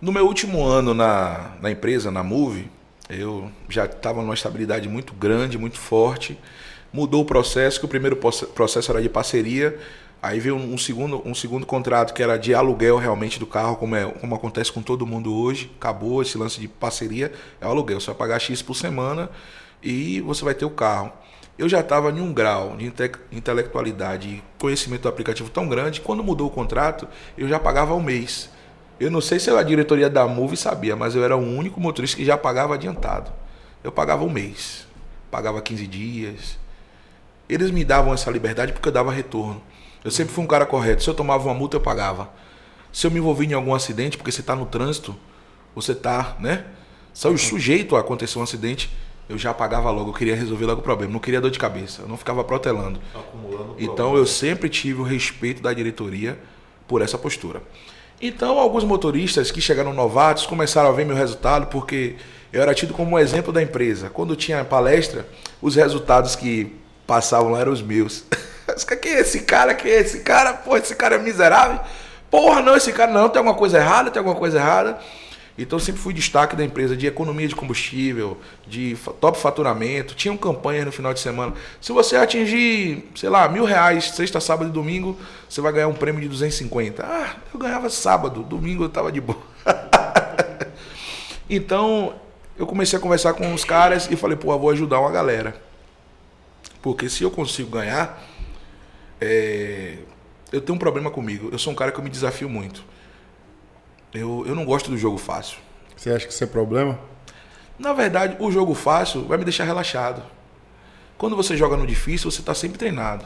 no 0.00 0.12
meu 0.12 0.26
último 0.26 0.64
ano 0.64 0.94
na, 0.94 1.56
na 1.60 1.70
empresa, 1.70 2.10
na 2.10 2.22
Move, 2.22 2.70
eu 3.10 3.50
já 3.68 3.84
estava 3.84 4.20
numa 4.20 4.34
estabilidade 4.34 4.88
muito 4.88 5.12
grande, 5.14 5.58
muito 5.58 5.78
forte. 5.78 6.38
Mudou 6.92 7.22
o 7.22 7.24
processo, 7.24 7.80
que 7.80 7.84
o 7.84 7.88
primeiro 7.88 8.16
proce- 8.16 8.46
processo 8.46 8.90
era 8.90 9.02
de 9.02 9.08
parceria. 9.08 9.78
Aí 10.20 10.40
veio 10.40 10.56
um 10.56 10.76
segundo, 10.76 11.22
um 11.24 11.34
segundo 11.34 11.64
contrato 11.64 12.12
que 12.12 12.22
era 12.22 12.36
de 12.36 12.52
aluguel 12.52 12.96
realmente 12.96 13.38
do 13.38 13.46
carro, 13.46 13.76
como, 13.76 13.94
é, 13.94 14.04
como 14.04 14.34
acontece 14.34 14.72
com 14.72 14.82
todo 14.82 15.06
mundo 15.06 15.32
hoje. 15.32 15.70
Acabou 15.78 16.20
esse 16.22 16.36
lance 16.36 16.60
de 16.60 16.66
parceria, 16.66 17.32
é 17.60 17.66
o 17.66 17.70
aluguel. 17.70 18.00
Você 18.00 18.06
vai 18.06 18.16
pagar 18.16 18.38
X 18.40 18.60
por 18.60 18.74
semana 18.74 19.30
e 19.82 20.20
você 20.22 20.44
vai 20.44 20.54
ter 20.54 20.64
o 20.64 20.70
carro. 20.70 21.12
Eu 21.56 21.68
já 21.68 21.80
estava 21.80 22.10
em 22.10 22.20
um 22.20 22.32
grau 22.32 22.76
de 22.76 22.86
inte- 22.86 23.12
intelectualidade 23.30 24.28
e 24.28 24.42
conhecimento 24.58 25.02
do 25.02 25.08
aplicativo 25.08 25.50
tão 25.50 25.68
grande, 25.68 26.00
quando 26.00 26.22
mudou 26.22 26.48
o 26.48 26.50
contrato, 26.50 27.06
eu 27.36 27.48
já 27.48 27.58
pagava 27.58 27.92
ao 27.92 28.00
mês. 28.00 28.50
Eu 28.98 29.10
não 29.10 29.20
sei 29.20 29.38
se 29.38 29.50
a 29.50 29.62
diretoria 29.62 30.10
da 30.10 30.26
Move 30.26 30.56
sabia, 30.56 30.96
mas 30.96 31.14
eu 31.14 31.24
era 31.24 31.36
o 31.36 31.40
único 31.40 31.80
motorista 31.80 32.16
que 32.16 32.24
já 32.24 32.36
pagava 32.36 32.74
adiantado. 32.74 33.32
Eu 33.82 33.92
pagava 33.92 34.24
um 34.24 34.30
mês, 34.30 34.86
pagava 35.30 35.62
15 35.62 35.86
dias. 35.86 36.58
Eles 37.48 37.70
me 37.70 37.84
davam 37.84 38.12
essa 38.12 38.30
liberdade 38.30 38.72
porque 38.72 38.88
eu 38.88 38.92
dava 38.92 39.12
retorno. 39.12 39.62
Eu 40.04 40.10
sempre 40.10 40.32
fui 40.32 40.44
um 40.44 40.46
cara 40.46 40.64
correto. 40.66 41.02
Se 41.02 41.10
eu 41.10 41.14
tomava 41.14 41.44
uma 41.44 41.54
multa, 41.54 41.76
eu 41.76 41.80
pagava. 41.80 42.30
Se 42.92 43.06
eu 43.06 43.10
me 43.10 43.18
envolvi 43.18 43.46
em 43.46 43.52
algum 43.52 43.74
acidente, 43.74 44.16
porque 44.16 44.30
você 44.32 44.40
está 44.40 44.54
no 44.56 44.66
trânsito, 44.66 45.14
você 45.74 45.92
está, 45.92 46.36
né? 46.40 46.64
Saiu 47.12 47.36
sujeito 47.36 47.96
a 47.96 48.00
acontecer 48.00 48.38
um 48.38 48.42
acidente, 48.42 48.90
eu 49.28 49.36
já 49.36 49.52
pagava 49.52 49.90
logo. 49.90 50.10
Eu 50.10 50.14
queria 50.14 50.34
resolver 50.36 50.66
logo 50.66 50.80
o 50.80 50.84
problema. 50.84 51.12
Não 51.12 51.20
queria 51.20 51.40
dor 51.40 51.50
de 51.50 51.58
cabeça. 51.58 52.02
Eu 52.02 52.08
não 52.08 52.16
ficava 52.16 52.42
protelando. 52.44 53.00
Acumulando 53.14 53.74
Então 53.78 53.94
problema. 53.96 54.18
eu 54.18 54.26
sempre 54.26 54.68
tive 54.68 55.00
o 55.00 55.04
respeito 55.04 55.60
da 55.62 55.72
diretoria 55.72 56.38
por 56.86 57.02
essa 57.02 57.18
postura. 57.18 57.62
Então 58.20 58.58
alguns 58.58 58.84
motoristas 58.84 59.50
que 59.50 59.60
chegaram 59.60 59.92
novatos 59.92 60.46
começaram 60.46 60.88
a 60.88 60.92
ver 60.92 61.04
meu 61.04 61.14
resultado 61.14 61.66
porque 61.66 62.16
eu 62.52 62.62
era 62.62 62.74
tido 62.74 62.94
como 62.94 63.12
um 63.16 63.18
exemplo 63.18 63.52
da 63.52 63.62
empresa. 63.62 64.08
Quando 64.10 64.34
tinha 64.34 64.64
palestra, 64.64 65.28
os 65.60 65.74
resultados 65.76 66.34
que 66.34 66.74
passavam 67.06 67.50
lá 67.52 67.60
eram 67.60 67.72
os 67.72 67.82
meus. 67.82 68.24
Quem 69.00 69.12
é 69.12 69.20
esse 69.20 69.40
cara? 69.40 69.74
Quem 69.74 69.90
é 69.90 70.00
esse 70.00 70.20
cara? 70.20 70.52
Pô, 70.52 70.76
esse 70.76 70.94
cara 70.94 71.16
é 71.16 71.18
miserável. 71.18 71.80
Porra, 72.30 72.60
não, 72.60 72.76
esse 72.76 72.92
cara 72.92 73.10
não, 73.10 73.28
tem 73.28 73.38
alguma 73.38 73.56
coisa 73.56 73.78
errada, 73.78 74.10
tem 74.10 74.18
alguma 74.18 74.36
coisa 74.36 74.58
errada. 74.58 74.98
Então 75.58 75.76
sempre 75.76 76.00
fui 76.00 76.14
destaque 76.14 76.54
da 76.54 76.64
empresa 76.64 76.96
de 76.96 77.06
economia 77.06 77.48
de 77.48 77.56
combustível, 77.56 78.38
de 78.64 78.96
top 79.20 79.36
faturamento. 79.38 80.14
Tinham 80.14 80.36
campanhas 80.36 80.86
no 80.86 80.92
final 80.92 81.12
de 81.12 81.18
semana. 81.18 81.52
Se 81.80 81.90
você 81.90 82.14
atingir, 82.14 83.10
sei 83.16 83.28
lá, 83.28 83.48
mil 83.48 83.64
reais, 83.64 84.10
sexta, 84.10 84.38
sábado 84.38 84.70
e 84.70 84.72
domingo, 84.72 85.18
você 85.48 85.60
vai 85.60 85.72
ganhar 85.72 85.88
um 85.88 85.94
prêmio 85.94 86.20
de 86.20 86.28
250. 86.28 87.04
Ah, 87.04 87.34
eu 87.52 87.58
ganhava 87.58 87.90
sábado, 87.90 88.44
domingo 88.44 88.84
eu 88.84 88.88
tava 88.88 89.10
de 89.10 89.20
boa. 89.20 89.38
então 91.50 92.14
eu 92.56 92.66
comecei 92.66 92.96
a 92.96 93.02
conversar 93.02 93.32
com 93.32 93.52
os 93.52 93.64
caras 93.64 94.08
e 94.08 94.14
falei, 94.14 94.36
pô, 94.36 94.56
vou 94.56 94.70
ajudar 94.70 95.00
uma 95.00 95.10
galera. 95.10 95.60
Porque 96.80 97.08
se 97.08 97.24
eu 97.24 97.32
consigo 97.32 97.70
ganhar, 97.70 98.27
é, 99.20 99.98
eu 100.52 100.60
tenho 100.60 100.76
um 100.76 100.78
problema 100.78 101.10
comigo. 101.10 101.48
Eu 101.52 101.58
sou 101.58 101.72
um 101.72 101.76
cara 101.76 101.92
que 101.92 101.98
eu 101.98 102.04
me 102.04 102.10
desafio 102.10 102.48
muito. 102.48 102.84
Eu, 104.12 104.44
eu 104.46 104.54
não 104.54 104.64
gosto 104.64 104.90
do 104.90 104.96
jogo 104.96 105.18
fácil. 105.18 105.58
Você 105.96 106.10
acha 106.10 106.26
que 106.26 106.32
isso 106.32 106.44
é 106.44 106.46
problema? 106.46 106.98
Na 107.78 107.92
verdade, 107.92 108.36
o 108.40 108.50
jogo 108.50 108.74
fácil 108.74 109.24
vai 109.24 109.38
me 109.38 109.44
deixar 109.44 109.64
relaxado. 109.64 110.22
Quando 111.16 111.36
você 111.36 111.56
joga 111.56 111.76
no 111.76 111.86
difícil, 111.86 112.30
você 112.30 112.40
está 112.40 112.54
sempre 112.54 112.78
treinado. 112.78 113.24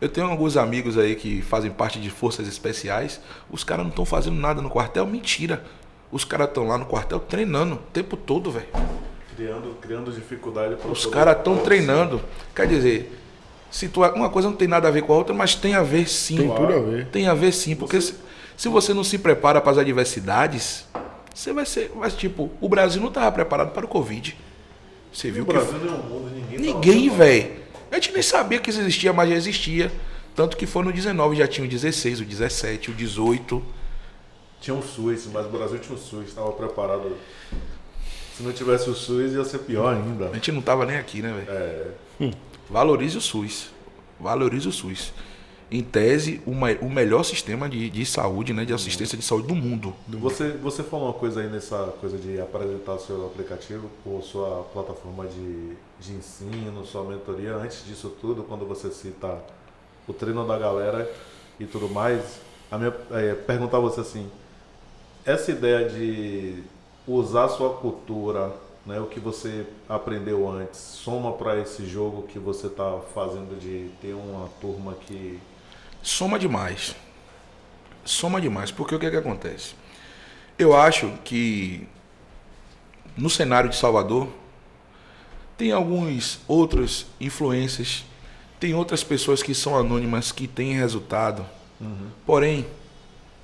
Eu 0.00 0.08
tenho 0.08 0.26
alguns 0.26 0.56
amigos 0.56 0.96
aí 0.96 1.14
que 1.14 1.42
fazem 1.42 1.70
parte 1.70 2.00
de 2.00 2.08
forças 2.10 2.48
especiais. 2.48 3.20
Os 3.50 3.62
caras 3.62 3.84
não 3.84 3.90
estão 3.90 4.06
fazendo 4.06 4.40
nada 4.40 4.62
no 4.62 4.70
quartel. 4.70 5.06
Mentira. 5.06 5.62
Os 6.10 6.24
caras 6.24 6.48
estão 6.48 6.66
lá 6.66 6.78
no 6.78 6.86
quartel 6.86 7.20
treinando 7.20 7.74
o 7.74 7.78
tempo 7.92 8.16
todo, 8.16 8.50
velho. 8.50 8.66
Criando, 9.36 9.76
criando 9.80 10.10
dificuldade 10.10 10.76
para 10.76 10.90
Os 10.90 11.04
caras 11.04 11.36
estão 11.36 11.58
treinando. 11.58 12.20
Quer 12.54 12.66
dizer, 12.66 13.19
se 13.70 13.88
tu, 13.88 14.02
uma 14.02 14.28
coisa 14.28 14.48
não 14.48 14.56
tem 14.56 14.66
nada 14.66 14.88
a 14.88 14.90
ver 14.90 15.02
com 15.02 15.12
a 15.12 15.16
outra, 15.16 15.34
mas 15.34 15.54
tem 15.54 15.74
a 15.74 15.82
ver 15.82 16.08
sim. 16.08 16.36
Tem 16.36 16.48
tudo 16.48 16.72
a 16.72 16.78
ver. 16.80 17.06
Tem 17.06 17.28
a 17.28 17.34
ver 17.34 17.52
sim, 17.52 17.76
porque 17.76 18.00
se, 18.00 18.14
se 18.56 18.68
você 18.68 18.92
não 18.92 19.04
se 19.04 19.18
prepara 19.18 19.60
para 19.60 19.72
as 19.72 19.78
adversidades, 19.78 20.86
você 21.34 21.52
vai 21.52 21.64
ser. 21.64 21.92
Mas, 21.94 22.14
tipo, 22.14 22.50
o 22.60 22.68
Brasil 22.68 23.00
não 23.00 23.08
estava 23.08 23.30
preparado 23.30 23.72
para 23.72 23.84
o 23.84 23.88
Covid. 23.88 24.36
Você 25.12 25.30
viu 25.30 25.44
O 25.44 25.46
que. 25.46 25.52
Brasil 25.52 25.78
não 25.78 25.94
é 25.94 25.96
um 25.96 26.02
mundo, 26.02 26.30
ninguém 26.30 26.58
Ninguém, 26.58 27.08
velho. 27.08 27.60
A 27.90 27.94
gente 27.96 28.12
nem 28.12 28.22
sabia 28.22 28.58
que 28.58 28.70
isso 28.70 28.80
existia, 28.80 29.12
mas 29.12 29.28
já 29.30 29.36
existia. 29.36 29.90
Tanto 30.34 30.56
que 30.56 30.66
foi 30.66 30.84
no 30.84 30.92
19, 30.92 31.36
já 31.36 31.46
tinha 31.46 31.66
o 31.66 31.68
16, 31.68 32.20
o 32.20 32.24
17, 32.24 32.90
o 32.90 32.94
18. 32.94 33.62
Tinha 34.60 34.74
um 34.74 34.82
SUS, 34.82 35.28
mas 35.32 35.46
o 35.46 35.48
Brasil 35.48 35.78
tinha 35.78 35.94
um 35.94 35.98
SUS, 35.98 36.28
estava 36.28 36.52
preparado. 36.52 37.16
Se 38.36 38.42
não 38.42 38.52
tivesse 38.52 38.88
o 38.88 38.94
SUS, 38.94 39.32
ia 39.32 39.44
ser 39.44 39.58
pior 39.58 39.94
ainda. 39.94 40.28
A 40.28 40.34
gente 40.34 40.52
não 40.52 40.62
tava 40.62 40.86
nem 40.86 40.96
aqui, 40.96 41.20
né, 41.20 41.32
velho? 41.32 41.46
É, 41.50 42.30
Valorize 42.70 43.16
o 43.18 43.20
SUS. 43.20 43.70
Valorize 44.18 44.68
o 44.68 44.72
SUS. 44.72 45.12
Em 45.70 45.82
tese, 45.82 46.40
o, 46.44 46.52
mai- 46.52 46.78
o 46.82 46.90
melhor 46.90 47.22
sistema 47.22 47.68
de, 47.68 47.88
de 47.90 48.04
saúde, 48.04 48.52
né? 48.52 48.64
De 48.64 48.72
assistência 48.72 49.16
de 49.16 49.24
saúde 49.24 49.46
do 49.46 49.54
mundo. 49.54 49.94
Você, 50.08 50.50
você 50.50 50.82
falou 50.82 51.06
uma 51.06 51.12
coisa 51.14 51.40
aí 51.40 51.48
nessa 51.48 51.94
coisa 52.00 52.18
de 52.18 52.40
apresentar 52.40 52.98
seu 52.98 53.26
aplicativo 53.26 53.88
ou 54.04 54.20
sua 54.20 54.64
plataforma 54.72 55.26
de, 55.26 55.74
de 56.00 56.12
ensino, 56.12 56.84
sua 56.84 57.04
mentoria. 57.04 57.54
Antes 57.54 57.84
disso 57.86 58.10
tudo, 58.20 58.42
quando 58.42 58.66
você 58.66 58.90
cita 58.90 59.38
o 60.08 60.12
treino 60.12 60.44
da 60.46 60.58
galera 60.58 61.08
e 61.58 61.64
tudo 61.66 61.88
mais, 61.88 62.40
a 62.70 62.76
minha 62.76 62.92
é, 63.12 63.34
perguntar 63.34 63.76
a 63.76 63.80
você 63.80 64.00
assim, 64.00 64.28
essa 65.24 65.52
ideia 65.52 65.88
de 65.88 66.64
usar 67.06 67.48
sua 67.48 67.74
cultura, 67.74 68.52
né, 68.86 68.98
o 69.00 69.06
que 69.06 69.20
você 69.20 69.66
aprendeu 69.88 70.48
antes, 70.50 70.78
soma 70.80 71.32
para 71.32 71.60
esse 71.60 71.86
jogo 71.86 72.22
que 72.22 72.38
você 72.38 72.66
está 72.66 72.98
fazendo 73.14 73.58
de 73.58 73.90
ter 74.00 74.14
uma 74.14 74.48
turma 74.60 74.94
que 74.94 75.40
Soma 76.02 76.38
demais. 76.38 76.94
Soma 78.04 78.40
demais. 78.40 78.70
Porque 78.70 78.94
o 78.94 78.98
que 78.98 79.06
é 79.06 79.10
que 79.10 79.16
acontece? 79.16 79.74
Eu 80.58 80.76
acho 80.76 81.12
que 81.24 81.86
no 83.16 83.28
cenário 83.28 83.68
de 83.68 83.76
Salvador 83.76 84.28
tem 85.56 85.72
alguns 85.72 86.40
outros 86.48 87.06
influências, 87.20 88.04
tem 88.58 88.74
outras 88.74 89.04
pessoas 89.04 89.42
que 89.42 89.54
são 89.54 89.76
anônimas 89.76 90.32
que 90.32 90.46
têm 90.46 90.74
resultado. 90.74 91.44
Porém, 92.24 92.66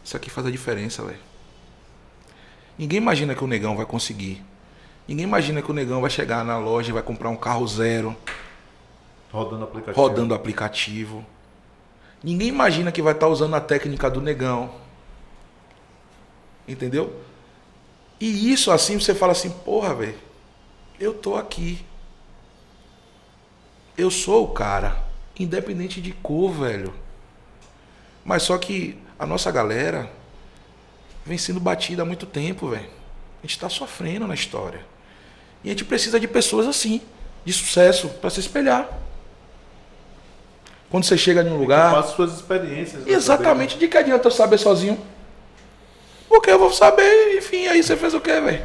isso 0.04 0.16
aqui 0.16 0.30
faz 0.30 0.46
a 0.46 0.50
diferença, 0.50 1.02
velho. 1.02 1.18
Ninguém 2.78 2.98
imagina 2.98 3.34
que 3.34 3.44
o 3.44 3.46
negão 3.46 3.76
vai 3.76 3.86
conseguir. 3.86 4.42
Ninguém 5.06 5.24
imagina 5.24 5.62
que 5.62 5.70
o 5.70 5.74
negão 5.74 6.00
vai 6.00 6.10
chegar 6.10 6.44
na 6.44 6.58
loja 6.58 6.90
e 6.90 6.92
vai 6.92 7.02
comprar 7.02 7.28
um 7.30 7.36
carro 7.36 7.66
zero, 7.66 8.16
rodando 9.30 9.64
aplicativo. 9.64 10.00
rodando 10.00 10.34
aplicativo. 10.34 11.24
Ninguém 12.22 12.48
imagina 12.48 12.90
que 12.90 13.00
vai 13.00 13.12
estar 13.12 13.28
usando 13.28 13.54
a 13.54 13.60
técnica 13.60 14.10
do 14.10 14.20
negão. 14.20 14.74
Entendeu? 16.66 17.20
E 18.20 18.52
isso 18.52 18.72
assim 18.72 18.98
você 18.98 19.14
fala 19.14 19.32
assim, 19.32 19.50
porra, 19.50 19.94
velho, 19.94 20.18
eu 20.98 21.14
tô 21.14 21.36
aqui. 21.36 21.84
Eu 23.96 24.10
sou 24.10 24.44
o 24.44 24.48
cara, 24.48 25.04
independente 25.38 26.00
de 26.00 26.12
cor, 26.12 26.50
velho. 26.50 26.92
Mas 28.24 28.42
só 28.42 28.58
que 28.58 28.98
a 29.18 29.24
nossa 29.24 29.52
galera 29.52 30.10
vem 31.24 31.38
sendo 31.38 31.60
batida 31.60 32.02
há 32.02 32.04
muito 32.04 32.26
tempo, 32.26 32.70
velho. 32.70 32.90
A 33.42 33.46
gente 33.46 33.58
tá 33.58 33.68
sofrendo 33.68 34.26
na 34.26 34.34
história. 34.34 34.84
E 35.66 35.68
a 35.68 35.72
gente 35.72 35.84
precisa 35.84 36.20
de 36.20 36.28
pessoas 36.28 36.64
assim, 36.64 37.00
de 37.44 37.52
sucesso, 37.52 38.08
para 38.20 38.30
se 38.30 38.38
espelhar. 38.38 38.88
Quando 40.88 41.02
você 41.02 41.18
chega 41.18 41.42
em 41.42 41.50
um 41.50 41.56
lugar. 41.56 41.92
Faça 41.92 42.14
suas 42.14 42.32
experiências. 42.34 43.04
né, 43.04 43.12
Exatamente, 43.12 43.76
de 43.76 43.88
que 43.88 43.98
adianta 43.98 44.28
eu 44.28 44.30
saber 44.30 44.58
sozinho? 44.58 44.96
Porque 46.28 46.48
eu 46.48 46.58
vou 46.60 46.72
saber, 46.72 47.36
enfim, 47.36 47.66
aí 47.66 47.82
você 47.82 47.96
fez 47.96 48.14
o 48.14 48.20
quê, 48.20 48.40
velho? 48.40 48.64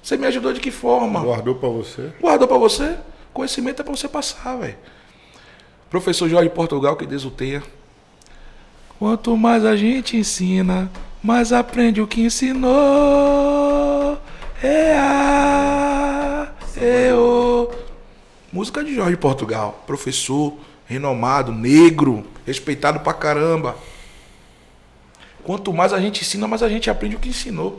Você 0.00 0.16
me 0.16 0.28
ajudou 0.28 0.52
de 0.52 0.60
que 0.60 0.70
forma? 0.70 1.18
Guardou 1.18 1.56
pra 1.56 1.68
você? 1.68 2.12
Guardou 2.20 2.46
pra 2.46 2.58
você? 2.58 2.96
Conhecimento 3.32 3.80
é 3.80 3.82
pra 3.82 3.96
você 3.96 4.06
passar, 4.06 4.56
velho. 4.56 4.78
Professor 5.90 6.28
Jorge 6.28 6.48
Portugal, 6.48 6.94
que 6.94 7.06
Deus 7.06 7.24
o 7.24 7.30
tenha. 7.32 7.60
Quanto 9.00 9.36
mais 9.36 9.64
a 9.64 9.74
gente 9.74 10.16
ensina, 10.16 10.88
mais 11.20 11.52
aprende 11.52 12.00
o 12.00 12.06
que 12.06 12.20
ensinou. 12.20 14.16
É 14.62 14.96
a, 14.96 15.63
é 16.76 17.14
o. 17.14 17.70
Música 18.52 18.84
de 18.84 18.94
Jorge 18.94 19.16
Portugal, 19.16 19.82
professor 19.86 20.54
renomado, 20.86 21.50
negro, 21.52 22.24
respeitado 22.46 23.00
pra 23.00 23.12
caramba. 23.12 23.76
Quanto 25.42 25.72
mais 25.72 25.92
a 25.92 26.00
gente 26.00 26.22
ensina, 26.22 26.46
mais 26.46 26.62
a 26.62 26.68
gente 26.68 26.88
aprende 26.88 27.16
o 27.16 27.18
que 27.18 27.28
ensinou. 27.28 27.76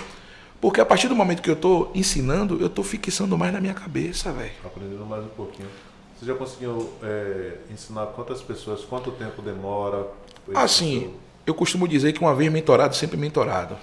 Porque 0.60 0.81
a 0.81 0.86
partir 0.86 1.08
do 1.08 1.15
momento 1.15 1.41
que 1.41 1.49
eu 1.49 1.55
tô 1.55 1.89
ensinando, 1.93 2.60
eu 2.60 2.69
tô 2.69 2.84
fixando 2.84 3.38
mais 3.38 3.53
na 3.53 3.62
minha 3.62 3.73
cabeça, 3.73 4.31
velho. 4.31 4.51
Aprendendo 4.63 5.05
mais 5.05 5.23
um 5.23 5.29
pouquinho. 5.29 5.69
Você 6.17 6.25
já 6.25 6.34
conseguiu 6.34 6.91
é, 7.03 7.58
ensinar 7.71 8.08
quantas 8.08 8.41
pessoas, 8.41 8.81
quanto 8.81 9.12
tempo 9.12 9.41
demora? 9.41 10.08
Assim, 10.53 11.13
eu 11.45 11.53
costumo 11.53 11.88
dizer 11.88 12.13
que 12.13 12.21
uma 12.21 12.34
vez 12.34 12.51
mentorado, 12.51 12.95
sempre 12.95 13.17
mentorado. 13.17 13.77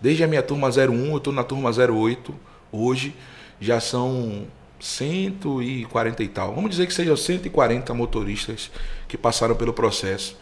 Desde 0.00 0.22
a 0.22 0.26
minha 0.28 0.42
turma 0.42 0.68
01, 0.68 1.10
eu 1.10 1.16
estou 1.16 1.32
na 1.32 1.42
turma 1.42 1.70
08, 1.70 2.34
hoje 2.70 3.14
já 3.60 3.80
são 3.80 4.46
140 4.80 6.22
e 6.22 6.28
tal. 6.28 6.54
Vamos 6.54 6.70
dizer 6.70 6.86
que 6.86 6.94
sejam 6.94 7.16
140 7.16 7.92
motoristas 7.94 8.70
que 9.08 9.16
passaram 9.16 9.54
pelo 9.54 9.72
processo. 9.72 10.36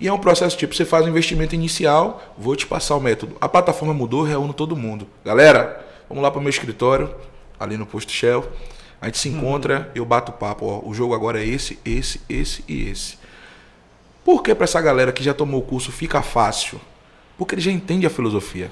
E 0.00 0.08
é 0.08 0.12
um 0.12 0.18
processo 0.18 0.56
tipo, 0.56 0.74
você 0.74 0.84
faz 0.84 1.06
um 1.06 1.08
investimento 1.08 1.54
inicial, 1.54 2.34
vou 2.36 2.56
te 2.56 2.66
passar 2.66 2.96
o 2.96 3.00
método. 3.00 3.36
A 3.40 3.48
plataforma 3.48 3.94
mudou, 3.94 4.22
reúno 4.22 4.52
todo 4.52 4.76
mundo. 4.76 5.06
Galera, 5.24 5.84
vamos 6.08 6.22
lá 6.22 6.30
para 6.30 6.40
o 6.40 6.42
meu 6.42 6.50
escritório, 6.50 7.14
ali 7.58 7.76
no 7.76 7.86
posto 7.86 8.10
Shell. 8.10 8.44
A 9.00 9.06
gente 9.06 9.18
se 9.18 9.28
encontra, 9.28 9.90
eu 9.94 10.04
bato 10.04 10.32
papo. 10.32 10.66
Ó, 10.66 10.88
o 10.88 10.92
jogo 10.92 11.14
agora 11.14 11.42
é 11.42 11.46
esse, 11.46 11.78
esse, 11.84 12.20
esse 12.28 12.64
e 12.66 12.88
esse. 12.88 13.18
Por 14.24 14.42
que 14.42 14.54
para 14.54 14.64
essa 14.64 14.80
galera 14.80 15.12
que 15.12 15.22
já 15.22 15.32
tomou 15.32 15.60
o 15.60 15.64
curso 15.64 15.92
fica 15.92 16.22
fácil? 16.22 16.80
Porque 17.38 17.54
ele 17.54 17.62
já 17.62 17.70
entende 17.70 18.06
a 18.06 18.10
filosofia. 18.10 18.70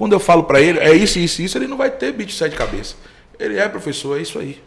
Quando 0.00 0.14
eu 0.14 0.18
falo 0.18 0.44
para 0.44 0.58
ele, 0.62 0.78
é 0.78 0.94
isso, 0.94 1.18
isso, 1.18 1.42
isso, 1.42 1.58
ele 1.58 1.66
não 1.66 1.76
vai 1.76 1.90
ter 1.90 2.10
bicho 2.10 2.48
de 2.48 2.56
cabeça. 2.56 2.94
Ele 3.38 3.58
é 3.58 3.68
professor, 3.68 4.18
é 4.18 4.22
isso 4.22 4.38
aí. 4.38 4.58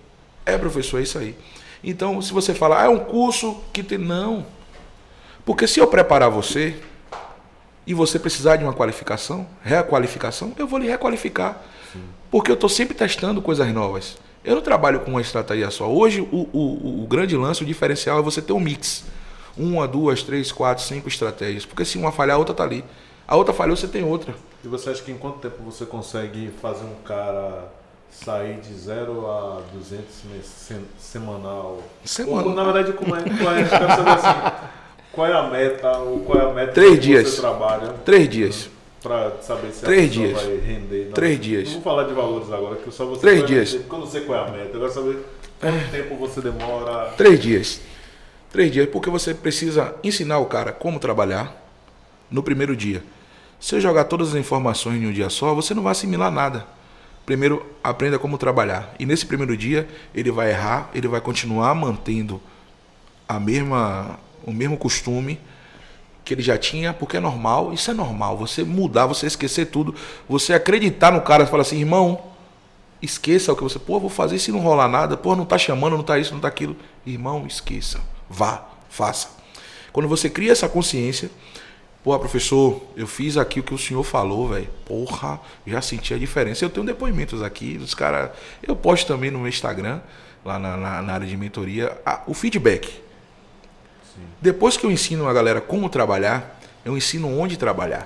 É 0.46 0.56
professor, 0.60 1.00
é 1.00 1.02
isso 1.02 1.18
aí. 1.18 1.36
Então, 1.84 2.22
se 2.22 2.32
você 2.32 2.54
falar, 2.54 2.84
ah, 2.84 2.86
é 2.86 2.88
um 2.88 3.00
curso 3.00 3.60
que 3.74 3.82
tem. 3.82 3.98
Não. 3.98 4.46
Porque 5.44 5.66
se 5.66 5.80
eu 5.80 5.88
preparar 5.88 6.30
você 6.30 6.76
e 7.88 7.96
você 7.96 8.20
precisar 8.20 8.58
de 8.58 8.64
uma 8.64 8.74
qualificação, 8.74 9.48
requalificação, 9.64 10.54
eu 10.56 10.68
vou 10.68 10.78
lhe 10.78 10.88
requalificar. 10.88 11.64
Porque 12.30 12.52
eu 12.52 12.54
estou 12.54 12.70
sempre 12.70 12.94
testando 12.94 13.42
coisas 13.42 13.68
novas. 13.74 14.18
Eu 14.46 14.54
não 14.54 14.62
trabalho 14.62 15.00
com 15.00 15.10
uma 15.10 15.22
estratégia 15.22 15.72
só. 15.72 15.92
Hoje, 15.92 16.22
o, 16.22 16.48
o, 16.54 17.04
o 17.06 17.08
grande 17.08 17.36
lance, 17.36 17.64
o 17.64 17.66
diferencial 17.66 18.20
é 18.20 18.22
você 18.22 18.40
ter 18.40 18.54
um 18.54 18.60
mix. 18.60 19.04
Uma, 19.58 19.88
duas, 19.88 20.22
três, 20.22 20.52
quatro, 20.52 20.84
cinco 20.84 21.08
estratégias. 21.08 21.66
Porque 21.66 21.84
se 21.84 21.98
uma 21.98 22.12
falhar, 22.12 22.36
a 22.36 22.38
outra 22.38 22.54
tá 22.54 22.64
ali. 22.64 22.86
A 23.28 23.36
outra 23.36 23.54
falhou, 23.54 23.76
você 23.76 23.88
tem 23.88 24.04
outra. 24.04 24.34
E 24.64 24.68
você 24.68 24.90
acha 24.90 25.02
que 25.02 25.12
em 25.12 25.18
quanto 25.18 25.40
tempo 25.40 25.62
você 25.64 25.86
consegue 25.86 26.52
fazer 26.62 26.84
um 26.86 26.96
cara 27.06 27.72
sair 28.10 28.60
de 28.60 28.74
0 28.74 29.26
a 29.30 29.62
200 29.74 30.06
me- 30.26 30.44
sem- 30.44 30.86
semanal? 31.00 31.82
Semanal. 32.06 32.48
Ou, 32.50 32.54
na 32.54 32.64
verdade, 32.64 32.94
como 32.94 33.16
é, 33.16 33.22
qual 33.22 33.54
é, 33.56 33.62
eu 33.64 33.68
quero 33.70 33.88
saber 33.88 34.10
assim, 34.12 34.56
qual 35.12 35.28
é 35.28 35.34
a 35.34 35.44
meta, 35.50 35.98
ou 36.00 36.20
qual 36.20 36.40
é 36.40 36.52
a 36.52 36.54
meta 36.54 36.74
Três 36.74 36.94
que 36.96 37.00
dias. 37.00 37.30
você 37.30 37.42
trabalha 37.42 37.94
Três 38.06 38.30
dias. 38.30 38.70
para 39.02 39.32
saber 39.42 39.72
se 39.72 39.82
Três 39.84 40.12
dias. 40.12 40.34
vai 40.42 40.58
render? 40.58 41.06
Não, 41.06 41.14
Três 41.14 41.40
dias. 41.40 41.66
Não 41.70 41.74
vou 41.76 41.82
falar 41.82 42.04
de 42.04 42.14
valores 42.14 42.52
agora, 42.52 42.76
que 42.76 42.92
só 42.92 43.06
você 43.06 43.22
Três 43.22 43.46
dias. 43.46 43.66
dizer, 43.70 43.80
porque 43.80 43.96
eu 43.96 44.00
não 44.00 44.08
sei 44.08 44.22
qual 44.22 44.40
é 44.46 44.48
a 44.48 44.52
meta. 44.52 44.70
Eu 44.78 44.80
quero 44.82 44.92
saber 44.94 45.26
quanto 45.60 45.92
tempo 45.92 46.16
você 46.18 46.42
demora. 46.42 47.14
Três 47.18 47.40
dias. 47.40 47.82
Três 48.52 48.72
dias, 48.72 48.88
porque 48.90 49.10
você 49.10 49.34
precisa 49.34 49.96
ensinar 50.04 50.38
o 50.40 50.46
cara 50.46 50.72
como 50.72 51.00
trabalhar 51.00 51.63
no 52.30 52.44
primeiro 52.44 52.76
dia. 52.76 53.04
Se 53.60 53.76
eu 53.76 53.82
jogar 53.82 54.06
todas 54.06 54.30
as 54.30 54.36
informações 54.36 55.02
em 55.02 55.08
um 55.08 55.14
dia 55.14 55.30
só, 55.30 55.54
você 55.54 55.74
não 55.74 55.84
vai 55.84 55.92
assimilar 55.92 56.32
nada. 56.32 56.68
Primeiro, 57.26 57.66
aprenda 57.82 58.20
como 58.20 58.38
trabalhar. 58.38 58.94
E 59.00 59.06
nesse 59.06 59.26
primeiro 59.26 59.56
dia, 59.56 59.88
ele 60.14 60.32
vai 60.32 60.50
errar, 60.50 60.90
ele 60.94 61.08
vai 61.08 61.22
continuar 61.22 61.74
mantendo 61.74 62.42
a 63.28 63.40
mesma, 63.40 64.20
o 64.46 64.52
mesmo 64.52 64.78
costume 64.78 65.40
que 66.26 66.34
ele 66.34 66.42
já 66.42 66.58
tinha, 66.58 66.94
porque 66.94 67.18
é 67.18 67.20
normal, 67.20 67.74
isso 67.74 67.90
é 67.92 67.94
normal. 67.94 68.38
Você 68.38 68.64
mudar, 68.64 69.06
você 69.06 69.28
esquecer 69.28 69.68
tudo, 69.68 69.96
você 70.28 70.54
acreditar 70.54 71.12
no 71.12 71.22
cara 71.22 71.44
e 71.44 71.48
falar 71.48 71.62
assim, 71.62 71.80
irmão, 71.80 72.22
esqueça 73.02 73.52
o 73.52 73.56
que 73.56 73.64
você, 73.64 73.78
pô, 73.78 74.00
vou 74.00 74.10
fazer 74.10 74.40
se 74.40 74.52
não 74.52 74.60
rolar 74.60 74.88
nada, 74.88 75.18
pô, 75.18 75.36
não 75.36 75.46
tá 75.46 75.58
chamando, 75.58 75.98
não 75.98 76.04
tá 76.04 76.18
isso, 76.18 76.34
não 76.34 76.40
tá 76.40 76.48
aquilo. 76.48 76.76
Irmão, 77.06 77.46
esqueça. 77.46 78.02
Vá, 78.30 78.66
faça. 78.90 79.30
Quando 79.92 80.08
você 80.08 80.30
cria 80.30 80.52
essa 80.52 80.68
consciência, 80.70 81.30
Pô, 82.04 82.20
professor, 82.20 82.84
eu 82.98 83.08
fiz 83.08 83.38
aqui 83.38 83.62
o 83.62 83.64
que 83.64 83.74
o 83.74 83.78
senhor 83.78 84.04
falou, 84.04 84.50
velho. 84.50 84.68
Porra, 84.86 85.40
já 85.66 85.82
senti 85.82 86.14
a 86.14 86.18
diferença. 86.18 86.66
Eu 86.66 86.70
tenho 86.70 86.86
depoimentos 86.86 87.42
aqui 87.42 87.78
dos 87.78 87.96
caras. 87.96 88.32
Eu 88.62 88.76
posto 88.76 89.08
também 89.08 89.32
no 89.32 89.40
meu 89.40 89.48
Instagram, 89.48 90.02
lá 90.44 90.60
na, 90.60 90.76
na, 90.76 91.02
na 91.02 91.14
área 91.14 91.26
de 91.26 91.38
mentoria, 91.38 91.98
a, 92.06 92.22
o 92.28 92.34
feedback. 92.34 92.88
Sim. 92.88 94.22
Depois 94.42 94.76
que 94.76 94.86
eu 94.86 94.92
ensino 94.92 95.30
a 95.30 95.34
galera 95.34 95.62
como 95.62 95.88
trabalhar, 95.88 96.60
eu 96.84 96.98
ensino 96.98 97.40
onde 97.40 97.56
trabalhar. 97.56 98.06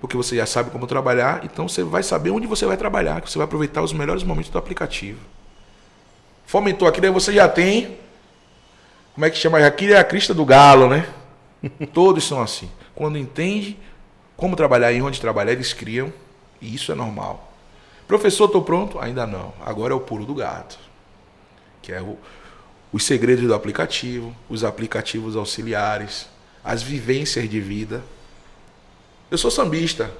Porque 0.00 0.16
você 0.16 0.34
já 0.36 0.46
sabe 0.46 0.70
como 0.70 0.86
trabalhar, 0.86 1.44
então 1.44 1.68
você 1.68 1.84
vai 1.84 2.02
saber 2.02 2.30
onde 2.30 2.46
você 2.46 2.64
vai 2.64 2.78
trabalhar, 2.78 3.20
que 3.20 3.30
você 3.30 3.36
vai 3.36 3.44
aproveitar 3.44 3.82
os 3.82 3.92
melhores 3.92 4.22
momentos 4.22 4.50
do 4.50 4.56
aplicativo. 4.56 5.20
Fomentou 6.46 6.88
aqui, 6.88 7.02
daí 7.02 7.10
você 7.10 7.34
já 7.34 7.46
tem. 7.46 7.98
Como 9.14 9.26
é 9.26 9.30
que 9.30 9.36
chama? 9.36 9.58
Aqui 9.58 9.92
é 9.92 9.98
a 9.98 10.04
crista 10.04 10.32
do 10.32 10.46
galo, 10.46 10.88
né? 10.88 11.06
Todos 11.92 12.24
são 12.24 12.40
assim. 12.40 12.70
Quando 12.94 13.18
entende 13.18 13.78
como 14.36 14.56
trabalhar 14.56 14.92
e 14.92 15.02
onde 15.02 15.20
trabalhar, 15.20 15.52
eles 15.52 15.72
criam, 15.72 16.12
e 16.60 16.74
isso 16.74 16.90
é 16.90 16.94
normal. 16.94 17.52
Professor, 18.08 18.46
estou 18.46 18.62
pronto? 18.62 18.98
Ainda 18.98 19.26
não. 19.26 19.52
Agora 19.64 19.92
é 19.92 19.96
o 19.96 20.00
pulo 20.00 20.24
do 20.24 20.34
gato. 20.34 20.78
Que 21.82 21.92
é 21.92 22.00
o, 22.00 22.18
os 22.92 23.04
segredos 23.04 23.46
do 23.46 23.54
aplicativo, 23.54 24.34
os 24.48 24.64
aplicativos 24.64 25.36
auxiliares, 25.36 26.26
as 26.64 26.82
vivências 26.82 27.48
de 27.48 27.60
vida. 27.60 28.02
Eu 29.30 29.38
sou 29.38 29.50
sambista. 29.50 30.10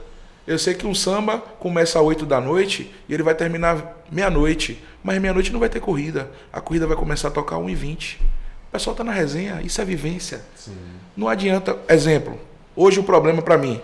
Eu 0.46 0.58
sei 0.58 0.74
que 0.74 0.86
um 0.86 0.94
samba 0.94 1.38
começa 1.38 1.98
às 1.98 2.04
8 2.04 2.24
da 2.24 2.40
noite 2.40 2.94
e 3.08 3.14
ele 3.14 3.22
vai 3.22 3.34
terminar 3.34 4.04
meia-noite. 4.10 4.82
Mas 5.02 5.20
meia-noite 5.20 5.52
não 5.52 5.60
vai 5.60 5.68
ter 5.68 5.80
corrida. 5.80 6.30
A 6.52 6.60
corrida 6.60 6.86
vai 6.86 6.96
começar 6.96 7.28
a 7.28 7.30
tocar 7.30 7.56
1h20. 7.56 8.18
O 8.18 8.72
pessoal 8.72 8.94
está 8.94 9.02
na 9.02 9.12
resenha, 9.12 9.60
isso 9.62 9.80
é 9.80 9.84
vivência. 9.84 10.42
Sim. 10.54 10.76
Não 11.16 11.28
adianta. 11.28 11.78
Exemplo, 11.88 12.38
hoje 12.74 13.00
o 13.00 13.04
problema 13.04 13.42
para 13.42 13.58
mim, 13.58 13.80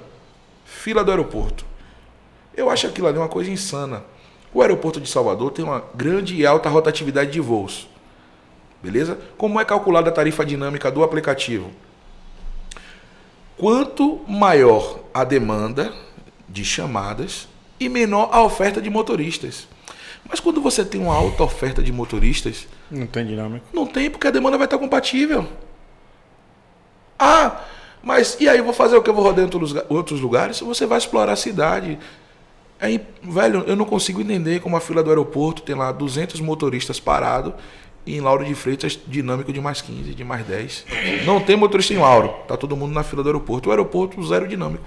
fila 0.65 1.05
do 1.05 1.11
aeroporto. 1.11 1.65
Eu 2.57 2.71
acho 2.71 2.87
aquilo 2.87 3.07
ali 3.07 3.19
uma 3.19 3.29
coisa 3.29 3.51
insana. 3.51 4.05
O 4.53 4.63
aeroporto 4.63 5.01
de 5.01 5.09
Salvador 5.09 5.51
tem 5.51 5.65
uma 5.65 5.85
grande 5.95 6.35
e 6.35 6.47
alta 6.47 6.69
rotatividade 6.69 7.31
de 7.31 7.41
voos. 7.41 7.89
Beleza? 8.83 9.19
Como 9.37 9.61
é 9.61 9.65
calculada 9.65 10.11
a 10.11 10.13
tarifa 10.13 10.45
dinâmica 10.45 10.91
do 10.91 11.03
aplicativo? 11.03 11.71
Quanto 13.57 14.21
maior 14.29 15.01
a 15.13 15.25
demanda 15.25 15.93
de 16.49 16.65
chamadas 16.65 17.49
e 17.79 17.89
menor 17.89 18.31
a 18.33 18.43
oferta 18.43 18.81
de 18.81 18.89
motoristas. 18.89 19.69
Mas 20.29 20.41
quando 20.41 20.61
você 20.61 20.85
tem 20.85 21.01
uma 21.01 21.15
alta 21.15 21.43
oferta 21.43 21.83
de 21.83 21.93
motoristas. 21.93 22.67
Não 22.91 23.07
tem 23.07 23.27
dinâmica. 23.27 23.65
Não 23.73 23.87
tem, 23.87 24.11
porque 24.11 24.27
a 24.27 24.31
demanda 24.31 24.57
vai 24.57 24.67
estar 24.67 24.79
compatível. 24.79 25.47
Ah, 27.19 27.63
mas 28.03 28.37
e 28.41 28.49
aí 28.49 28.61
vou 28.61 28.73
fazer 28.73 28.97
o 28.97 29.03
que? 29.03 29.11
Eu 29.11 29.15
vou 29.15 29.25
rodar 29.25 29.45
em 29.45 29.49
outros 29.89 30.21
lugares? 30.21 30.61
Você 30.61 30.87
vai 30.87 30.99
explorar 30.99 31.33
a 31.33 31.37
cidade. 31.37 31.99
Aí, 32.81 33.01
velho, 33.23 33.65
eu 33.67 33.75
não 33.75 33.85
consigo 33.85 34.21
entender 34.21 34.61
como 34.61 34.77
a 34.77 34.81
fila 34.81 35.03
do 35.03 35.11
aeroporto 35.11 35.63
tem 35.63 35.75
lá 35.75 35.91
200 35.91 36.41
motoristas 36.41 37.01
parados 37.01 37.55
e 38.05 38.17
em 38.17 38.21
Lauro 38.21 38.45
de 38.45 38.55
Freitas 38.55 38.99
dinâmico 39.07 39.53
de 39.53 39.61
mais 39.61 39.81
15, 39.81 40.15
de 40.15 40.25
mais 40.25 40.47
10. 40.47 40.85
Não 41.25 41.41
tem 41.41 41.57
motorista 41.57 41.95
em 41.95 41.99
Lauro. 41.99 42.35
Tá 42.47 42.57
todo 42.57 42.77
mundo 42.77 42.93
na 42.93 43.03
fila 43.03 43.23
do 43.23 43.29
aeroporto. 43.29 43.69
O 43.69 43.73
aeroporto 43.73 44.23
zero 44.25 44.47
dinâmico. 44.47 44.85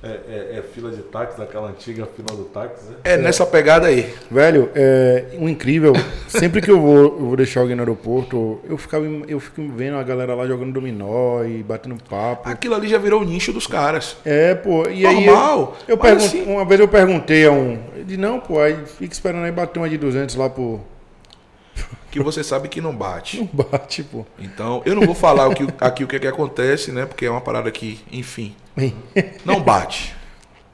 É, 0.00 0.06
é, 0.06 0.58
é, 0.58 0.62
fila 0.62 0.92
de 0.92 1.02
táxi, 1.02 1.42
aquela 1.42 1.70
antiga 1.70 2.06
fila 2.06 2.36
do 2.36 2.44
táxi, 2.44 2.84
né? 2.88 2.96
É, 3.02 3.16
nessa 3.16 3.44
pegada 3.44 3.88
aí. 3.88 4.14
Velho, 4.30 4.70
é 4.72 5.24
um 5.36 5.48
incrível. 5.48 5.92
Sempre 6.28 6.62
que 6.62 6.70
eu 6.70 6.80
vou, 6.80 6.96
eu 6.96 7.26
vou 7.26 7.36
deixar 7.36 7.60
alguém 7.60 7.74
no 7.74 7.82
aeroporto, 7.82 8.60
eu, 8.68 8.78
ficava, 8.78 9.04
eu 9.26 9.40
fico 9.40 9.68
vendo 9.74 9.96
a 9.96 10.02
galera 10.04 10.36
lá 10.36 10.46
jogando 10.46 10.72
dominó 10.72 11.42
e 11.42 11.64
batendo 11.64 11.96
papo. 12.08 12.48
Aquilo 12.48 12.76
ali 12.76 12.86
já 12.86 12.96
virou 12.96 13.22
o 13.22 13.24
nicho 13.24 13.52
dos 13.52 13.66
caras. 13.66 14.16
É, 14.24 14.54
pô. 14.54 14.88
E 14.88 15.02
Normal. 15.02 15.76
Aí 15.76 15.84
eu, 15.88 15.94
eu 15.94 15.98
pergunto, 15.98 16.24
assim... 16.26 16.42
Uma 16.44 16.64
vez 16.64 16.80
eu 16.80 16.88
perguntei 16.88 17.46
a 17.46 17.50
um. 17.50 17.72
Ele 17.94 18.04
disse, 18.04 18.20
não, 18.20 18.38
pô, 18.38 18.60
aí 18.60 18.78
fica 18.86 19.12
esperando 19.12 19.46
aí 19.46 19.52
bater 19.52 19.80
uma 19.80 19.88
de 19.88 19.98
200 19.98 20.36
lá 20.36 20.48
por. 20.48 20.80
Que 22.10 22.20
você 22.20 22.42
sabe 22.42 22.68
que 22.68 22.80
não 22.80 22.96
bate. 22.96 23.38
Não 23.38 23.46
bate, 23.52 24.02
pô. 24.02 24.24
Então, 24.38 24.80
eu 24.86 24.94
não 24.94 25.02
vou 25.02 25.14
falar 25.14 25.46
o 25.46 25.54
que, 25.54 25.66
aqui 25.78 26.04
o 26.04 26.06
que, 26.06 26.16
é 26.16 26.18
que 26.18 26.26
acontece, 26.26 26.90
né? 26.90 27.04
Porque 27.04 27.26
é 27.26 27.30
uma 27.30 27.40
parada 27.40 27.70
que, 27.70 28.00
enfim, 28.10 28.54
não 29.44 29.60
bate. 29.62 30.14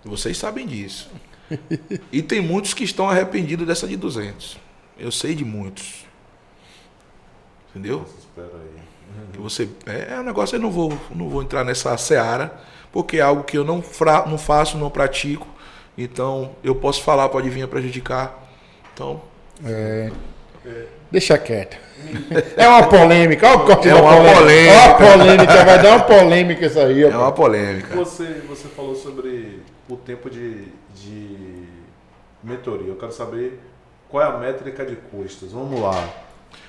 Vocês 0.04 0.36
sabem 0.36 0.66
disso. 0.66 1.10
E 2.10 2.22
tem 2.22 2.40
muitos 2.40 2.74
que 2.74 2.84
estão 2.84 3.08
arrependidos 3.08 3.66
dessa 3.66 3.86
de 3.86 3.96
200. 3.96 4.58
Eu 4.98 5.10
sei 5.10 5.34
de 5.34 5.44
muitos. 5.44 6.06
Entendeu? 7.70 8.06
Espera 8.18 8.50
aí. 8.54 8.84
Que 9.32 9.38
você 9.38 9.68
é, 9.86 10.14
é 10.14 10.20
um 10.20 10.22
negócio 10.22 10.56
eu 10.56 10.60
não 10.60 10.70
vou 10.70 10.98
não 11.14 11.28
vou 11.28 11.42
entrar 11.42 11.64
nessa 11.64 11.96
seara, 11.96 12.60
porque 12.92 13.18
é 13.18 13.20
algo 13.20 13.44
que 13.44 13.56
eu 13.56 13.64
não 13.64 13.82
fra, 13.82 14.26
não 14.26 14.38
faço, 14.38 14.78
não 14.78 14.90
pratico. 14.90 15.46
Então, 15.96 16.56
eu 16.62 16.74
posso 16.74 17.02
falar, 17.02 17.28
pode 17.28 17.48
vir 17.48 17.62
a 17.62 17.68
prejudicar. 17.68 18.48
Então, 18.92 19.22
é, 19.64 20.10
é. 20.66 20.86
Deixa 21.14 21.38
quieto. 21.38 21.76
É 22.56 22.68
uma 22.68 22.86
polêmica. 22.88 23.46
Olha 23.48 23.56
o 23.56 23.66
corte 23.66 23.88
é 23.88 23.94
uma 23.94 24.16
polêmica. 24.16 24.40
polêmica. 24.40 24.74
Olha 24.74 24.84
a 24.84 24.94
polêmica. 24.94 25.64
Vai 25.64 25.82
dar 25.82 25.90
uma 25.96 26.04
polêmica 26.04 26.66
isso 26.66 26.80
aí. 26.80 27.02
É 27.02 27.16
uma 27.16 27.32
polêmica. 27.32 27.96
Você, 27.96 28.42
você 28.48 28.68
falou 28.68 28.94
sobre 28.94 29.60
o 29.88 29.96
tempo 29.96 30.28
de, 30.28 30.66
de 30.94 31.66
mentoria. 32.42 32.88
Eu 32.88 32.96
quero 32.96 33.12
saber 33.12 33.60
qual 34.08 34.22
é 34.22 34.26
a 34.26 34.38
métrica 34.38 34.84
de 34.84 34.96
custos. 34.96 35.52
Vamos 35.52 35.80
lá. 35.80 36.08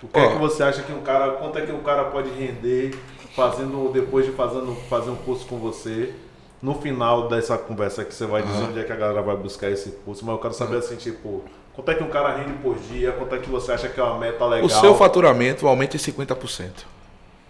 O 0.02 0.08
que 0.08 0.20
oh. 0.20 0.24
é 0.24 0.32
que 0.32 0.38
você 0.38 0.64
acha 0.64 0.82
que 0.84 0.94
um 0.94 1.02
cara, 1.02 1.34
quanto 1.34 1.58
é 1.60 1.66
que 1.66 1.72
o 1.72 1.80
cara 1.80 2.06
pode 2.06 2.30
render 2.30 2.98
fazendo 3.36 3.92
depois 3.92 4.26
de 4.26 4.32
fazendo 4.32 4.76
fazer 4.90 5.10
um 5.10 5.16
curso 5.16 5.46
com 5.48 5.58
você? 5.58 6.14
No 6.62 6.76
final 6.76 7.28
dessa 7.28 7.58
conversa 7.58 8.06
que 8.06 8.14
você 8.14 8.26
vai 8.26 8.42
dizer 8.42 8.64
uhum. 8.64 8.70
onde 8.70 8.80
é 8.80 8.84
que 8.84 8.92
a 8.92 8.96
galera 8.96 9.22
vai 9.22 9.36
buscar 9.36 9.70
esse 9.70 9.92
curso, 9.92 10.26
mas 10.26 10.34
eu 10.34 10.42
quero 10.42 10.54
saber 10.54 10.78
assim, 10.78 10.96
tipo, 10.96 11.44
Quanto 11.76 11.92
é 11.92 11.96
que 11.96 12.04
um 12.04 12.10
cara 12.10 12.38
rende 12.38 12.54
por 12.60 12.78
dia? 12.78 13.12
Quanto 13.12 13.36
é 13.36 13.38
que 13.38 13.50
você 13.50 13.74
acha 13.74 13.90
que 13.90 14.00
é 14.00 14.04
uma 14.04 14.18
meta 14.18 14.46
legal? 14.46 14.66
O 14.66 14.70
seu 14.70 14.96
faturamento 14.96 15.68
aumenta 15.68 15.98
em 15.98 16.00
50%. 16.00 16.86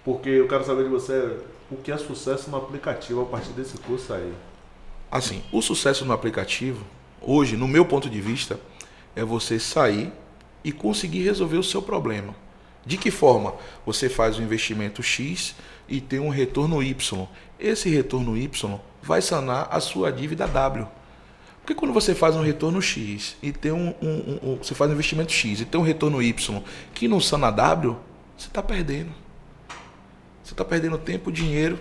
Porque 0.03 0.29
eu 0.29 0.47
quero 0.47 0.63
saber 0.65 0.83
de 0.83 0.89
você 0.89 1.37
o 1.69 1.75
que 1.75 1.91
é 1.91 1.97
sucesso 1.97 2.49
no 2.49 2.57
aplicativo 2.57 3.21
a 3.21 3.25
partir 3.25 3.51
desse 3.51 3.77
curso 3.77 4.13
aí. 4.13 4.33
Assim, 5.11 5.43
o 5.51 5.61
sucesso 5.61 6.03
no 6.05 6.13
aplicativo, 6.13 6.83
hoje, 7.21 7.55
no 7.55 7.67
meu 7.67 7.85
ponto 7.85 8.09
de 8.09 8.19
vista, 8.19 8.59
é 9.15 9.23
você 9.23 9.59
sair 9.59 10.11
e 10.63 10.71
conseguir 10.71 11.23
resolver 11.23 11.57
o 11.57 11.63
seu 11.63 11.81
problema. 11.81 12.33
De 12.83 12.97
que 12.97 13.11
forma? 13.11 13.53
Você 13.85 14.09
faz 14.09 14.39
um 14.39 14.43
investimento 14.43 15.01
X 15.03 15.55
e 15.87 16.01
tem 16.01 16.19
um 16.19 16.29
retorno 16.29 16.81
Y. 16.81 17.27
Esse 17.59 17.89
retorno 17.89 18.35
Y 18.35 18.79
vai 19.01 19.21
sanar 19.21 19.67
a 19.69 19.79
sua 19.79 20.11
dívida 20.11 20.47
W. 20.47 20.87
Porque 21.65 21.73
quando 21.73 21.95
você 21.95 22.13
faz 22.13 22.35
um 22.35 22.43
retorno 22.43 22.79
X 22.79 23.35
e 23.41 23.51
tem 23.51 23.71
um, 23.71 23.91
um, 23.99 24.07
um, 24.07 24.39
um 24.51 24.57
Você 24.57 24.75
faz 24.75 24.87
um 24.87 24.93
investimento 24.93 25.31
X 25.31 25.61
e 25.61 25.65
tem 25.65 25.81
um 25.81 25.83
retorno 25.83 26.21
Y 26.21 26.61
que 26.93 27.07
não 27.07 27.19
sana 27.19 27.49
W, 27.49 27.97
você 28.37 28.45
está 28.45 28.61
perdendo. 28.61 29.09
Você 30.43 30.53
está 30.53 30.63
perdendo 30.63 30.95
tempo, 30.99 31.31
dinheiro, 31.31 31.79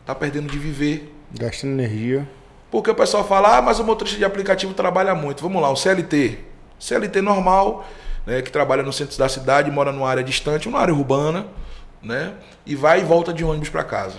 está 0.00 0.12
perdendo 0.12 0.50
de 0.50 0.58
viver. 0.58 1.14
Gastando 1.32 1.74
energia. 1.74 2.28
Porque 2.68 2.90
o 2.90 2.94
pessoal 2.94 3.24
fala, 3.24 3.58
ah, 3.58 3.62
mas 3.62 3.78
o 3.78 3.84
motorista 3.84 4.18
de 4.18 4.24
aplicativo 4.24 4.74
trabalha 4.74 5.14
muito. 5.14 5.40
Vamos 5.40 5.62
lá, 5.62 5.70
o 5.70 5.76
CLT. 5.76 6.40
CLT 6.80 7.20
normal, 7.20 7.88
né, 8.26 8.42
que 8.42 8.50
trabalha 8.50 8.82
no 8.82 8.92
centro 8.92 9.16
da 9.16 9.28
cidade, 9.28 9.70
mora 9.70 9.92
numa 9.92 10.08
área 10.08 10.24
distante, 10.24 10.68
numa 10.68 10.80
área 10.80 10.92
urbana, 10.92 11.46
né? 12.02 12.34
E 12.66 12.74
vai 12.74 13.02
e 13.02 13.04
volta 13.04 13.32
de 13.32 13.44
ônibus 13.44 13.68
para 13.68 13.84
casa. 13.84 14.18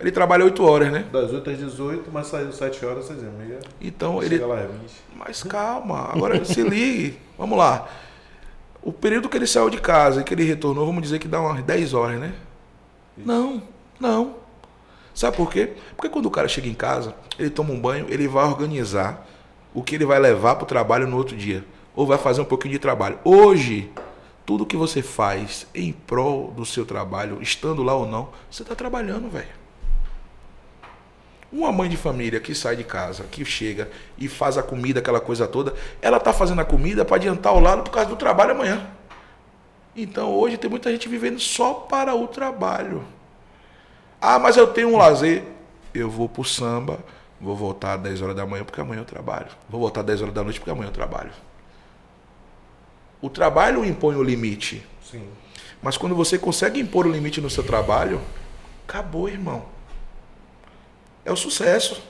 Ele 0.00 0.12
trabalha 0.12 0.44
8 0.44 0.64
horas, 0.64 0.92
né? 0.92 1.04
Das 1.12 1.32
8 1.32 1.50
às 1.50 1.58
18, 1.58 2.10
mas 2.12 2.28
saiu 2.28 2.52
7 2.52 2.86
horas, 2.86 3.06
6 3.06 3.20
e 3.20 3.24
meia. 3.24 3.58
Então 3.80 4.22
ele. 4.22 4.38
Lá 4.38 4.60
é 4.60 4.66
20. 4.66 4.92
Mas 5.16 5.42
calma, 5.42 6.10
agora 6.12 6.44
se 6.44 6.62
ligue. 6.62 7.18
Vamos 7.36 7.58
lá. 7.58 7.88
O 8.80 8.92
período 8.92 9.28
que 9.28 9.36
ele 9.36 9.46
saiu 9.46 9.68
de 9.68 9.80
casa 9.80 10.20
e 10.20 10.24
que 10.24 10.32
ele 10.32 10.44
retornou, 10.44 10.86
vamos 10.86 11.02
dizer 11.02 11.18
que 11.18 11.26
dá 11.26 11.40
umas 11.40 11.62
10 11.64 11.94
horas, 11.94 12.20
né? 12.20 12.32
Isso. 13.16 13.26
Não, 13.26 13.62
não. 13.98 14.36
Sabe 15.12 15.36
por 15.36 15.50
quê? 15.50 15.72
Porque 15.96 16.08
quando 16.08 16.26
o 16.26 16.30
cara 16.30 16.46
chega 16.46 16.68
em 16.68 16.74
casa, 16.74 17.12
ele 17.36 17.50
toma 17.50 17.72
um 17.72 17.80
banho, 17.80 18.06
ele 18.08 18.28
vai 18.28 18.44
organizar 18.44 19.26
o 19.74 19.82
que 19.82 19.96
ele 19.96 20.06
vai 20.06 20.20
levar 20.20 20.54
para 20.54 20.62
o 20.62 20.66
trabalho 20.66 21.08
no 21.08 21.16
outro 21.16 21.36
dia. 21.36 21.64
Ou 21.96 22.06
vai 22.06 22.18
fazer 22.18 22.40
um 22.40 22.44
pouquinho 22.44 22.72
de 22.72 22.78
trabalho. 22.78 23.18
Hoje, 23.24 23.90
tudo 24.46 24.64
que 24.64 24.76
você 24.76 25.02
faz 25.02 25.66
em 25.74 25.92
prol 25.92 26.52
do 26.52 26.64
seu 26.64 26.86
trabalho, 26.86 27.42
estando 27.42 27.82
lá 27.82 27.94
ou 27.94 28.06
não, 28.06 28.28
você 28.48 28.62
está 28.62 28.76
trabalhando, 28.76 29.28
velho. 29.28 29.57
Uma 31.50 31.72
mãe 31.72 31.88
de 31.88 31.96
família 31.96 32.38
que 32.40 32.54
sai 32.54 32.76
de 32.76 32.84
casa, 32.84 33.24
que 33.30 33.44
chega 33.44 33.90
e 34.18 34.28
faz 34.28 34.58
a 34.58 34.62
comida, 34.62 35.00
aquela 35.00 35.20
coisa 35.20 35.46
toda, 35.46 35.74
ela 36.02 36.18
está 36.18 36.32
fazendo 36.32 36.60
a 36.60 36.64
comida 36.64 37.04
para 37.04 37.16
adiantar 37.16 37.54
o 37.54 37.60
lado 37.60 37.82
por 37.82 37.90
causa 37.90 38.10
do 38.10 38.16
trabalho 38.16 38.50
amanhã. 38.50 38.86
Então 39.96 40.30
hoje 40.34 40.58
tem 40.58 40.68
muita 40.68 40.90
gente 40.90 41.08
vivendo 41.08 41.40
só 41.40 41.74
para 41.74 42.14
o 42.14 42.28
trabalho. 42.28 43.02
Ah, 44.20 44.38
mas 44.38 44.56
eu 44.56 44.66
tenho 44.66 44.88
um 44.88 44.96
lazer. 44.96 45.42
Eu 45.94 46.10
vou 46.10 46.28
para 46.28 46.42
o 46.42 46.44
samba, 46.44 46.98
vou 47.40 47.56
voltar 47.56 47.94
às 47.94 48.00
10 48.02 48.22
horas 48.22 48.36
da 48.36 48.46
manhã 48.46 48.62
porque 48.62 48.80
amanhã 48.80 49.00
eu 49.00 49.06
trabalho. 49.06 49.48
Vou 49.70 49.80
voltar 49.80 50.00
às 50.00 50.06
10 50.06 50.22
horas 50.22 50.34
da 50.34 50.44
noite 50.44 50.60
porque 50.60 50.70
amanhã 50.70 50.88
eu 50.88 50.92
trabalho. 50.92 51.30
O 53.22 53.30
trabalho 53.30 53.84
impõe 53.84 54.16
o 54.16 54.22
limite. 54.22 54.84
Sim. 55.02 55.26
Mas 55.82 55.96
quando 55.96 56.14
você 56.14 56.38
consegue 56.38 56.78
impor 56.78 57.06
o 57.06 57.10
limite 57.10 57.40
no 57.40 57.48
seu 57.48 57.64
trabalho, 57.64 58.20
acabou, 58.86 59.28
irmão. 59.28 59.77
É 61.28 61.30
o 61.30 61.36
sucesso. 61.36 62.02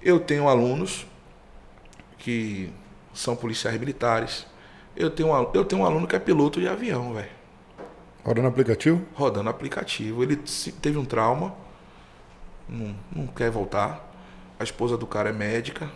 Eu 0.00 0.20
tenho 0.20 0.48
alunos 0.48 1.04
que 2.18 2.72
são 3.12 3.34
policiais 3.34 3.80
militares. 3.80 4.46
Eu 4.94 5.10
tenho, 5.10 5.34
um, 5.34 5.50
eu 5.54 5.64
tenho 5.64 5.82
um 5.82 5.84
aluno 5.84 6.06
que 6.06 6.14
é 6.14 6.20
piloto 6.20 6.60
de 6.60 6.68
avião, 6.68 7.14
velho. 7.14 7.32
Rodando 8.24 8.46
aplicativo? 8.46 9.04
Rodando 9.12 9.50
aplicativo. 9.50 10.22
Ele 10.22 10.36
teve 10.80 10.96
um 10.96 11.04
trauma, 11.04 11.52
não, 12.68 12.94
não 13.10 13.26
quer 13.26 13.50
voltar. 13.50 14.08
A 14.56 14.62
esposa 14.62 14.96
do 14.96 15.04
cara 15.04 15.30
é 15.30 15.32
médica. 15.32 15.90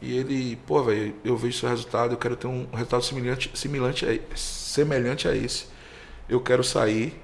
E 0.00 0.16
ele, 0.16 0.54
pô, 0.64 0.80
velho, 0.84 1.12
eu 1.24 1.36
vejo 1.36 1.58
seu 1.58 1.68
resultado, 1.68 2.12
eu 2.14 2.18
quero 2.18 2.36
ter 2.36 2.46
um 2.46 2.68
resultado 2.70 3.02
semelhante, 3.02 3.50
semelhante, 3.58 4.06
a, 4.06 4.36
semelhante 4.36 5.26
a 5.26 5.34
esse. 5.34 5.66
Eu 6.28 6.40
quero 6.40 6.62
sair, 6.62 7.20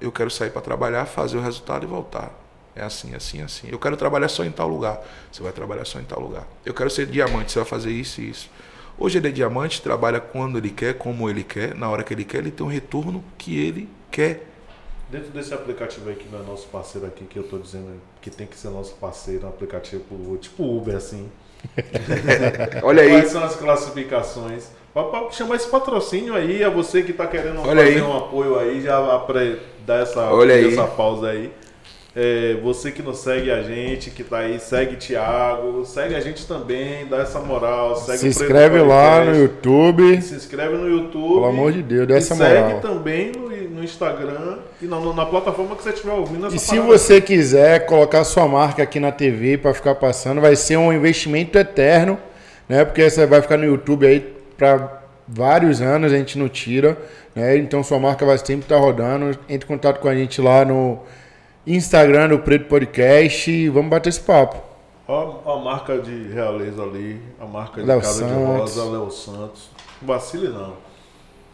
eu 0.00 0.10
quero 0.10 0.30
sair 0.30 0.50
para 0.50 0.62
trabalhar, 0.62 1.06
fazer 1.06 1.36
o 1.36 1.40
resultado 1.40 1.84
e 1.84 1.86
voltar. 1.86 2.32
É 2.74 2.82
assim, 2.82 3.14
assim, 3.14 3.42
assim. 3.42 3.68
Eu 3.70 3.78
quero 3.78 3.96
trabalhar 3.96 4.28
só 4.28 4.44
em 4.44 4.50
tal 4.50 4.68
lugar. 4.68 5.02
Você 5.30 5.42
vai 5.42 5.52
trabalhar 5.52 5.84
só 5.84 6.00
em 6.00 6.04
tal 6.04 6.20
lugar. 6.20 6.46
Eu 6.64 6.72
quero 6.72 6.88
ser 6.88 7.06
diamante, 7.06 7.52
você 7.52 7.58
vai 7.58 7.68
fazer 7.68 7.90
isso 7.90 8.20
e 8.20 8.30
isso. 8.30 8.50
Hoje 8.98 9.18
ele 9.18 9.28
é 9.28 9.30
diamante, 9.30 9.80
trabalha 9.80 10.20
quando 10.20 10.58
ele 10.58 10.70
quer, 10.70 10.94
como 10.94 11.28
ele 11.28 11.42
quer, 11.42 11.74
na 11.74 11.88
hora 11.88 12.02
que 12.02 12.12
ele 12.12 12.24
quer, 12.24 12.38
ele 12.38 12.50
tem 12.50 12.64
um 12.64 12.68
retorno 12.68 13.24
que 13.38 13.58
ele 13.58 13.88
quer. 14.10 14.46
Dentro 15.08 15.30
desse 15.30 15.52
aplicativo 15.52 16.08
aí 16.08 16.14
que 16.14 16.28
não 16.28 16.40
é 16.40 16.42
nosso 16.42 16.68
parceiro 16.68 17.06
aqui, 17.06 17.24
que 17.24 17.38
eu 17.38 17.42
estou 17.42 17.58
dizendo 17.58 18.00
que 18.20 18.30
tem 18.30 18.46
que 18.46 18.56
ser 18.56 18.68
nosso 18.68 18.94
parceiro, 18.94 19.46
um 19.46 19.48
aplicativo 19.48 20.36
tipo 20.36 20.62
Uber, 20.62 20.94
assim. 20.94 21.30
Olha 22.82 23.02
aí. 23.02 23.10
Quais 23.10 23.30
são 23.30 23.42
as 23.42 23.56
classificações? 23.56 24.68
Para 24.92 25.30
chamar 25.30 25.54
esse 25.56 25.68
patrocínio 25.68 26.34
aí, 26.34 26.64
a 26.64 26.68
você 26.68 27.02
que 27.02 27.12
está 27.12 27.26
querendo 27.26 27.60
Olha 27.60 27.84
fazer 27.84 27.96
aí. 27.96 28.02
um 28.02 28.16
apoio 28.16 28.58
aí, 28.58 28.82
já 28.82 29.18
para 29.20 29.56
dar 29.86 30.02
essa, 30.02 30.32
Olha 30.32 30.54
aí. 30.54 30.72
essa 30.72 30.84
pausa 30.84 31.28
aí. 31.28 31.52
É, 32.14 32.56
você 32.60 32.90
que 32.90 33.02
não 33.02 33.14
segue 33.14 33.52
a 33.52 33.62
gente, 33.62 34.10
que 34.10 34.24
tá 34.24 34.38
aí, 34.38 34.58
segue 34.58 34.96
Thiago, 34.96 35.84
segue 35.86 36.16
a 36.16 36.20
gente 36.20 36.44
também, 36.44 37.06
dá 37.06 37.18
essa 37.18 37.38
moral, 37.38 37.94
segue 37.94 38.18
Se 38.18 38.24
Preto 38.24 38.42
inscreve 38.42 38.80
lá 38.80 39.24
no 39.24 39.36
YouTube. 39.36 40.20
Se 40.20 40.34
inscreve 40.34 40.76
no 40.76 40.88
YouTube. 40.88 41.34
Pelo 41.34 41.46
amor 41.46 41.70
de 41.70 41.84
Deus, 41.84 42.08
dá 42.08 42.16
essa 42.16 42.34
segue 42.34 42.62
moral. 42.62 42.80
também 42.80 43.30
no, 43.30 43.48
no 43.48 43.84
Instagram 43.84 44.58
e 44.82 44.86
na, 44.86 44.98
na 44.98 45.24
plataforma 45.24 45.76
que 45.76 45.84
você 45.84 45.90
estiver 45.90 46.12
ouvindo 46.12 46.48
essa 46.48 46.56
E 46.56 46.58
se 46.58 46.80
você 46.80 47.20
quiser 47.20 47.86
colocar 47.86 48.24
sua 48.24 48.48
marca 48.48 48.82
aqui 48.82 48.98
na 48.98 49.12
TV 49.12 49.56
para 49.56 49.72
ficar 49.72 49.94
passando, 49.94 50.40
vai 50.40 50.56
ser 50.56 50.78
um 50.78 50.92
investimento 50.92 51.56
eterno, 51.56 52.18
né? 52.68 52.84
Porque 52.84 53.08
você 53.08 53.24
vai 53.24 53.40
ficar 53.40 53.56
no 53.56 53.64
YouTube 53.64 54.04
aí 54.04 54.39
para 54.60 55.02
vários 55.26 55.80
anos, 55.80 56.12
a 56.12 56.16
gente 56.16 56.38
não 56.38 56.46
tira, 56.48 56.98
né? 57.34 57.56
Então 57.56 57.82
sua 57.82 57.98
marca 57.98 58.26
vai 58.26 58.36
sempre 58.36 58.66
estar 58.66 58.76
rodando. 58.76 59.30
Entre 59.48 59.64
em 59.64 59.68
contato 59.68 59.98
com 60.00 60.08
a 60.08 60.14
gente 60.14 60.38
lá 60.38 60.66
no 60.66 60.98
Instagram 61.66 62.28
do 62.28 62.38
Preto 62.40 62.66
Podcast 62.66 63.50
e 63.50 63.70
vamos 63.70 63.88
bater 63.88 64.10
esse 64.10 64.20
papo. 64.20 64.62
Ó 65.08 65.40
a 65.50 65.56
marca 65.58 65.98
de 65.98 66.28
realeza 66.28 66.82
ali, 66.82 67.22
a 67.40 67.46
marca 67.46 67.80
de 67.80 67.86
Léo 67.86 68.02
Casa 68.02 68.22
de 68.22 68.30
Santos. 68.30 68.76
Rosa, 68.76 68.84
Léo 68.84 69.10
Santos. 69.10 69.70
Vacile 70.02 70.48
não. 70.48 70.74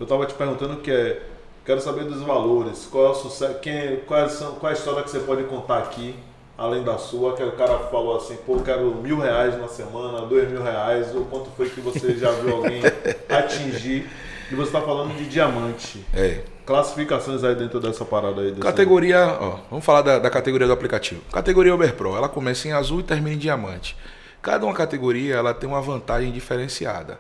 Eu 0.01 0.07
tava 0.07 0.27
te 0.27 0.35
perguntando 0.35 0.79
que 0.79 0.91
é. 0.91 1.23
Quero 1.65 1.81
saber 1.81 2.05
dos 2.05 2.23
valores. 2.23 2.89
Qual 2.91 3.07
é 3.07 3.09
o 3.11 3.15
sucesso? 3.15 3.59
Quem, 3.61 4.01
quais 4.07 4.33
são, 4.33 4.55
qual 4.55 4.71
é 4.71 4.75
a 4.75 4.79
história 4.79 5.03
que 5.03 5.11
você 5.11 5.21
pode 5.21 5.45
contar 5.45 5.79
aqui, 5.79 6.15
além 6.57 6.83
da 6.83 6.99
sua? 6.99 7.35
Que 7.35 7.43
o 7.43 7.53
cara 7.53 7.79
falou 7.91 8.17
assim, 8.17 8.37
pô, 8.47 8.61
quero 8.61 8.95
mil 8.95 9.19
reais 9.19 9.59
na 9.59 9.69
semana, 9.69 10.27
dois 10.27 10.51
mil 10.51 10.63
reais, 10.63 11.15
ou 11.15 11.25
quanto 11.25 11.51
foi 11.51 11.69
que 11.69 11.81
você 11.81 12.15
já 12.17 12.31
viu 12.33 12.57
alguém 12.57 12.83
atingir? 13.29 14.09
E 14.51 14.55
você 14.55 14.71
tá 14.71 14.81
falando 14.81 15.17
de 15.17 15.27
diamante. 15.27 16.05
É. 16.15 16.43
Classificações 16.65 17.43
aí 17.43 17.55
dentro 17.55 17.81
dessa 17.81 18.05
parada 18.05 18.43
aí. 18.43 18.53
Categoria, 18.57 19.37
ó, 19.41 19.59
vamos 19.71 19.85
falar 19.85 20.03
da, 20.03 20.19
da 20.19 20.31
categoria 20.31 20.67
do 20.67 20.73
aplicativo. 20.73 21.21
Categoria 21.33 21.75
Uber 21.75 21.95
Pro, 21.95 22.17
ela 22.17 22.29
começa 22.29 22.69
em 22.69 22.73
azul 22.73 23.01
e 23.01 23.03
termina 23.03 23.35
em 23.35 23.39
diamante. 23.39 23.97
Cada 24.41 24.65
uma 24.65 24.75
categoria 24.75 25.35
ela 25.35 25.53
tem 25.53 25.69
uma 25.69 25.81
vantagem 25.81 26.31
diferenciada. 26.31 27.19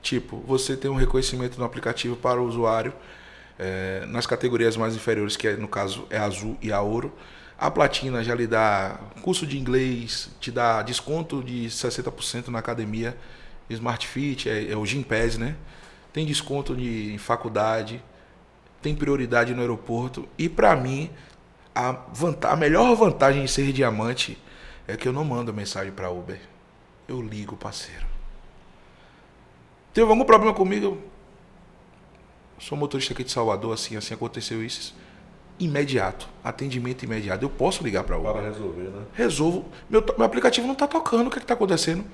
Tipo, 0.00 0.42
você 0.46 0.76
tem 0.76 0.90
um 0.90 0.94
reconhecimento 0.94 1.58
no 1.58 1.64
aplicativo 1.64 2.16
para 2.16 2.40
o 2.40 2.46
usuário 2.46 2.92
é, 3.58 4.04
nas 4.06 4.26
categorias 4.26 4.76
mais 4.76 4.94
inferiores, 4.96 5.36
que 5.36 5.46
é, 5.46 5.56
no 5.56 5.68
caso 5.68 6.06
é 6.10 6.18
azul 6.18 6.56
e 6.60 6.72
a 6.72 6.80
ouro. 6.80 7.12
A 7.62 7.70
platina 7.70 8.24
já 8.24 8.34
lhe 8.34 8.48
dá 8.48 8.98
curso 9.22 9.46
de 9.46 9.56
inglês, 9.56 10.28
te 10.40 10.50
dá 10.50 10.82
desconto 10.82 11.40
de 11.44 11.66
60% 11.68 12.48
na 12.48 12.58
academia 12.58 13.16
Smart 13.70 14.04
Fit, 14.04 14.50
é, 14.50 14.72
é 14.72 14.76
o 14.76 14.84
Gympass, 14.84 15.38
né? 15.38 15.54
Tem 16.12 16.26
desconto 16.26 16.74
de, 16.74 17.14
em 17.14 17.18
faculdade, 17.18 18.02
tem 18.82 18.96
prioridade 18.96 19.54
no 19.54 19.60
aeroporto. 19.60 20.28
E 20.36 20.48
para 20.48 20.74
mim, 20.74 21.08
a, 21.72 21.92
vanta- 22.12 22.48
a 22.50 22.56
melhor 22.56 22.96
vantagem 22.96 23.44
de 23.44 23.48
ser 23.52 23.72
diamante 23.72 24.36
é 24.88 24.96
que 24.96 25.06
eu 25.06 25.12
não 25.12 25.24
mando 25.24 25.54
mensagem 25.54 25.92
para 25.92 26.10
Uber. 26.10 26.40
Eu 27.06 27.22
ligo, 27.22 27.56
parceiro. 27.56 28.04
Teve 29.94 30.10
algum 30.10 30.24
problema 30.24 30.52
comigo? 30.52 31.00
Sou 32.58 32.76
motorista 32.76 33.12
aqui 33.12 33.22
de 33.22 33.30
Salvador, 33.30 33.72
assim, 33.72 33.96
assim 33.96 34.14
aconteceu 34.14 34.64
isso. 34.64 34.96
Imediato, 35.62 36.28
atendimento 36.42 37.04
imediato. 37.04 37.44
Eu 37.44 37.50
posso 37.50 37.84
ligar 37.84 38.02
para 38.02 38.18
Uber. 38.18 38.32
Para 38.32 38.42
resolver, 38.42 38.82
né? 38.82 39.02
Resolvo. 39.12 39.64
Meu, 39.88 40.04
meu 40.16 40.26
aplicativo 40.26 40.66
não 40.66 40.72
está 40.72 40.88
tocando. 40.88 41.28
O 41.28 41.30
que 41.30 41.38
está 41.38 41.54
acontecendo? 41.54 42.04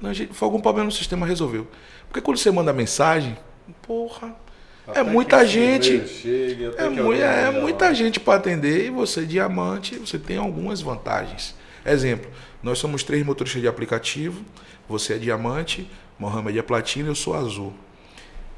Não, 0.00 0.12
gente, 0.12 0.34
foi 0.34 0.46
algum 0.46 0.60
problema 0.60 0.84
no 0.84 0.92
sistema, 0.92 1.26
resolveu. 1.26 1.66
Porque 2.08 2.20
quando 2.20 2.36
você 2.36 2.50
manda 2.50 2.72
mensagem, 2.72 3.38
porra, 3.80 4.36
Até 4.86 5.00
é 5.00 5.04
que 5.04 5.10
muita 5.10 5.46
gente. 5.46 6.06
chegue, 6.06 6.64
É, 6.76 6.84
alguém 6.84 7.22
é 7.22 7.50
muita 7.50 7.94
gente 7.94 8.20
para 8.20 8.34
atender 8.38 8.86
e 8.86 8.90
você, 8.90 9.24
diamante, 9.24 9.98
você 9.98 10.18
tem 10.18 10.36
algumas 10.36 10.82
vantagens. 10.82 11.54
Exemplo, 11.84 12.30
nós 12.62 12.78
somos 12.78 13.02
três 13.02 13.24
motoristas 13.24 13.62
de 13.62 13.68
aplicativo, 13.68 14.44
você 14.86 15.14
é 15.14 15.18
diamante, 15.18 15.90
Mohamed 16.18 16.58
é 16.58 16.62
platina 16.62 17.08
e 17.08 17.10
eu 17.10 17.14
sou 17.14 17.34
azul. 17.34 17.72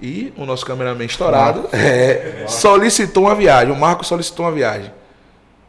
E 0.00 0.32
o 0.36 0.46
nosso 0.46 0.64
cameraman 0.64 1.04
estourado 1.04 1.68
é, 1.72 2.46
solicitou 2.48 3.24
uma 3.24 3.34
viagem, 3.34 3.72
o 3.72 3.76
Marco 3.76 4.04
solicitou 4.04 4.46
uma 4.46 4.52
viagem. 4.52 4.92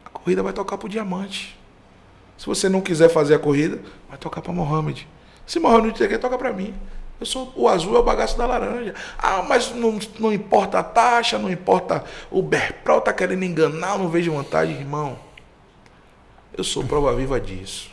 A 0.04 0.08
corrida 0.08 0.42
vai 0.42 0.52
tocar 0.52 0.78
pro 0.78 0.88
diamante. 0.88 1.58
Se 2.38 2.46
você 2.46 2.68
não 2.68 2.80
quiser 2.80 3.08
fazer 3.08 3.34
a 3.34 3.38
corrida, 3.38 3.80
vai 4.08 4.16
tocar 4.16 4.40
para 4.40 4.52
Mohamed. 4.52 5.06
Se 5.46 5.58
Mohamed 5.58 5.98
quer, 6.08 6.18
toca 6.18 6.38
para 6.38 6.52
mim. 6.52 6.72
Eu 7.18 7.26
sou 7.26 7.52
o 7.54 7.68
azul 7.68 7.96
é 7.96 7.98
o 7.98 8.02
bagaço 8.02 8.38
da 8.38 8.46
laranja. 8.46 8.94
Ah, 9.18 9.42
mas 9.42 9.74
não, 9.74 9.98
não 10.18 10.32
importa 10.32 10.78
a 10.78 10.82
taxa, 10.82 11.38
não 11.38 11.50
importa. 11.50 12.02
O 12.30 12.40
Berprol 12.40 13.00
tá 13.02 13.12
querendo 13.12 13.44
enganar, 13.44 13.92
eu 13.92 13.98
não 13.98 14.08
vejo 14.08 14.32
vantagem, 14.32 14.76
irmão. 14.76 15.18
Eu 16.56 16.64
sou 16.64 16.82
prova 16.82 17.14
viva 17.14 17.38
disso. 17.38 17.90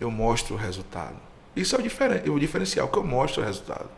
Eu 0.00 0.10
mostro 0.10 0.54
o 0.54 0.58
resultado. 0.58 1.16
Isso 1.54 1.76
é 1.76 1.78
o, 1.78 1.82
diferen, 1.82 2.28
o 2.28 2.40
diferencial, 2.40 2.88
que 2.88 2.98
eu 2.98 3.04
mostro 3.04 3.40
o 3.40 3.44
resultado. 3.44 3.88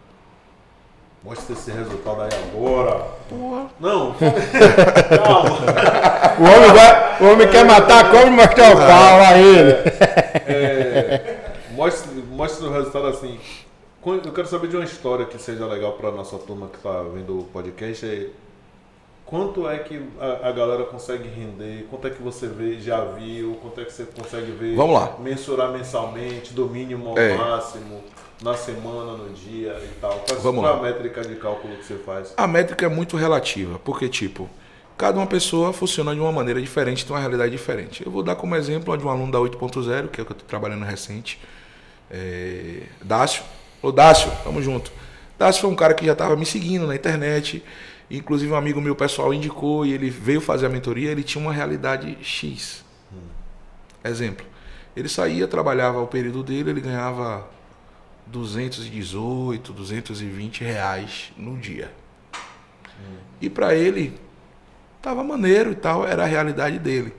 Mostra 1.23 1.53
esse 1.55 1.71
resultado 1.71 2.23
aí 2.23 2.31
agora. 2.51 3.05
Porra. 3.29 3.67
Não, 3.79 4.15
calma. 4.15 5.59
O 6.41 6.43
homem, 6.43 6.73
vai, 6.73 7.23
o 7.23 7.33
homem 7.33 7.49
quer 7.51 7.65
matar, 7.67 8.11
como 8.11 8.31
mostrar 8.33 8.73
o 8.75 8.77
pau 8.79 9.21
a 9.21 9.37
ele. 9.37 9.75
Mostra, 11.73 12.11
mostra 12.31 12.67
o 12.67 12.73
resultado 12.73 13.07
assim. 13.09 13.39
Eu 14.07 14.33
quero 14.33 14.49
saber 14.49 14.69
de 14.69 14.77
uma 14.77 14.85
história 14.85 15.27
que 15.27 15.39
seja 15.39 15.67
legal 15.67 15.93
para 15.93 16.11
nossa 16.11 16.39
turma 16.39 16.69
que 16.69 16.77
está 16.79 17.03
vendo 17.03 17.41
o 17.41 17.45
podcast. 17.45 18.07
É 18.07 18.29
quanto 19.27 19.69
é 19.69 19.79
que 19.81 20.03
a, 20.19 20.49
a 20.49 20.53
galera 20.53 20.85
consegue 20.85 21.29
render? 21.29 21.87
Quanto 21.91 22.07
é 22.07 22.11
que 22.11 22.23
você 22.23 22.47
vê, 22.47 22.81
já 22.81 23.05
viu? 23.05 23.59
Quanto 23.61 23.81
é 23.83 23.85
que 23.85 23.93
você 23.93 24.05
consegue 24.05 24.51
ver? 24.53 24.75
Vamos 24.75 24.95
lá. 24.95 25.17
Mensurar 25.19 25.71
mensalmente, 25.71 26.55
do 26.55 26.67
mínimo 26.67 27.11
ao 27.11 27.19
É. 27.19 27.35
máximo, 27.37 28.01
na 28.43 28.55
semana, 28.55 29.13
no 29.13 29.31
dia 29.31 29.79
e 29.85 30.01
tal. 30.01 30.25
Qual, 30.27 30.41
Vamos 30.41 30.63
qual 30.63 30.75
lá. 30.75 30.79
a 30.79 30.83
métrica 30.83 31.23
de 31.23 31.35
cálculo 31.37 31.77
que 31.77 31.85
você 31.85 31.97
faz? 31.97 32.33
A 32.37 32.47
métrica 32.47 32.87
é 32.87 32.89
muito 32.89 33.17
relativa, 33.17 33.79
porque, 33.81 34.09
tipo, 34.09 34.49
cada 34.97 35.19
uma 35.19 35.27
pessoa 35.27 35.73
funciona 35.73 36.15
de 36.15 36.21
uma 36.21 36.33
maneira 36.33 36.61
diferente, 36.61 37.05
tem 37.05 37.15
uma 37.15 37.21
realidade 37.21 37.51
diferente. 37.51 38.05
Eu 38.05 38.11
vou 38.11 38.23
dar 38.23 38.37
como 38.37 38.57
exemplo 38.57 38.93
a 38.93 38.97
de 38.97 39.05
um 39.05 39.11
aluno 39.11 39.31
da 39.31 39.39
8.0, 39.39 40.09
que 40.09 40.21
é 40.21 40.23
o 40.23 40.27
que 40.27 40.33
eu 40.33 40.35
estou 40.35 40.49
trabalhando 40.49 40.85
recente, 40.85 41.41
é... 42.11 42.83
Dácio. 43.03 43.45
Ô, 43.83 43.93
Dácio, 43.93 44.31
tamo 44.43 44.61
junto. 44.63 44.91
Dácio 45.39 45.63
foi 45.63 45.71
um 45.71 45.77
cara 45.77 45.95
que 45.95 46.05
já 46.05 46.13
estava 46.13 46.37
me 46.37 46.45
seguindo 46.45 46.87
na 46.87 46.95
internet, 46.95 47.63
inclusive 48.11 48.53
um 48.53 48.57
amigo 48.57 48.81
meu 48.81 48.95
pessoal 48.95 49.33
indicou 49.33 49.87
e 49.87 49.93
ele 49.93 50.11
veio 50.11 50.41
fazer 50.41 50.67
a 50.67 50.69
mentoria, 50.69 51.11
ele 51.11 51.23
tinha 51.23 51.43
uma 51.43 51.53
realidade 51.53 52.19
X. 52.21 52.85
Exemplo, 54.05 54.45
ele 54.97 55.09
saía, 55.09 55.47
trabalhava 55.47 56.01
o 56.01 56.07
período 56.07 56.43
dele, 56.43 56.71
ele 56.71 56.81
ganhava 56.81 57.49
218, 58.31 59.73
220 59.73 60.65
reais 60.65 61.33
no 61.37 61.57
dia. 61.59 61.93
E 63.41 63.49
para 63.49 63.75
ele 63.75 64.19
tava 65.01 65.25
maneiro 65.25 65.73
e 65.73 65.75
tal, 65.75 66.07
era 66.07 66.25
a 66.25 66.27
realidade 66.27 66.79
dele. 66.79 67.13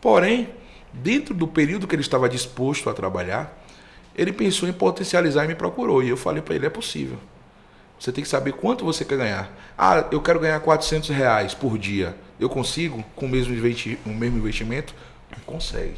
Porém, 0.00 0.50
dentro 0.92 1.34
do 1.34 1.46
período 1.46 1.86
que 1.86 1.94
ele 1.94 2.02
estava 2.02 2.28
disposto 2.28 2.90
a 2.90 2.94
trabalhar, 2.94 3.64
ele 4.14 4.32
pensou 4.32 4.68
em 4.68 4.72
potencializar 4.72 5.44
e 5.44 5.48
me 5.48 5.54
procurou. 5.54 6.02
E 6.02 6.08
eu 6.08 6.16
falei 6.16 6.42
para 6.42 6.54
ele: 6.54 6.66
é 6.66 6.70
possível. 6.70 7.18
Você 7.98 8.12
tem 8.12 8.22
que 8.22 8.28
saber 8.28 8.52
quanto 8.52 8.84
você 8.84 9.04
quer 9.04 9.16
ganhar. 9.16 9.50
Ah, 9.78 10.06
eu 10.10 10.20
quero 10.20 10.40
ganhar 10.40 10.60
400 10.60 11.08
reais 11.10 11.54
por 11.54 11.78
dia. 11.78 12.16
Eu 12.38 12.48
consigo 12.48 13.04
com 13.14 13.26
o 13.26 13.28
mesmo, 13.28 13.54
investi 13.54 13.98
o 14.04 14.10
mesmo 14.10 14.38
investimento? 14.38 14.94
Consegue. 15.46 15.96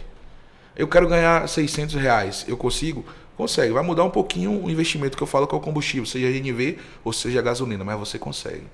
Eu 0.77 0.87
quero 0.87 1.09
ganhar 1.09 1.49
600 1.49 1.95
reais. 1.95 2.45
Eu 2.47 2.57
consigo? 2.57 3.05
Consegue. 3.37 3.73
Vai 3.73 3.83
mudar 3.83 4.05
um 4.05 4.11
pouquinho 4.11 4.65
o 4.65 4.71
investimento 4.71 5.17
que 5.17 5.23
eu 5.23 5.27
falo 5.27 5.47
que 5.47 5.55
é 5.55 5.59
o 5.59 5.61
combustível, 5.61 6.07
seja 6.07 6.31
GNV 6.31 6.79
ou 7.05 7.13
seja 7.13 7.43
gasolina, 7.43 7.85
mas 7.85 7.99
você 7.99 8.19
consegue. 8.19 8.65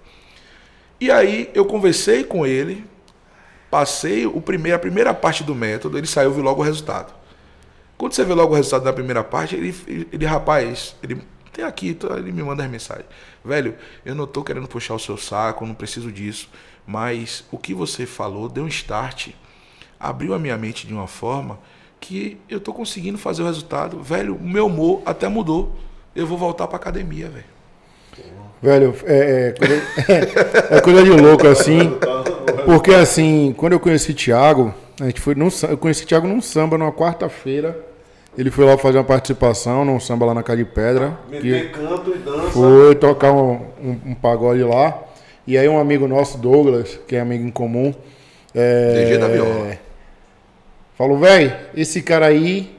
E 1.00 1.10
aí 1.10 1.50
eu 1.52 1.64
conversei 1.64 2.22
com 2.22 2.46
ele, 2.46 2.84
passei 3.70 4.24
o 4.24 4.40
primeiro, 4.40 4.76
a 4.76 4.78
primeira 4.78 5.12
parte 5.12 5.42
do 5.42 5.54
método, 5.54 5.98
ele 5.98 6.06
saiu, 6.06 6.32
viu 6.32 6.44
logo 6.44 6.60
o 6.60 6.64
resultado. 6.64 7.12
Quando 7.98 8.12
você 8.12 8.24
vê 8.24 8.34
logo 8.34 8.52
o 8.52 8.56
resultado 8.56 8.84
da 8.84 8.92
primeira 8.92 9.24
parte, 9.24 9.56
ele, 9.56 9.74
ele, 9.86 10.08
ele 10.12 10.26
rapaz, 10.26 10.94
ele 11.02 11.20
tem 11.52 11.64
aqui, 11.64 11.96
ele 12.16 12.32
me 12.32 12.42
manda 12.42 12.64
as 12.64 12.70
mensagens. 12.70 13.06
Velho, 13.44 13.76
eu 14.04 14.14
não 14.14 14.24
estou 14.24 14.44
querendo 14.44 14.68
puxar 14.68 14.94
o 14.94 14.98
seu 14.98 15.16
saco, 15.16 15.66
não 15.66 15.74
preciso 15.74 16.10
disso. 16.10 16.48
Mas 16.86 17.44
o 17.50 17.58
que 17.58 17.74
você 17.74 18.06
falou 18.06 18.48
deu 18.48 18.64
um 18.64 18.68
start, 18.68 19.28
abriu 19.98 20.34
a 20.34 20.38
minha 20.38 20.56
mente 20.56 20.86
de 20.86 20.94
uma 20.94 21.06
forma 21.06 21.58
que 22.02 22.36
eu 22.50 22.58
estou 22.58 22.74
conseguindo 22.74 23.16
fazer 23.16 23.42
o 23.42 23.46
resultado. 23.46 24.02
Velho, 24.02 24.34
o 24.34 24.46
meu 24.46 24.66
humor 24.66 25.00
até 25.06 25.28
mudou. 25.28 25.72
Eu 26.14 26.26
vou 26.26 26.36
voltar 26.36 26.66
para 26.66 26.76
academia, 26.76 27.28
velho. 27.28 27.44
Velho, 28.60 28.94
é, 29.04 29.48
é, 29.48 29.52
coisa, 29.52 29.82
é, 30.74 30.80
coisa 30.80 31.02
de 31.04 31.10
louco 31.10 31.46
assim. 31.46 31.96
Porque 32.66 32.92
assim, 32.92 33.54
quando 33.56 33.74
eu 33.74 33.80
conheci 33.80 34.10
o 34.10 34.14
Thiago, 34.14 34.74
a 35.00 35.04
gente 35.04 35.20
foi 35.20 35.34
num, 35.34 35.48
eu 35.68 35.78
conheci 35.78 36.04
o 36.04 36.06
Thiago 36.06 36.26
num 36.26 36.42
samba 36.42 36.76
numa 36.76 36.92
quarta-feira. 36.92 37.78
Ele 38.36 38.50
foi 38.50 38.64
lá 38.64 38.76
fazer 38.76 38.98
uma 38.98 39.04
participação 39.04 39.84
num 39.84 40.00
samba 40.00 40.26
lá 40.26 40.34
na 40.34 40.42
Casa 40.42 40.58
de 40.58 40.64
Pedra. 40.64 41.18
Meter 41.30 41.70
canto 41.70 42.14
e 42.14 42.18
dança. 42.18 42.50
Foi 42.50 42.94
tocar 42.96 43.32
um, 43.32 43.60
um, 43.80 44.00
um, 44.06 44.14
pagode 44.14 44.62
lá. 44.64 44.98
E 45.46 45.56
aí 45.56 45.68
um 45.68 45.78
amigo 45.78 46.08
nosso, 46.08 46.38
Douglas, 46.38 46.98
que 47.06 47.14
é 47.14 47.20
amigo 47.20 47.46
em 47.46 47.50
comum. 47.50 47.94
É, 48.54 49.04
DG 49.04 49.18
da 49.18 49.28
Viola. 49.28 49.91
Falou, 51.02 51.18
velho, 51.18 51.52
esse 51.74 52.00
cara 52.00 52.26
aí 52.26 52.78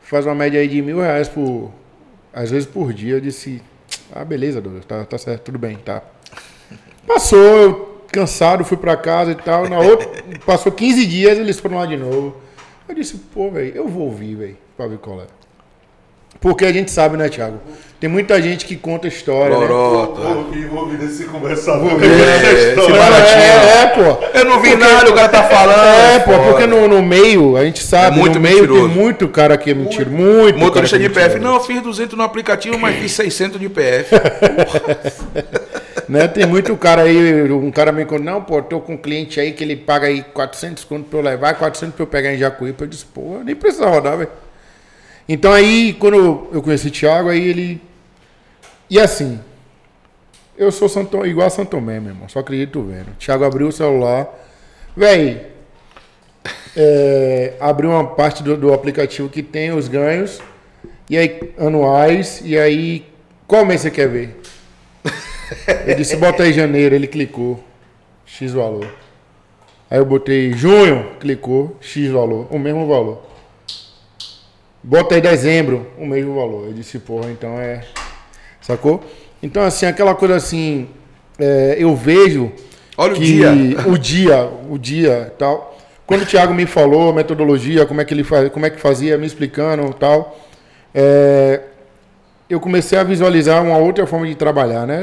faz 0.00 0.24
uma 0.26 0.34
média 0.36 0.60
aí 0.60 0.68
de 0.68 0.80
mil 0.80 1.00
reais 1.00 1.28
por. 1.28 1.72
Às 2.32 2.52
vezes 2.52 2.68
por 2.68 2.92
dia. 2.92 3.14
Eu 3.14 3.20
disse, 3.20 3.60
ah, 4.12 4.24
beleza, 4.24 4.60
Douglas, 4.60 4.84
tá, 4.84 5.04
tá 5.04 5.18
certo, 5.18 5.42
tudo 5.42 5.58
bem, 5.58 5.76
tá. 5.78 6.00
Passou, 7.04 7.36
eu 7.36 8.04
cansado, 8.12 8.64
fui 8.64 8.76
pra 8.76 8.96
casa 8.96 9.32
e 9.32 9.34
tal. 9.34 9.68
Na 9.68 9.80
outra, 9.80 10.08
passou 10.46 10.70
15 10.70 11.04
dias, 11.04 11.36
eles 11.36 11.58
foram 11.58 11.78
lá 11.78 11.86
de 11.86 11.96
novo. 11.96 12.36
Eu 12.88 12.94
disse, 12.94 13.16
pô, 13.16 13.50
velho, 13.50 13.74
eu 13.74 13.88
vou 13.88 14.04
ouvir, 14.04 14.36
velho 14.36 14.56
pra 14.76 14.86
ver 14.86 14.98
qual 14.98 15.20
é. 15.22 15.26
Porque 16.40 16.64
a 16.64 16.72
gente 16.72 16.90
sabe, 16.90 17.16
né, 17.16 17.28
Thiago? 17.28 17.60
Tem 18.04 18.10
muita 18.10 18.42
gente 18.42 18.66
que 18.66 18.76
conta 18.76 19.08
história, 19.08 19.56
Lorota. 19.56 20.20
né? 20.20 20.26
Vou 20.26 20.44
ouvir, 20.44 20.66
vou 20.66 20.80
ouvir 20.80 20.98
desse 20.98 21.24
conversador. 21.24 21.88
Vou 21.88 22.00
é, 22.02 22.06
é, 22.06 23.82
é, 23.82 23.86
pô. 23.86 24.38
Eu 24.38 24.44
não 24.44 24.60
vi 24.60 24.72
porque, 24.72 24.84
nada, 24.84 25.10
o 25.10 25.14
cara 25.14 25.28
tá 25.30 25.42
falando. 25.44 25.78
É, 25.78 26.18
pô, 26.18 26.38
porque 26.50 26.66
no, 26.66 26.86
no 26.86 27.02
meio, 27.02 27.56
a 27.56 27.64
gente 27.64 27.82
sabe, 27.82 28.18
é 28.18 28.20
muito 28.20 28.34
no 28.34 28.40
meio 28.40 28.56
mentiroso. 28.56 28.88
tem 28.88 28.98
muito 28.98 29.26
cara 29.28 29.56
que 29.56 29.70
é 29.70 29.74
mentira, 29.74 30.10
muito. 30.10 30.58
Motorista 30.58 30.98
de 30.98 31.08
PF. 31.08 31.38
Não, 31.38 31.54
eu 31.54 31.60
fiz 31.60 31.80
200 31.80 32.14
no 32.14 32.24
aplicativo, 32.24 32.78
mas 32.78 32.94
fiz 32.96 33.12
600 33.12 33.58
de 33.58 33.70
PF. 33.70 34.14
né, 36.06 36.28
tem 36.28 36.44
muito 36.44 36.76
cara 36.76 37.04
aí, 37.04 37.50
um 37.50 37.70
cara 37.70 37.90
me 37.90 38.04
contou, 38.04 38.22
não, 38.22 38.42
pô, 38.42 38.60
tô 38.60 38.80
com 38.80 38.92
um 38.92 38.98
cliente 38.98 39.40
aí 39.40 39.52
que 39.52 39.64
ele 39.64 39.76
paga 39.76 40.08
aí 40.08 40.22
400 40.34 40.84
conto 40.84 41.04
pra 41.08 41.20
eu 41.20 41.22
levar, 41.22 41.54
400 41.54 41.94
pra 41.94 42.02
eu 42.02 42.06
pegar 42.06 42.34
em 42.34 42.36
Jacuípe. 42.36 42.82
Eu 42.82 42.86
disse, 42.86 43.06
pô, 43.06 43.40
nem 43.42 43.54
precisa 43.54 43.86
rodar, 43.86 44.18
velho. 44.18 44.28
Então 45.28 45.52
aí, 45.52 45.94
quando 45.94 46.48
eu 46.52 46.62
conheci 46.62 46.90
Thiago, 46.90 47.30
aí 47.30 47.48
ele. 47.48 47.80
E 48.90 49.00
assim, 49.00 49.40
eu 50.56 50.70
sou 50.70 50.88
Santo, 50.88 51.24
igual 51.26 51.46
a 51.46 51.50
Santo 51.50 51.70
Tomé, 51.70 51.98
meu 51.98 52.12
irmão. 52.12 52.28
Só 52.28 52.40
acredito 52.40 52.82
vendo. 52.82 53.16
Thiago 53.18 53.44
abriu 53.44 53.68
o 53.68 53.72
celular. 53.72 54.28
Véi, 54.96 55.46
é, 56.76 57.54
abriu 57.58 57.90
uma 57.90 58.06
parte 58.06 58.42
do, 58.42 58.56
do, 58.56 58.72
aplicativo 58.72 59.28
que 59.28 59.42
tem 59.42 59.72
os 59.72 59.88
ganhos. 59.88 60.40
E 61.08 61.16
aí, 61.16 61.54
anuais. 61.58 62.40
E 62.44 62.58
aí, 62.58 63.06
qual 63.46 63.64
mês 63.64 63.80
você 63.80 63.90
quer 63.90 64.08
ver? 64.08 64.40
Ele 65.86 65.96
disse, 65.96 66.16
bota 66.16 66.42
aí 66.42 66.52
janeiro. 66.52 66.94
Ele 66.94 67.06
clicou. 67.06 67.62
X 68.26 68.52
valor. 68.52 68.86
Aí 69.90 69.98
eu 69.98 70.04
botei 70.04 70.52
junho, 70.52 71.16
clicou, 71.20 71.76
X 71.80 72.10
valor. 72.10 72.46
O 72.50 72.58
mesmo 72.58 72.86
valor. 72.86 73.33
Bota 74.86 75.14
aí 75.14 75.20
dezembro, 75.22 75.86
o 75.98 76.06
mesmo 76.06 76.34
valor. 76.34 76.66
Eu 76.66 76.74
disse, 76.74 76.98
porra, 76.98 77.30
então 77.30 77.58
é. 77.58 77.80
Sacou? 78.60 79.02
Então, 79.42 79.62
assim, 79.62 79.86
aquela 79.86 80.14
coisa 80.14 80.36
assim. 80.36 80.88
É, 81.38 81.76
eu 81.78 81.96
vejo. 81.96 82.52
Olha 82.94 83.14
que 83.14 83.20
o 83.20 83.24
dia. 83.24 83.50
O 83.88 83.98
dia, 83.98 84.50
o 84.68 84.78
dia 84.78 85.34
tal. 85.38 85.78
Quando 86.06 86.20
o 86.20 86.26
Thiago 86.26 86.52
me 86.52 86.66
falou 86.66 87.08
a 87.08 87.14
metodologia, 87.14 87.86
como 87.86 88.02
é 88.02 88.04
que 88.04 88.12
ele 88.12 88.22
faz, 88.22 88.50
como 88.50 88.66
é 88.66 88.70
que 88.70 88.78
fazia, 88.78 89.16
me 89.16 89.26
explicando 89.26 89.90
tal. 89.94 90.38
É, 90.94 91.62
eu 92.50 92.60
comecei 92.60 92.98
a 92.98 93.02
visualizar 93.02 93.64
uma 93.64 93.78
outra 93.78 94.06
forma 94.06 94.26
de 94.26 94.34
trabalhar, 94.34 94.86
né? 94.86 95.02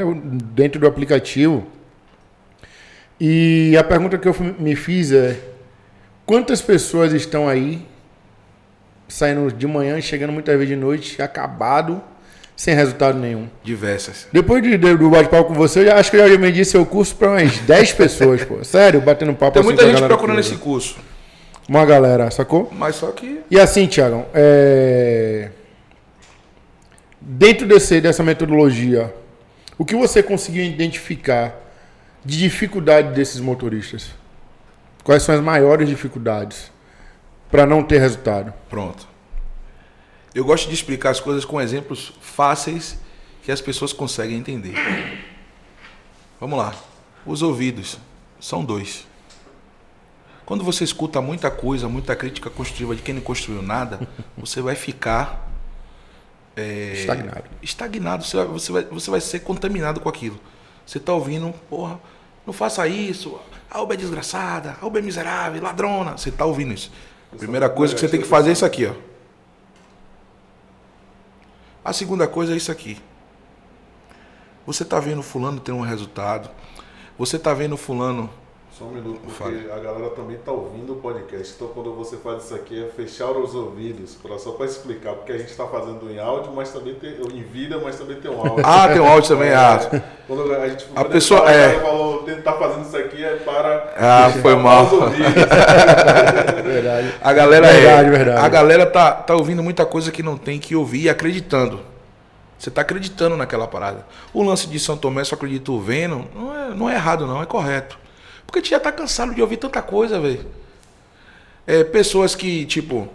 Dentro 0.54 0.80
do 0.80 0.86
aplicativo. 0.86 1.66
E 3.20 3.76
a 3.76 3.82
pergunta 3.82 4.16
que 4.16 4.28
eu 4.28 4.36
me 4.60 4.76
fiz 4.76 5.10
é: 5.10 5.40
quantas 6.24 6.62
pessoas 6.62 7.12
estão 7.12 7.48
aí 7.48 7.84
saindo 9.12 9.52
de 9.52 9.66
manhã 9.66 9.98
e 9.98 10.02
chegando 10.02 10.32
muitas 10.32 10.54
vezes 10.54 10.68
de 10.68 10.76
noite, 10.76 11.20
acabado, 11.20 12.02
sem 12.56 12.74
resultado 12.74 13.18
nenhum. 13.18 13.46
Diversas. 13.62 14.26
Depois 14.32 14.62
de, 14.62 14.78
de, 14.78 14.96
do 14.96 15.10
bate-papo 15.10 15.48
com 15.48 15.54
você, 15.54 15.80
eu 15.80 15.84
já, 15.86 15.98
acho 15.98 16.10
que 16.10 16.16
eu 16.16 16.28
já 16.28 16.36
vendi 16.38 16.64
seu 16.64 16.86
curso 16.86 17.14
para 17.16 17.28
umas 17.28 17.58
10 17.58 17.92
pessoas, 17.94 18.42
pô. 18.42 18.64
Sério, 18.64 19.02
batendo 19.02 19.34
papo 19.34 19.52
Tem 19.52 19.60
assim 19.60 19.68
muita 19.68 19.86
gente 19.86 20.02
procurando 20.02 20.40
esse 20.40 20.56
curso. 20.56 20.96
Uma 21.68 21.84
galera, 21.84 22.30
sacou? 22.30 22.72
Mas 22.72 22.96
só 22.96 23.10
que. 23.10 23.40
E 23.50 23.60
assim, 23.60 23.86
Tiagão, 23.86 24.26
é... 24.32 25.50
dentro 27.20 27.66
desse, 27.66 28.00
dessa 28.00 28.22
metodologia, 28.22 29.14
o 29.76 29.84
que 29.84 29.94
você 29.94 30.22
conseguiu 30.22 30.64
identificar 30.64 31.54
de 32.24 32.38
dificuldade 32.38 33.12
desses 33.12 33.40
motoristas? 33.40 34.10
Quais 35.04 35.22
são 35.22 35.34
as 35.34 35.40
maiores 35.42 35.88
dificuldades? 35.88 36.72
Para 37.52 37.66
não 37.66 37.82
ter 37.82 37.98
resultado. 37.98 38.52
Pronto. 38.70 39.06
Eu 40.34 40.42
gosto 40.42 40.68
de 40.68 40.74
explicar 40.74 41.10
as 41.10 41.20
coisas 41.20 41.44
com 41.44 41.60
exemplos 41.60 42.14
fáceis 42.18 42.98
que 43.42 43.52
as 43.52 43.60
pessoas 43.60 43.92
conseguem 43.92 44.38
entender. 44.38 44.74
Vamos 46.40 46.58
lá. 46.58 46.74
Os 47.26 47.42
ouvidos 47.42 47.98
são 48.40 48.64
dois. 48.64 49.06
Quando 50.46 50.64
você 50.64 50.82
escuta 50.82 51.20
muita 51.20 51.50
coisa, 51.50 51.88
muita 51.88 52.16
crítica 52.16 52.48
construtiva 52.48 52.96
de 52.96 53.02
quem 53.02 53.14
não 53.14 53.22
construiu 53.22 53.60
nada, 53.60 54.08
você 54.36 54.62
vai 54.62 54.74
ficar 54.74 55.52
é, 56.56 56.94
estagnado. 56.94 57.44
Estagnado, 57.60 58.24
você 58.24 58.36
vai, 58.38 58.46
você, 58.46 58.72
vai, 58.72 58.84
você 58.84 59.10
vai 59.10 59.20
ser 59.20 59.40
contaminado 59.40 60.00
com 60.00 60.08
aquilo. 60.08 60.40
Você 60.86 60.96
está 60.96 61.12
ouvindo, 61.12 61.52
porra, 61.68 62.00
não 62.46 62.52
faça 62.52 62.88
isso, 62.88 63.38
a 63.70 63.80
Uber 63.80 63.96
é 63.96 64.00
desgraçada, 64.00 64.76
a 64.80 64.86
Uber 64.86 65.02
é 65.02 65.04
miserável, 65.04 65.62
ladrona. 65.62 66.12
Você 66.16 66.30
está 66.30 66.46
ouvindo 66.46 66.72
isso. 66.72 66.90
Primeira 67.38 67.68
coisa 67.68 67.94
que 67.94 68.00
você 68.00 68.08
tem 68.08 68.20
que 68.20 68.26
fazer 68.26 68.50
é 68.50 68.52
isso 68.52 68.64
aqui, 68.64 68.86
ó. 68.86 68.94
A 71.84 71.92
segunda 71.92 72.28
coisa 72.28 72.52
é 72.52 72.56
isso 72.56 72.70
aqui. 72.70 72.98
Você 74.64 74.84
está 74.84 75.00
vendo 75.00 75.22
fulano 75.22 75.58
ter 75.58 75.72
um 75.72 75.80
resultado. 75.80 76.48
Você 77.18 77.36
está 77.36 77.52
vendo 77.52 77.76
fulano 77.76 78.30
só 78.82 78.88
um 78.88 78.90
minuto, 78.90 79.20
porque 79.20 79.42
Fale. 79.44 79.70
a 79.70 79.78
galera 79.78 80.10
também 80.10 80.36
está 80.36 80.50
ouvindo 80.50 80.94
o 80.94 80.96
podcast. 80.96 81.54
Então, 81.54 81.68
quando 81.68 81.94
você 81.94 82.16
faz 82.16 82.44
isso 82.44 82.54
aqui, 82.54 82.84
é 82.84 82.88
fechar 82.88 83.30
os 83.30 83.54
ouvidos, 83.54 84.16
pra, 84.20 84.38
só 84.38 84.52
para 84.52 84.66
explicar, 84.66 85.14
porque 85.14 85.32
a 85.32 85.38
gente 85.38 85.50
está 85.50 85.66
fazendo 85.66 86.10
em 86.10 86.18
áudio, 86.18 86.52
mas 86.52 86.70
também 86.70 86.94
tem 86.94 87.10
em 87.12 87.42
vida, 87.42 87.80
mas 87.82 87.96
também 87.96 88.16
tem 88.16 88.30
um 88.30 88.40
áudio. 88.40 88.62
ah, 88.66 88.88
tem 88.88 89.00
um 89.00 89.06
áudio 89.06 89.28
também, 89.28 89.50
é, 89.50 89.54
ah. 89.54 90.02
Quando 90.26 90.52
a 90.52 90.68
gente 90.68 90.86
a 90.94 91.04
pessoa 91.04 91.50
é. 91.50 91.78
falou, 91.80 92.22
tentar 92.24 92.54
fazendo 92.54 92.86
isso 92.86 92.96
aqui 92.96 93.22
é 93.22 93.36
para 93.36 93.94
ah, 93.96 94.30
foi 94.40 94.56
mal. 94.56 94.86
os 94.86 94.92
ouvidos. 94.92 95.32
verdade. 96.64 97.14
A 97.20 97.32
galera 97.32 97.68
verdade, 97.68 98.08
é, 98.08 98.10
verdade. 98.10 98.46
A 98.46 98.48
galera 98.48 98.86
tá, 98.86 99.12
tá 99.12 99.34
ouvindo 99.34 99.62
muita 99.62 99.86
coisa 99.86 100.10
que 100.10 100.22
não 100.22 100.36
tem 100.36 100.58
que 100.58 100.74
ouvir 100.74 101.02
e 101.02 101.08
acreditando. 101.08 101.80
Você 102.58 102.68
está 102.68 102.80
acreditando 102.80 103.36
naquela 103.36 103.66
parada. 103.66 104.06
O 104.32 104.42
lance 104.42 104.68
de 104.68 104.78
São 104.78 104.96
Tomé, 104.96 105.24
só 105.24 105.34
acredito 105.34 105.78
vendo, 105.80 106.24
não 106.34 106.56
é, 106.56 106.74
não 106.74 106.90
é 106.90 106.94
errado, 106.94 107.26
não, 107.26 107.42
é 107.42 107.46
correto. 107.46 108.01
Porque 108.52 108.58
a 108.58 108.62
gente 108.64 108.70
já 108.72 108.80
tá 108.80 108.92
cansado 108.92 109.34
de 109.34 109.40
ouvir 109.40 109.56
tanta 109.56 109.80
coisa, 109.80 110.20
velho. 110.20 110.44
É, 111.66 111.82
pessoas 111.82 112.34
que, 112.34 112.66
tipo, 112.66 113.08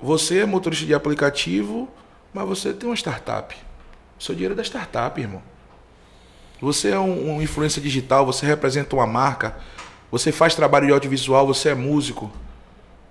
você 0.00 0.38
é 0.38 0.46
motorista 0.46 0.86
de 0.86 0.94
aplicativo, 0.94 1.88
mas 2.32 2.46
você 2.46 2.72
tem 2.72 2.88
uma 2.88 2.94
startup. 2.94 3.56
O 4.16 4.22
seu 4.22 4.36
dinheiro 4.36 4.54
é 4.54 4.56
da 4.56 4.62
startup, 4.62 5.20
irmão. 5.20 5.42
Você 6.60 6.90
é 6.90 6.98
um, 6.98 7.38
um 7.38 7.42
digital, 7.42 8.24
você 8.24 8.46
representa 8.46 8.94
uma 8.94 9.04
marca, 9.04 9.56
você 10.12 10.30
faz 10.30 10.54
trabalho 10.54 10.86
de 10.86 10.92
audiovisual, 10.92 11.44
você 11.44 11.70
é 11.70 11.74
músico, 11.74 12.30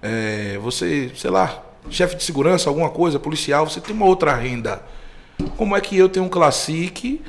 é, 0.02 0.58
você, 0.60 1.12
sei 1.18 1.30
lá, 1.30 1.62
chefe 1.90 2.16
de 2.16 2.24
segurança, 2.24 2.70
alguma 2.70 2.90
coisa, 2.90 3.20
policial, 3.20 3.70
você 3.70 3.82
tem 3.82 3.94
uma 3.94 4.06
outra 4.06 4.34
renda. 4.34 4.82
Como 5.58 5.76
é 5.76 5.82
que 5.82 5.98
eu 5.98 6.08
tenho 6.08 6.26
um 6.28 6.30
Classic 6.30 7.22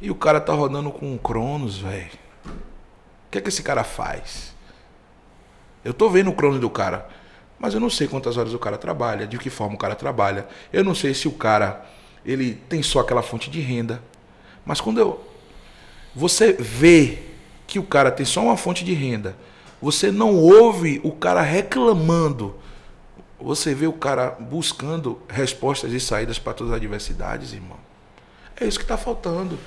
E 0.00 0.10
o 0.10 0.16
cara 0.16 0.40
tá 0.40 0.52
rodando 0.52 0.90
com 0.90 1.12
um 1.12 1.16
Cronos, 1.16 1.78
velho. 1.78 2.27
O 3.28 3.30
que 3.30 3.38
é 3.38 3.40
que 3.40 3.50
esse 3.50 3.62
cara 3.62 3.84
faz? 3.84 4.54
Eu 5.84 5.92
tô 5.92 6.08
vendo 6.08 6.30
o 6.30 6.34
Cronos 6.34 6.58
do 6.58 6.70
cara, 6.70 7.08
mas 7.58 7.74
eu 7.74 7.80
não 7.80 7.90
sei 7.90 8.08
quantas 8.08 8.38
horas 8.38 8.54
o 8.54 8.58
cara 8.58 8.78
trabalha, 8.78 9.26
de 9.26 9.38
que 9.38 9.50
forma 9.50 9.74
o 9.74 9.78
cara 9.78 9.94
trabalha. 9.94 10.48
Eu 10.72 10.82
não 10.82 10.94
sei 10.94 11.12
se 11.12 11.28
o 11.28 11.32
cara 11.32 11.86
ele 12.24 12.54
tem 12.68 12.82
só 12.82 13.00
aquela 13.00 13.22
fonte 13.22 13.50
de 13.50 13.60
renda. 13.60 14.02
Mas 14.64 14.80
quando 14.80 14.98
eu 14.98 15.24
você 16.14 16.52
vê 16.54 17.18
que 17.66 17.78
o 17.78 17.82
cara 17.82 18.10
tem 18.10 18.24
só 18.24 18.42
uma 18.42 18.56
fonte 18.56 18.82
de 18.84 18.94
renda, 18.94 19.36
você 19.80 20.10
não 20.10 20.34
ouve 20.34 21.00
o 21.04 21.12
cara 21.12 21.42
reclamando. 21.42 22.56
Você 23.38 23.74
vê 23.74 23.86
o 23.86 23.92
cara 23.92 24.30
buscando 24.30 25.20
respostas 25.28 25.92
e 25.92 26.00
saídas 26.00 26.38
para 26.38 26.54
todas 26.54 26.72
as 26.72 26.78
adversidades, 26.78 27.52
irmão. 27.52 27.76
É 28.58 28.66
isso 28.66 28.78
que 28.78 28.84
está 28.84 28.96
faltando. 28.96 29.58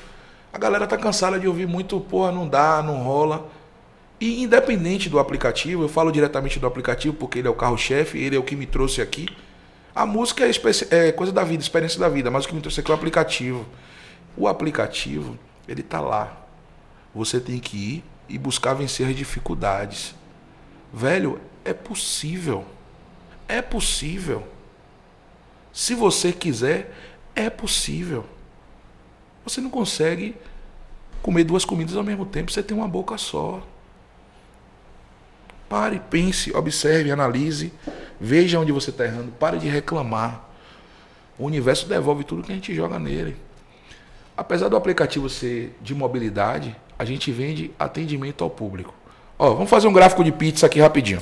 A 0.53 0.57
galera 0.57 0.85
tá 0.85 0.97
cansada 0.97 1.39
de 1.39 1.47
ouvir 1.47 1.67
muito, 1.67 1.99
porra, 1.99 2.31
não 2.31 2.47
dá, 2.47 2.81
não 2.83 3.03
rola. 3.03 3.49
E 4.19 4.43
independente 4.43 5.09
do 5.09 5.17
aplicativo, 5.17 5.83
eu 5.83 5.89
falo 5.89 6.11
diretamente 6.11 6.59
do 6.59 6.67
aplicativo 6.67 7.15
porque 7.15 7.39
ele 7.39 7.47
é 7.47 7.51
o 7.51 7.55
carro-chefe, 7.55 8.19
ele 8.19 8.35
é 8.35 8.39
o 8.39 8.43
que 8.43 8.55
me 8.55 8.65
trouxe 8.65 9.01
aqui. 9.01 9.27
A 9.95 10.05
música 10.05 10.45
é, 10.45 11.07
é, 11.07 11.11
coisa 11.11 11.33
da 11.33 11.43
vida, 11.43 11.63
experiência 11.63 11.99
da 11.99 12.07
vida, 12.07 12.29
mas 12.29 12.45
o 12.45 12.47
que 12.47 12.53
me 12.53 12.61
trouxe 12.61 12.79
aqui 12.79 12.91
é 12.91 12.93
o 12.93 12.97
aplicativo. 12.97 13.65
O 14.37 14.47
aplicativo, 14.47 15.37
ele 15.67 15.81
tá 15.81 15.99
lá. 15.99 16.45
Você 17.15 17.39
tem 17.39 17.59
que 17.59 17.77
ir 17.77 18.03
e 18.29 18.37
buscar 18.37 18.73
vencer 18.73 19.07
as 19.07 19.15
dificuldades. 19.15 20.15
Velho, 20.93 21.41
é 21.65 21.73
possível. 21.73 22.65
É 23.47 23.61
possível. 23.61 24.47
Se 25.73 25.95
você 25.95 26.31
quiser, 26.31 26.93
é 27.35 27.49
possível. 27.49 28.25
Você 29.43 29.59
não 29.59 29.69
consegue 29.69 30.35
comer 31.21 31.43
duas 31.43 31.65
comidas 31.65 31.95
ao 31.95 32.03
mesmo 32.03 32.25
tempo, 32.25 32.51
você 32.51 32.63
tem 32.63 32.75
uma 32.75 32.87
boca 32.87 33.17
só. 33.17 33.61
Pare, 35.69 36.01
pense, 36.09 36.55
observe, 36.55 37.11
analise, 37.11 37.71
veja 38.19 38.59
onde 38.59 38.71
você 38.71 38.89
está 38.89 39.05
errando, 39.05 39.31
pare 39.31 39.57
de 39.57 39.69
reclamar. 39.69 40.49
O 41.39 41.45
universo 41.45 41.87
devolve 41.87 42.23
tudo 42.23 42.43
que 42.43 42.51
a 42.51 42.55
gente 42.55 42.73
joga 42.73 42.99
nele. 42.99 43.35
Apesar 44.35 44.67
do 44.67 44.75
aplicativo 44.75 45.29
ser 45.29 45.75
de 45.81 45.95
mobilidade, 45.95 46.75
a 46.99 47.05
gente 47.05 47.31
vende 47.31 47.71
atendimento 47.79 48.43
ao 48.43 48.49
público. 48.49 48.93
Ó, 49.39 49.53
vamos 49.53 49.69
fazer 49.69 49.87
um 49.87 49.93
gráfico 49.93 50.23
de 50.23 50.31
pizza 50.31 50.65
aqui 50.65 50.79
rapidinho. 50.79 51.21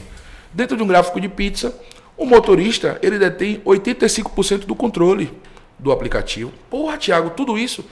Dentro 0.53 0.75
de 0.75 0.83
um 0.83 0.87
gráfico 0.87 1.21
de 1.21 1.29
pizza, 1.29 1.73
o 2.17 2.25
motorista 2.25 2.99
ele 3.01 3.17
detém 3.17 3.61
85% 3.61 4.65
do 4.65 4.75
controle 4.75 5.31
do 5.77 5.91
aplicativo. 5.91 6.51
Porra, 6.69 6.97
Thiago, 6.97 7.29
tudo 7.29 7.57
isso 7.57 7.85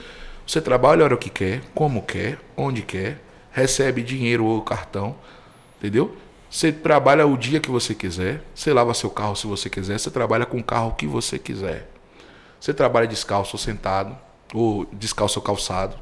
você 0.48 0.62
trabalha 0.62 1.02
a 1.02 1.04
hora 1.04 1.16
que 1.18 1.28
quer, 1.28 1.60
como 1.74 2.00
quer, 2.00 2.38
onde 2.56 2.80
quer, 2.80 3.22
recebe 3.52 4.02
dinheiro 4.02 4.46
ou 4.46 4.62
cartão, 4.62 5.14
entendeu? 5.76 6.16
Você 6.50 6.72
trabalha 6.72 7.26
o 7.26 7.36
dia 7.36 7.60
que 7.60 7.70
você 7.70 7.94
quiser, 7.94 8.42
você 8.54 8.72
lava 8.72 8.94
seu 8.94 9.10
carro 9.10 9.36
se 9.36 9.46
você 9.46 9.68
quiser, 9.68 9.98
você 9.98 10.10
trabalha 10.10 10.46
com 10.46 10.58
o 10.58 10.64
carro 10.64 10.94
que 10.94 11.06
você 11.06 11.38
quiser. 11.38 11.90
Você 12.58 12.72
trabalha 12.72 13.06
descalço 13.06 13.56
ou 13.56 13.58
sentado, 13.60 14.16
ou 14.54 14.86
descalço 14.90 15.38
ou 15.38 15.44
calçado. 15.44 15.98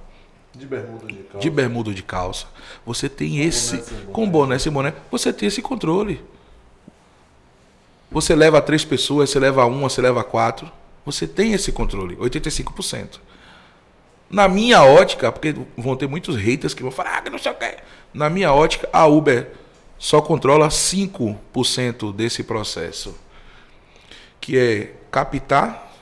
De 0.54 0.64
bermuda 0.64 1.06
de 1.08 1.14
calça. 1.14 1.38
De 1.40 1.50
bermuda 1.50 1.92
de 1.92 2.02
calça. 2.04 2.46
Você 2.86 3.08
tem 3.08 3.30
com 3.30 3.42
esse. 3.42 3.78
Boné 3.78 4.12
com 4.12 4.30
boné 4.30 4.58
sem 4.60 4.70
boné, 4.70 4.94
você 5.10 5.32
tem 5.32 5.48
esse 5.48 5.60
controle. 5.60 6.24
Você 8.12 8.32
leva 8.36 8.62
três 8.62 8.84
pessoas, 8.84 9.28
você 9.28 9.40
leva 9.40 9.66
uma, 9.66 9.88
você 9.88 10.00
leva 10.00 10.22
quatro. 10.22 10.70
Você 11.04 11.26
tem 11.26 11.52
esse 11.52 11.72
controle, 11.72 12.14
85%. 12.14 13.25
Na 14.28 14.48
minha 14.48 14.82
ótica, 14.82 15.30
porque 15.30 15.54
vão 15.76 15.96
ter 15.96 16.08
muitos 16.08 16.36
haters 16.36 16.74
que 16.74 16.82
vão 16.82 16.90
falar, 16.90 17.18
ah, 17.18 17.22
que 17.22 17.30
não 17.30 17.38
sei 17.38 17.52
o 17.52 17.54
quê. 17.54 17.76
Na 18.12 18.28
minha 18.28 18.52
ótica, 18.52 18.88
a 18.92 19.06
Uber 19.06 19.52
só 19.98 20.20
controla 20.20 20.68
5% 20.68 22.14
desse 22.14 22.42
processo. 22.42 23.16
Que 24.40 24.58
é 24.58 24.92
captar 25.10 25.92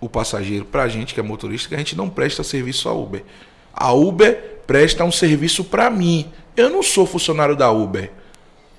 o 0.00 0.08
passageiro 0.08 0.64
para 0.64 0.82
a 0.82 0.88
gente 0.88 1.14
que 1.14 1.20
é 1.20 1.22
motorista, 1.22 1.68
que 1.68 1.74
a 1.74 1.78
gente 1.78 1.96
não 1.96 2.08
presta 2.08 2.42
serviço 2.42 2.88
à 2.88 2.92
Uber. 2.92 3.22
A 3.72 3.92
Uber 3.92 4.62
presta 4.66 5.04
um 5.04 5.12
serviço 5.12 5.64
para 5.64 5.90
mim. 5.90 6.30
Eu 6.56 6.70
não 6.70 6.82
sou 6.82 7.06
funcionário 7.06 7.54
da 7.54 7.70
Uber. 7.70 8.10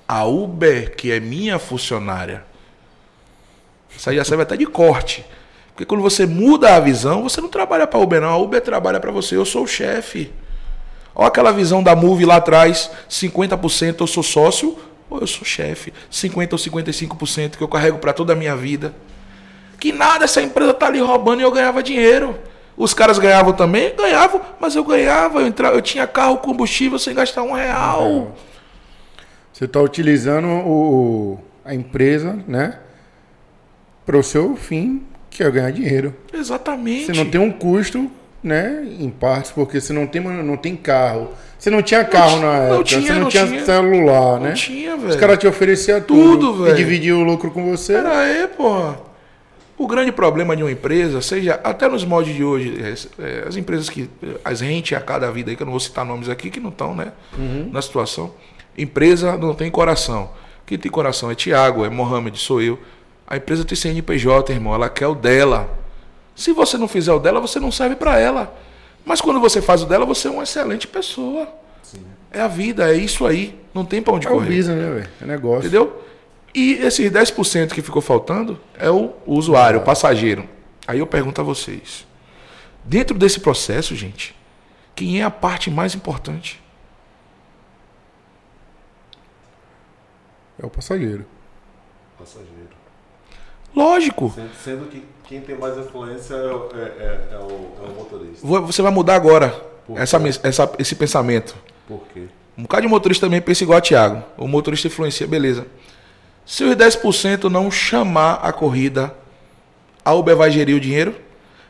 A 0.06 0.24
Uber, 0.24 0.94
que 0.96 1.10
é 1.10 1.20
minha 1.20 1.58
funcionária. 1.58 2.44
Isso 3.96 4.08
aí 4.10 4.16
já 4.16 4.24
serve 4.24 4.42
até 4.42 4.56
de 4.56 4.66
corte. 4.66 5.24
Porque 5.72 5.86
quando 5.86 6.02
você 6.02 6.26
muda 6.26 6.76
a 6.76 6.80
visão, 6.80 7.22
você 7.22 7.40
não 7.40 7.48
trabalha 7.48 7.86
para 7.86 7.98
a 7.98 8.02
Uber, 8.02 8.20
não. 8.20 8.28
A 8.28 8.36
Uber 8.36 8.60
trabalha 8.60 9.00
para 9.00 9.10
você. 9.10 9.36
Eu 9.36 9.44
sou 9.44 9.64
o 9.64 9.66
chefe. 9.66 10.32
Olha 11.14 11.28
aquela 11.28 11.50
visão 11.50 11.82
da 11.82 11.96
Move 11.96 12.24
lá 12.24 12.36
atrás: 12.36 12.90
50% 13.08 14.00
eu 14.00 14.06
sou 14.06 14.22
sócio 14.22 14.78
ou 15.08 15.20
eu 15.20 15.26
sou 15.26 15.44
chefe. 15.44 15.92
50% 16.10 16.52
ou 16.52 16.58
55% 16.58 17.56
que 17.56 17.62
eu 17.62 17.68
carrego 17.68 17.98
para 17.98 18.12
toda 18.12 18.34
a 18.34 18.36
minha 18.36 18.54
vida. 18.54 18.94
Que 19.80 19.92
nada, 19.92 20.24
essa 20.24 20.40
empresa 20.40 20.74
tá 20.74 20.86
ali 20.86 21.00
roubando 21.00 21.40
e 21.40 21.42
eu 21.42 21.50
ganhava 21.50 21.82
dinheiro. 21.82 22.38
Os 22.76 22.94
caras 22.94 23.18
ganhavam 23.18 23.52
também? 23.52 23.94
Ganhavam, 23.94 24.40
mas 24.60 24.76
eu 24.76 24.84
ganhava. 24.84 25.40
Eu, 25.40 25.46
entrava, 25.46 25.76
eu 25.76 25.82
tinha 25.82 26.06
carro, 26.06 26.38
combustível 26.38 26.98
sem 26.98 27.14
gastar 27.14 27.42
um 27.42 27.52
real. 27.52 28.34
Você 29.52 29.64
está 29.64 29.80
utilizando 29.80 30.46
o, 30.48 31.38
a 31.64 31.74
empresa, 31.74 32.38
né? 32.46 32.78
Para 34.06 34.18
o 34.18 34.22
seu 34.22 34.56
fim 34.56 35.06
que 35.32 35.42
é 35.42 35.50
ganhar 35.50 35.70
dinheiro. 35.70 36.14
Exatamente. 36.32 37.06
Você 37.06 37.12
não 37.12 37.28
tem 37.28 37.40
um 37.40 37.50
custo, 37.50 38.10
né, 38.42 38.86
em 38.98 39.08
partes, 39.08 39.50
porque 39.50 39.80
você 39.80 39.92
não 39.92 40.06
tem, 40.06 40.20
não 40.20 40.56
tem 40.56 40.76
carro. 40.76 41.30
Você 41.58 41.70
não 41.70 41.80
tinha 41.80 42.04
carro 42.04 42.36
não, 42.36 42.42
na 42.42 42.54
época, 42.54 42.74
não 42.76 42.84
tinha, 42.84 43.00
você 43.00 43.12
não, 43.12 43.20
não 43.20 43.28
tinha, 43.28 43.46
tinha, 43.46 43.64
celular, 43.64 44.40
né? 44.40 44.48
Não 44.48 44.54
tinha, 44.54 44.96
velho. 44.96 45.08
Os 45.08 45.16
caras 45.16 45.38
te 45.38 45.46
ofereciam 45.46 46.00
tudo, 46.00 46.52
tudo 46.52 46.64
velho. 46.64 46.74
e 46.74 46.76
dividiam 46.76 47.20
o 47.20 47.24
lucro 47.24 47.50
com 47.50 47.70
você. 47.70 47.94
Era 47.94 48.18
aí, 48.18 48.48
porra. 48.48 49.00
O 49.78 49.86
grande 49.86 50.12
problema 50.12 50.54
de 50.54 50.62
uma 50.62 50.70
empresa, 50.70 51.20
seja 51.22 51.60
até 51.64 51.88
nos 51.88 52.04
moldes 52.04 52.34
de 52.34 52.44
hoje, 52.44 52.76
é, 52.80 53.24
é, 53.24 53.48
as 53.48 53.56
empresas 53.56 53.88
que 53.88 54.08
as 54.44 54.60
rente 54.60 54.94
a 54.94 55.00
cada 55.00 55.30
vida 55.30 55.50
aí, 55.50 55.56
que 55.56 55.62
eu 55.62 55.64
não 55.64 55.72
vou 55.72 55.80
citar 55.80 56.04
nomes 56.04 56.28
aqui, 56.28 56.50
que 56.50 56.60
não 56.60 56.68
estão, 56.70 56.94
né, 56.94 57.12
uhum. 57.38 57.70
na 57.72 57.80
situação. 57.80 58.34
Empresa 58.76 59.36
não 59.36 59.54
tem 59.54 59.70
coração. 59.70 60.30
Quem 60.66 60.78
tem 60.78 60.90
coração 60.90 61.30
é 61.30 61.34
Tiago, 61.34 61.84
é 61.84 61.90
Mohamed, 61.90 62.38
sou 62.38 62.60
eu. 62.60 62.78
A 63.26 63.36
empresa 63.36 63.64
tem 63.64 63.76
CNPJ, 63.76 64.52
irmão, 64.52 64.74
ela 64.74 64.88
quer 64.88 65.06
o 65.06 65.14
dela. 65.14 65.68
Se 66.34 66.52
você 66.52 66.76
não 66.76 66.88
fizer 66.88 67.12
o 67.12 67.18
dela, 67.18 67.40
você 67.40 67.60
não 67.60 67.70
serve 67.70 67.96
para 67.96 68.18
ela. 68.18 68.54
Mas 69.04 69.20
quando 69.20 69.40
você 69.40 69.60
faz 69.60 69.82
o 69.82 69.86
dela, 69.86 70.04
você 70.04 70.28
é 70.28 70.30
uma 70.30 70.42
excelente 70.42 70.86
pessoa. 70.86 71.48
Sim. 71.82 72.04
É 72.30 72.40
a 72.40 72.48
vida, 72.48 72.92
é 72.92 72.96
isso 72.96 73.26
aí. 73.26 73.58
Não 73.74 73.84
tem 73.84 74.02
para 74.02 74.14
onde 74.14 74.26
é 74.26 74.30
correr. 74.30 74.46
É 74.46 74.52
o 74.52 74.56
business, 74.56 74.78
né, 74.78 74.90
velho? 74.90 75.10
É 75.20 75.24
negócio. 75.24 75.60
Entendeu? 75.60 76.02
E 76.54 76.74
esses 76.74 77.10
10% 77.10 77.72
que 77.72 77.82
ficou 77.82 78.02
faltando 78.02 78.60
é 78.78 78.90
o 78.90 79.12
usuário, 79.26 79.80
ah. 79.80 79.82
o 79.82 79.84
passageiro. 79.84 80.48
Aí 80.86 80.98
eu 80.98 81.06
pergunto 81.06 81.40
a 81.40 81.44
vocês. 81.44 82.06
Dentro 82.84 83.16
desse 83.16 83.40
processo, 83.40 83.94
gente, 83.94 84.34
quem 84.94 85.20
é 85.20 85.24
a 85.24 85.30
parte 85.30 85.70
mais 85.70 85.94
importante? 85.94 86.60
É 90.62 90.66
o 90.66 90.70
passageiro. 90.70 91.24
Passageiro. 92.18 92.81
Lógico. 93.74 94.34
Sendo 94.62 94.86
que 94.88 95.04
quem 95.24 95.40
tem 95.40 95.56
mais 95.56 95.78
influência 95.78 96.34
é, 96.34 96.38
é, 96.38 96.82
é, 96.82 97.28
é, 97.32 97.36
o, 97.38 97.72
é 97.82 97.88
o, 97.88 97.94
motorista. 97.94 98.46
Você 98.46 98.82
vai 98.82 98.92
mudar 98.92 99.14
agora 99.14 99.54
essa, 99.96 100.20
essa, 100.42 100.72
esse 100.78 100.94
pensamento. 100.94 101.54
Por 101.88 102.02
quê? 102.12 102.26
Um 102.56 102.62
bocado 102.62 102.82
de 102.82 102.88
motorista 102.88 103.26
também 103.26 103.40
pensa 103.40 103.64
igual 103.64 103.78
a 103.78 103.80
Thiago. 103.80 104.22
O 104.36 104.46
motorista 104.46 104.88
influencia, 104.88 105.26
beleza. 105.26 105.66
Se 106.44 106.64
os 106.64 106.76
10% 106.76 107.44
não 107.44 107.70
chamar 107.70 108.34
a 108.42 108.52
corrida, 108.52 109.14
a 110.04 110.12
Uber 110.12 110.36
vai 110.36 110.50
gerir 110.50 110.76
o 110.76 110.80
dinheiro? 110.80 111.14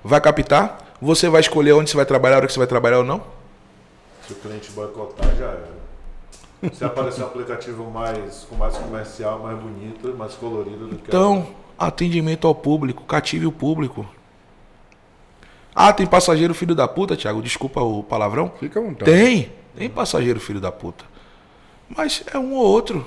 Vai 0.02 0.20
captar? 0.20 0.78
Você 1.00 1.28
vai 1.28 1.40
escolher 1.40 1.72
onde 1.72 1.90
você 1.90 1.96
vai 1.96 2.06
trabalhar, 2.06 2.36
a 2.36 2.38
hora 2.38 2.46
que 2.46 2.52
você 2.52 2.58
vai 2.58 2.66
trabalhar 2.66 2.98
ou 2.98 3.04
não? 3.04 3.22
Se 4.26 4.32
o 4.32 4.36
cliente 4.36 4.70
boicotar, 4.72 5.28
já 5.36 5.46
era. 5.46 5.82
Se 6.72 6.84
aparecer 6.84 7.22
um 7.22 7.26
aplicativo 7.26 7.90
mais, 7.90 8.46
com 8.48 8.54
mais 8.54 8.76
comercial, 8.76 9.40
mais 9.40 9.58
bonito, 9.58 10.14
mais 10.16 10.34
colorido 10.34 10.86
do 10.86 10.96
que 10.96 11.08
Então, 11.08 11.46
atendimento 11.86 12.46
ao 12.46 12.54
público, 12.54 13.04
cative 13.04 13.46
o 13.46 13.52
público. 13.52 14.06
Ah, 15.74 15.92
tem 15.92 16.06
passageiro 16.06 16.54
filho 16.54 16.74
da 16.74 16.86
puta, 16.86 17.16
Thiago? 17.16 17.42
Desculpa 17.42 17.80
o 17.80 18.02
palavrão. 18.02 18.52
Fica 18.60 18.78
à 18.78 18.82
vontade. 18.82 19.10
Tem, 19.10 19.50
tem 19.76 19.88
passageiro 19.88 20.38
filho 20.38 20.60
da 20.60 20.70
puta. 20.70 21.04
Mas 21.88 22.22
é 22.32 22.38
um 22.38 22.54
ou 22.54 22.64
outro. 22.64 23.04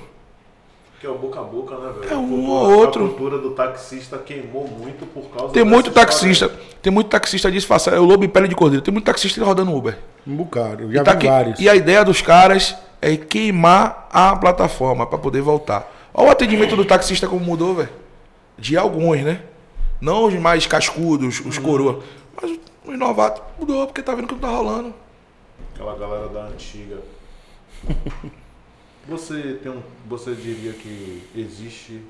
Que 1.00 1.06
é 1.06 1.10
o 1.10 1.16
boca 1.16 1.40
a 1.40 1.42
boca, 1.42 1.76
né, 1.76 1.92
velho? 2.00 2.12
É 2.12 2.16
um 2.16 2.50
ou 2.50 2.78
outro. 2.78 3.04
A 3.04 3.08
cultura 3.08 3.38
do 3.38 3.50
taxista 3.50 4.18
queimou 4.18 4.66
muito 4.66 5.06
por 5.06 5.24
causa 5.30 5.52
Tem 5.52 5.64
muito 5.64 5.90
taxista, 5.90 6.46
história. 6.46 6.66
tem 6.82 6.92
muito 6.92 7.08
taxista 7.08 7.50
disfarçado. 7.50 7.96
É 7.96 8.00
o 8.00 8.04
lobo 8.04 8.24
em 8.24 8.28
pele 8.28 8.48
de 8.48 8.54
cordeiro. 8.54 8.82
Tem 8.84 8.92
muito 8.92 9.04
taxista 9.04 9.44
rodando 9.44 9.74
Uber. 9.74 9.96
Um 10.26 10.34
bocado, 10.34 10.92
já 10.92 11.02
e, 11.02 11.16
vi 11.16 11.26
vários. 11.26 11.60
E 11.60 11.68
a 11.68 11.74
ideia 11.76 12.04
dos 12.04 12.20
caras 12.20 12.74
é 13.00 13.16
queimar 13.16 14.08
a 14.10 14.34
plataforma 14.34 15.06
para 15.06 15.18
poder 15.18 15.42
voltar. 15.42 15.92
Olha 16.12 16.28
o 16.28 16.30
atendimento 16.30 16.74
do 16.74 16.84
taxista 16.84 17.28
como 17.28 17.44
mudou, 17.44 17.74
velho. 17.74 18.05
De 18.58 18.76
alguns, 18.76 19.22
né? 19.22 19.42
Não 20.00 20.26
os 20.26 20.34
mais 20.34 20.66
cascudos, 20.66 21.40
os 21.44 21.58
coroa. 21.58 22.02
Mas 22.40 22.58
Os 22.84 22.98
novatos 22.98 23.42
mudou, 23.58 23.86
porque 23.86 24.02
tá 24.02 24.14
vendo 24.14 24.28
que 24.28 24.34
não 24.34 24.40
tá 24.40 24.48
rolando. 24.48 24.94
Aquela 25.74 25.96
galera 25.96 26.28
da 26.28 26.44
antiga. 26.44 26.98
Você 29.08 29.58
tem 29.62 29.70
um. 29.70 29.82
Você 30.08 30.34
diria 30.34 30.72
que 30.72 31.22
existe 31.34 32.02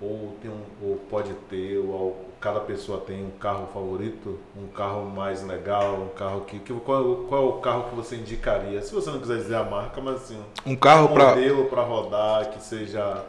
ou 0.00 0.36
tem 0.42 0.50
um, 0.50 0.60
ou 0.82 0.96
pode 1.10 1.32
ter, 1.48 1.78
ou 1.78 2.26
cada 2.40 2.60
pessoa 2.60 3.00
tem 3.00 3.24
um 3.24 3.30
carro 3.30 3.66
favorito, 3.72 4.38
um 4.56 4.66
carro 4.68 5.06
mais 5.06 5.42
legal, 5.42 5.94
um 5.94 6.08
carro 6.08 6.42
que. 6.42 6.58
que 6.58 6.72
qual, 6.72 7.24
qual 7.28 7.42
é 7.42 7.46
o 7.46 7.52
carro 7.54 7.88
que 7.88 7.96
você 7.96 8.16
indicaria? 8.16 8.82
Se 8.82 8.94
você 8.94 9.10
não 9.10 9.20
quiser 9.20 9.38
dizer 9.38 9.56
a 9.56 9.64
marca, 9.64 10.00
mas 10.00 10.16
assim. 10.16 10.38
Um 10.64 10.76
carro 10.76 11.06
um 11.06 11.14
pra. 11.14 11.30
modelo 11.30 11.64
para 11.66 11.82
rodar, 11.82 12.50
que 12.50 12.62
seja 12.62 13.24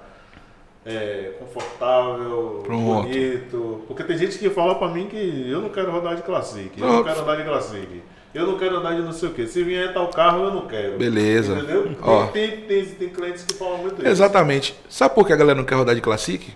é, 0.87 1.33
confortável, 1.37 2.63
bonito. 2.65 3.81
Porque 3.87 4.03
tem 4.03 4.17
gente 4.17 4.37
que 4.37 4.49
fala 4.49 4.75
pra 4.75 4.87
mim 4.87 5.07
que 5.07 5.49
eu 5.49 5.61
não 5.61 5.69
quero 5.69 5.91
rodar 5.91 6.15
de 6.15 6.21
Classic, 6.21 6.71
eu 6.79 6.87
não 6.87 7.03
quero 7.03 7.21
andar 7.21 7.35
de 7.35 7.43
Classic. 7.43 8.01
Eu 8.33 8.45
não 8.45 8.57
quero 8.57 8.77
andar 8.77 8.93
de 8.93 9.01
não 9.01 9.13
sei 9.13 9.29
o 9.29 9.33
que. 9.33 9.47
Se 9.47 9.63
vier 9.63 9.93
tal 9.93 10.09
carro, 10.09 10.43
eu 10.43 10.53
não 10.53 10.67
quero. 10.67 10.97
Beleza. 10.97 11.53
Entendeu? 11.53 11.95
Ó. 12.03 12.27
Tem, 12.27 12.61
tem, 12.61 12.85
tem 12.85 13.09
clientes 13.09 13.43
que 13.43 13.55
falam 13.55 13.79
muito 13.79 13.99
isso. 13.99 14.07
Exatamente. 14.07 14.75
Sabe 14.87 15.15
por 15.15 15.25
que 15.25 15.33
a 15.33 15.35
galera 15.35 15.57
não 15.57 15.65
quer 15.65 15.75
rodar 15.75 15.95
de 15.95 16.01
Classic? 16.01 16.53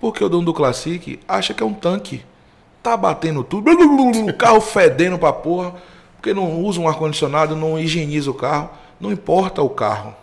Porque 0.00 0.22
o 0.22 0.28
dono 0.28 0.44
do 0.44 0.54
Classic 0.54 1.18
acha 1.26 1.52
que 1.52 1.62
é 1.62 1.66
um 1.66 1.74
tanque. 1.74 2.24
Tá 2.82 2.96
batendo 2.96 3.42
tudo, 3.42 3.70
o 3.70 4.34
carro 4.34 4.60
fedendo 4.60 5.18
pra 5.18 5.32
porra, 5.32 5.74
porque 6.16 6.32
não 6.32 6.62
usa 6.62 6.80
um 6.80 6.88
ar-condicionado, 6.88 7.56
não 7.56 7.78
higieniza 7.78 8.30
o 8.30 8.34
carro. 8.34 8.70
Não 9.00 9.10
importa 9.10 9.60
o 9.62 9.68
carro. 9.68 10.14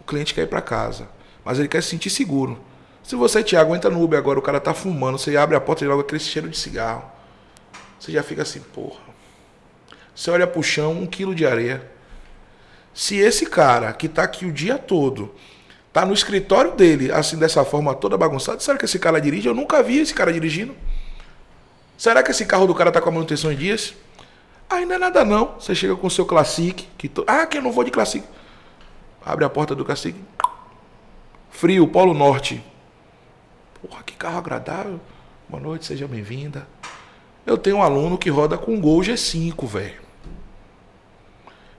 O 0.00 0.04
cliente 0.04 0.34
quer 0.34 0.42
ir 0.42 0.48
pra 0.48 0.60
casa, 0.60 1.08
mas 1.46 1.60
ele 1.60 1.68
quer 1.68 1.80
se 1.80 1.90
sentir 1.90 2.10
seguro. 2.10 2.58
Se 3.04 3.14
você, 3.14 3.40
Thiago, 3.40 3.76
entra 3.76 3.88
no 3.88 4.02
Uber 4.02 4.18
agora, 4.18 4.36
o 4.36 4.42
cara 4.42 4.58
tá 4.58 4.74
fumando, 4.74 5.16
você 5.16 5.36
abre 5.36 5.54
a 5.54 5.60
porta 5.60 5.84
e 5.84 5.86
logo 5.86 6.00
aquele 6.00 6.18
cheiro 6.18 6.48
de 6.48 6.58
cigarro. 6.58 7.04
Você 8.00 8.10
já 8.10 8.20
fica 8.20 8.42
assim, 8.42 8.58
porra. 8.58 8.98
Você 10.12 10.28
olha 10.28 10.44
pro 10.44 10.60
chão, 10.60 10.90
um 10.90 11.06
quilo 11.06 11.36
de 11.36 11.46
areia. 11.46 11.88
Se 12.92 13.16
esse 13.16 13.46
cara 13.46 13.92
que 13.92 14.08
tá 14.08 14.24
aqui 14.24 14.44
o 14.44 14.50
dia 14.50 14.76
todo 14.76 15.32
tá 15.92 16.04
no 16.04 16.12
escritório 16.12 16.72
dele, 16.72 17.12
assim, 17.12 17.38
dessa 17.38 17.64
forma 17.64 17.94
toda 17.94 18.18
bagunçada, 18.18 18.58
será 18.58 18.76
que 18.76 18.84
esse 18.84 18.98
cara 18.98 19.20
dirige? 19.20 19.46
Eu 19.46 19.54
nunca 19.54 19.80
vi 19.84 20.00
esse 20.00 20.12
cara 20.12 20.32
dirigindo. 20.32 20.74
Será 21.96 22.24
que 22.24 22.32
esse 22.32 22.44
carro 22.44 22.66
do 22.66 22.74
cara 22.74 22.90
tá 22.90 23.00
com 23.00 23.08
a 23.08 23.12
manutenção 23.12 23.52
em 23.52 23.56
dias? 23.56 23.94
Não 24.68 24.96
é 24.96 24.98
nada 24.98 25.24
não. 25.24 25.54
Você 25.60 25.76
chega 25.76 25.94
com 25.94 26.08
o 26.08 26.10
seu 26.10 26.26
Classic, 26.26 26.88
que 26.98 27.08
to... 27.08 27.22
ah, 27.24 27.46
que 27.46 27.58
eu 27.58 27.62
não 27.62 27.70
vou 27.70 27.84
de 27.84 27.92
Classic. 27.92 28.26
Abre 29.24 29.44
a 29.44 29.48
porta 29.48 29.76
do 29.76 29.84
Classic. 29.84 30.18
Frio, 31.56 31.88
Polo 31.88 32.12
Norte. 32.12 32.62
Porra, 33.80 34.02
que 34.02 34.12
carro 34.12 34.36
agradável. 34.36 35.00
Boa 35.48 35.62
noite, 35.62 35.86
seja 35.86 36.06
bem-vinda. 36.06 36.68
Eu 37.46 37.56
tenho 37.56 37.78
um 37.78 37.82
aluno 37.82 38.18
que 38.18 38.28
roda 38.28 38.58
com 38.58 38.78
Gol 38.78 39.00
G5, 39.00 39.66
velho. 39.66 40.02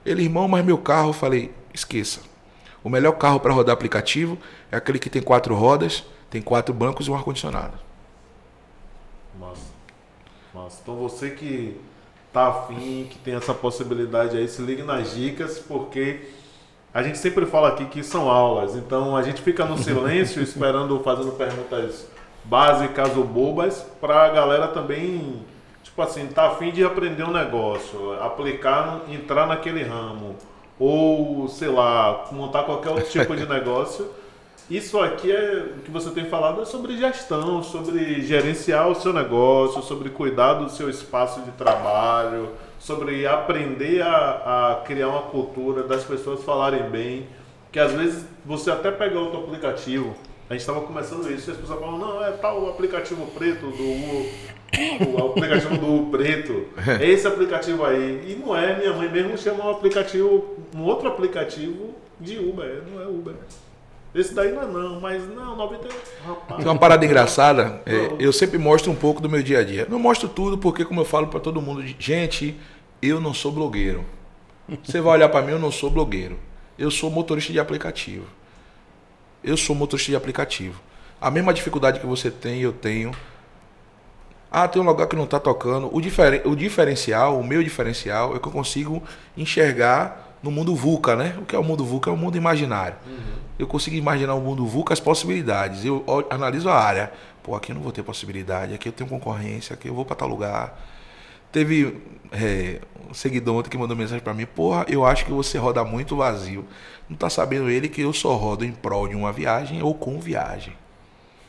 Ele, 0.04 0.24
irmão, 0.24 0.48
mas 0.48 0.66
meu 0.66 0.80
carro, 0.80 1.10
eu 1.10 1.14
falei, 1.14 1.54
esqueça. 1.76 2.22
O 2.84 2.90
melhor 2.90 3.12
carro 3.20 3.40
para 3.40 3.54
rodar 3.54 3.72
aplicativo 3.72 4.40
é 4.72 4.78
aquele 4.78 4.98
que 4.98 5.12
tem 5.12 5.22
quatro 5.22 5.54
rodas, 5.54 6.04
tem 6.28 6.42
quatro 6.42 6.74
bancos 6.74 7.06
e 7.08 7.12
um 7.12 7.16
ar-condicionado. 7.16 7.78
Massa. 9.40 10.80
Então 10.82 10.96
você 10.96 11.30
que 11.30 11.80
tá 12.34 12.48
afim, 12.48 13.06
que 13.12 13.20
tem 13.20 13.36
essa 13.36 13.54
possibilidade 13.54 14.38
aí, 14.38 14.48
se 14.48 14.60
ligue 14.60 14.82
nas 14.82 15.14
dicas, 15.14 15.60
porque 15.60 16.32
a 16.98 17.04
gente 17.04 17.20
sempre 17.20 17.46
fala 17.46 17.68
aqui 17.68 17.86
que 17.86 18.02
são 18.02 18.28
aulas. 18.28 18.76
Então 18.76 19.16
a 19.16 19.22
gente 19.22 19.40
fica 19.44 19.64
no 19.64 19.78
silêncio 19.78 20.42
esperando, 20.42 21.00
fazendo 21.02 21.32
perguntas 21.34 22.08
básicas 22.44 23.16
ou 23.16 23.24
bobas, 23.24 23.86
para 24.02 24.24
a 24.24 24.30
galera 24.30 24.70
também, 24.70 25.46
tipo 25.84 26.02
assim, 26.02 26.26
tá 26.26 26.48
afim 26.48 26.72
de 26.72 26.84
aprender 26.84 27.22
um 27.22 27.32
negócio, 27.32 28.20
aplicar, 28.20 29.02
entrar 29.10 29.46
naquele 29.46 29.84
ramo, 29.84 30.38
ou 30.80 31.48
sei 31.48 31.68
lá, 31.68 32.26
montar 32.32 32.64
qualquer 32.64 32.90
outro 32.90 33.08
tipo 33.08 33.36
de 33.36 33.46
negócio. 33.48 34.10
Isso 34.68 35.00
aqui 35.00 35.32
é 35.32 35.68
o 35.78 35.82
que 35.82 35.92
você 35.92 36.10
tem 36.10 36.26
falado 36.26 36.64
é 36.64 36.66
sobre 36.66 36.98
gestão, 36.98 37.62
sobre 37.62 38.24
gerenciar 38.24 38.88
o 38.90 38.96
seu 38.96 39.14
negócio, 39.14 39.84
sobre 39.84 40.10
cuidar 40.10 40.56
do 40.56 40.68
seu 40.68 40.90
espaço 40.90 41.42
de 41.42 41.52
trabalho, 41.52 42.50
sobre 42.80 43.26
aprender 43.26 44.02
a, 44.02 44.72
a 44.72 44.76
criar 44.86 45.10
uma 45.10 45.24
cultura 45.24 45.84
das 45.84 46.04
pessoas 46.04 46.44
falarem 46.44 46.90
bem. 46.90 47.28
Que 47.72 47.80
às 47.80 47.92
vezes 47.92 48.26
você 48.46 48.72
até 48.72 48.92
pega 48.92 49.20
outro 49.20 49.40
aplicativo, 49.40 50.16
a 50.50 50.54
gente 50.54 50.62
estava 50.62 50.82
começando 50.82 51.30
isso, 51.30 51.50
e 51.50 51.52
as 51.52 51.58
pessoas 51.58 51.80
falam, 51.80 51.98
não, 51.98 52.24
é 52.24 52.32
tal 52.32 52.70
aplicativo 52.70 53.28
preto 53.28 53.68
do 53.68 53.84
U, 53.84 54.30
o 55.14 55.28
aplicativo 55.32 55.78
do 55.78 55.94
U 55.94 56.06
preto, 56.10 56.68
é 57.00 57.06
esse 57.06 57.28
aplicativo 57.28 57.86
aí. 57.86 58.24
E 58.32 58.36
não 58.36 58.56
é, 58.56 58.78
minha 58.78 58.94
mãe 58.94 59.12
mesmo 59.12 59.38
chama 59.38 59.66
um 59.66 59.70
aplicativo, 59.72 60.56
um 60.74 60.84
outro 60.84 61.10
aplicativo 61.10 61.94
de 62.20 62.38
Uber, 62.40 62.84
não 62.90 63.02
é 63.02 63.08
Uber. 63.08 63.36
Esse 64.20 64.34
daí 64.34 64.52
não 64.52 64.64
é 64.64 64.66
não, 64.66 65.00
mas 65.00 65.28
não, 65.30 65.56
90. 65.56 65.88
Rapaz. 66.26 66.58
Tem 66.64 66.72
uma 66.72 66.78
parada 66.80 67.06
engraçada, 67.06 67.82
é, 67.86 68.16
eu 68.20 68.34
sempre 68.34 68.58
mostro 68.58 68.92
um 68.92 68.96
pouco 68.96 69.22
do 69.22 69.30
meu 69.30 69.44
dia 69.44 69.60
a 69.60 69.64
dia. 69.64 69.86
Não 69.90 70.00
mostro 70.00 70.28
tudo 70.28 70.58
porque, 70.58 70.84
como 70.84 71.02
eu 71.02 71.06
falo 71.06 71.28
para 71.28 71.40
todo 71.40 71.62
mundo, 71.62 71.84
gente, 72.00 72.56
eu 73.02 73.20
não 73.22 73.34
sou 73.34 73.52
blogueiro. 73.52 74.04
Você 74.84 75.00
vai 75.00 75.14
olhar 75.14 75.30
para 75.30 75.42
mim, 75.46 75.52
eu 75.52 75.60
não 75.60 75.72
sou 75.72 75.90
blogueiro. 75.90 76.38
Eu 76.78 76.90
sou 76.92 77.10
motorista 77.10 77.54
de 77.54 77.60
aplicativo. 77.60 78.26
Eu 79.44 79.56
sou 79.56 79.76
motorista 79.76 80.12
de 80.12 80.16
aplicativo. 80.16 80.82
A 81.22 81.32
mesma 81.32 81.54
dificuldade 81.54 82.00
que 82.00 82.06
você 82.06 82.30
tem, 82.30 82.60
eu 82.62 82.74
tenho. 82.74 83.12
Ah, 84.52 84.68
tem 84.68 84.82
um 84.82 84.86
lugar 84.86 85.08
que 85.08 85.16
não 85.16 85.26
está 85.26 85.40
tocando. 85.40 85.90
O, 85.94 86.02
diferen- 86.02 86.42
o 86.46 86.56
diferencial, 86.56 87.40
o 87.40 87.44
meu 87.44 87.64
diferencial, 87.64 88.36
é 88.36 88.40
que 88.40 88.48
eu 88.48 88.52
consigo 88.52 89.04
enxergar 89.36 90.27
no 90.42 90.52
mundo 90.52 90.76
VUCA, 90.76 91.16
né? 91.16 91.36
O 91.40 91.46
que 91.46 91.56
é 91.56 91.60
o 91.60 91.64
mundo 91.64 91.84
VUCA? 91.84 92.10
É 92.10 92.14
o 92.14 92.18
mundo 92.18 92.38
imaginário. 92.38 92.98
Eu 93.58 93.68
consigo 93.68 93.96
imaginar 93.96 94.36
o 94.36 94.42
mundo 94.42 94.66
VUCA, 94.66 94.94
as 94.94 95.00
possibilidades. 95.00 95.84
Eu 95.84 96.04
analiso 96.30 96.70
a 96.70 96.76
área. 96.76 97.12
Pô, 97.42 97.56
aqui 97.56 97.72
eu 97.72 97.76
não 97.76 97.82
vou 97.82 97.92
ter 97.92 98.04
possibilidade, 98.04 98.74
aqui 98.74 98.90
eu 98.90 98.94
tenho 98.94 99.10
concorrência, 99.10 99.74
aqui 99.74 99.88
eu 99.88 99.96
vou 99.96 100.04
para 100.04 100.18
tal 100.18 100.28
lugar. 100.28 100.80
Teve 101.52 101.98
é, 102.32 102.82
um 103.10 103.14
seguidor 103.14 103.56
ontem 103.56 103.70
que 103.70 103.78
mandou 103.78 103.96
mensagem 103.96 104.22
para 104.22 104.34
mim, 104.34 104.46
porra, 104.46 104.86
eu 104.90 105.06
acho 105.06 105.26
que 105.26 105.32
você 105.32 105.58
roda 105.58 105.84
muito 105.84 106.16
vazio. 106.16 106.66
Não 107.10 107.16
tá 107.16 107.30
sabendo 107.30 107.70
ele 107.70 107.88
que 107.88 108.02
eu 108.02 108.12
só 108.12 108.36
rodo 108.36 108.66
em 108.66 108.72
prol 108.72 109.08
de 109.08 109.16
uma 109.16 109.32
viagem 109.32 109.82
ou 109.82 109.94
com 109.94 110.20
viagem. 110.20 110.74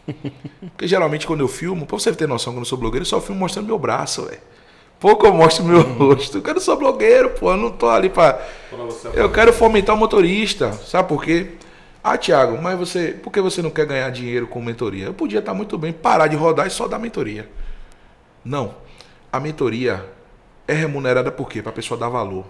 Porque 0.70 0.86
geralmente 0.86 1.26
quando 1.26 1.41
eu 1.41 1.49
filmo, 1.49 1.84
pra 1.84 1.99
você 1.99 2.12
ter 2.14 2.28
noção 2.28 2.53
que 2.53 2.61
eu 2.61 2.64
sou 2.64 2.78
blogueiro, 2.78 3.03
eu 3.03 3.09
só 3.09 3.20
filmo 3.20 3.41
mostrando 3.41 3.66
meu 3.66 3.78
braço, 3.78 4.24
velho. 4.24 4.41
Pouco 5.01 5.27
eu 5.27 5.33
mostro 5.33 5.65
meu 5.65 5.81
rosto. 5.81 6.43
Eu 6.45 6.55
não 6.55 6.61
sou 6.61 6.77
blogueiro, 6.77 7.31
pô, 7.31 7.53
eu 7.53 7.57
não 7.57 7.71
tô 7.71 7.89
ali 7.89 8.09
pra. 8.09 8.41
Eu 9.15 9.31
quero 9.31 9.53
fomentar 9.53 9.95
o 9.95 9.99
motorista, 9.99 10.73
sabe 10.73 11.09
por 11.09 11.23
quê? 11.23 11.53
Ah, 12.03 12.17
Thiago, 12.17 12.61
mas 12.61 12.79
você, 12.79 13.13
por 13.13 13.31
que 13.31 13.41
você 13.41 13.61
não 13.61 13.71
quer 13.71 13.87
ganhar 13.87 14.11
dinheiro 14.11 14.47
com 14.47 14.63
mentoria? 14.63 15.07
Eu 15.07 15.15
podia 15.15 15.41
estar 15.41 15.55
muito 15.55 15.77
bem 15.77 15.93
parar 15.93 16.27
de 16.27 16.37
rodar 16.37 16.67
e 16.67 16.71
só 16.71 16.89
dar 16.89 16.99
mentoria. 16.99 17.49
Não. 18.45 18.75
A 19.31 19.39
mentoria 19.39 20.05
é 20.67 20.73
remunerada 20.73 21.31
por 21.31 21.49
quê? 21.49 21.61
Para 21.61 21.71
a 21.71 21.75
pessoa 21.75 21.99
dar 21.99 22.09
valor. 22.09 22.47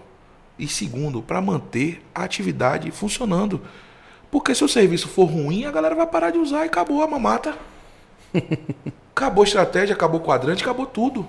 E 0.59 0.69
segundo, 0.69 1.23
para 1.23 1.41
manter 1.41 2.03
a 2.15 2.25
atividade 2.25 2.91
funcionando. 2.91 3.61
Porque 4.31 4.55
se 4.55 4.65
o 4.65 4.69
serviço 4.69 5.09
for 5.09 5.25
ruim, 5.25 5.65
a 5.65 5.71
galera 5.71 5.95
vai 5.95 6.07
parar 6.07 6.31
de 6.31 6.39
usar 6.39 6.65
e 6.65 6.69
acabou 6.69 7.03
a 7.03 7.07
mamata. 7.07 7.57
acabou 9.11 9.43
a 9.43 9.47
estratégia, 9.47 9.95
acabou 9.95 10.21
o 10.21 10.25
quadrante, 10.25 10.63
acabou 10.63 10.87
tudo. 10.87 11.27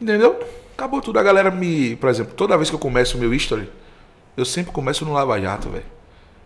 Entendeu? 0.00 0.40
Acabou 0.74 1.00
tudo. 1.00 1.18
A 1.18 1.22
galera 1.22 1.50
me. 1.50 1.96
Por 1.96 2.08
exemplo, 2.08 2.34
toda 2.34 2.56
vez 2.56 2.70
que 2.70 2.74
eu 2.74 2.80
começo 2.80 3.16
o 3.16 3.20
meu 3.20 3.34
history, 3.34 3.70
eu 4.36 4.44
sempre 4.44 4.72
começo 4.72 5.04
no 5.04 5.12
Lava 5.12 5.40
Jato, 5.40 5.68
velho. 5.68 5.84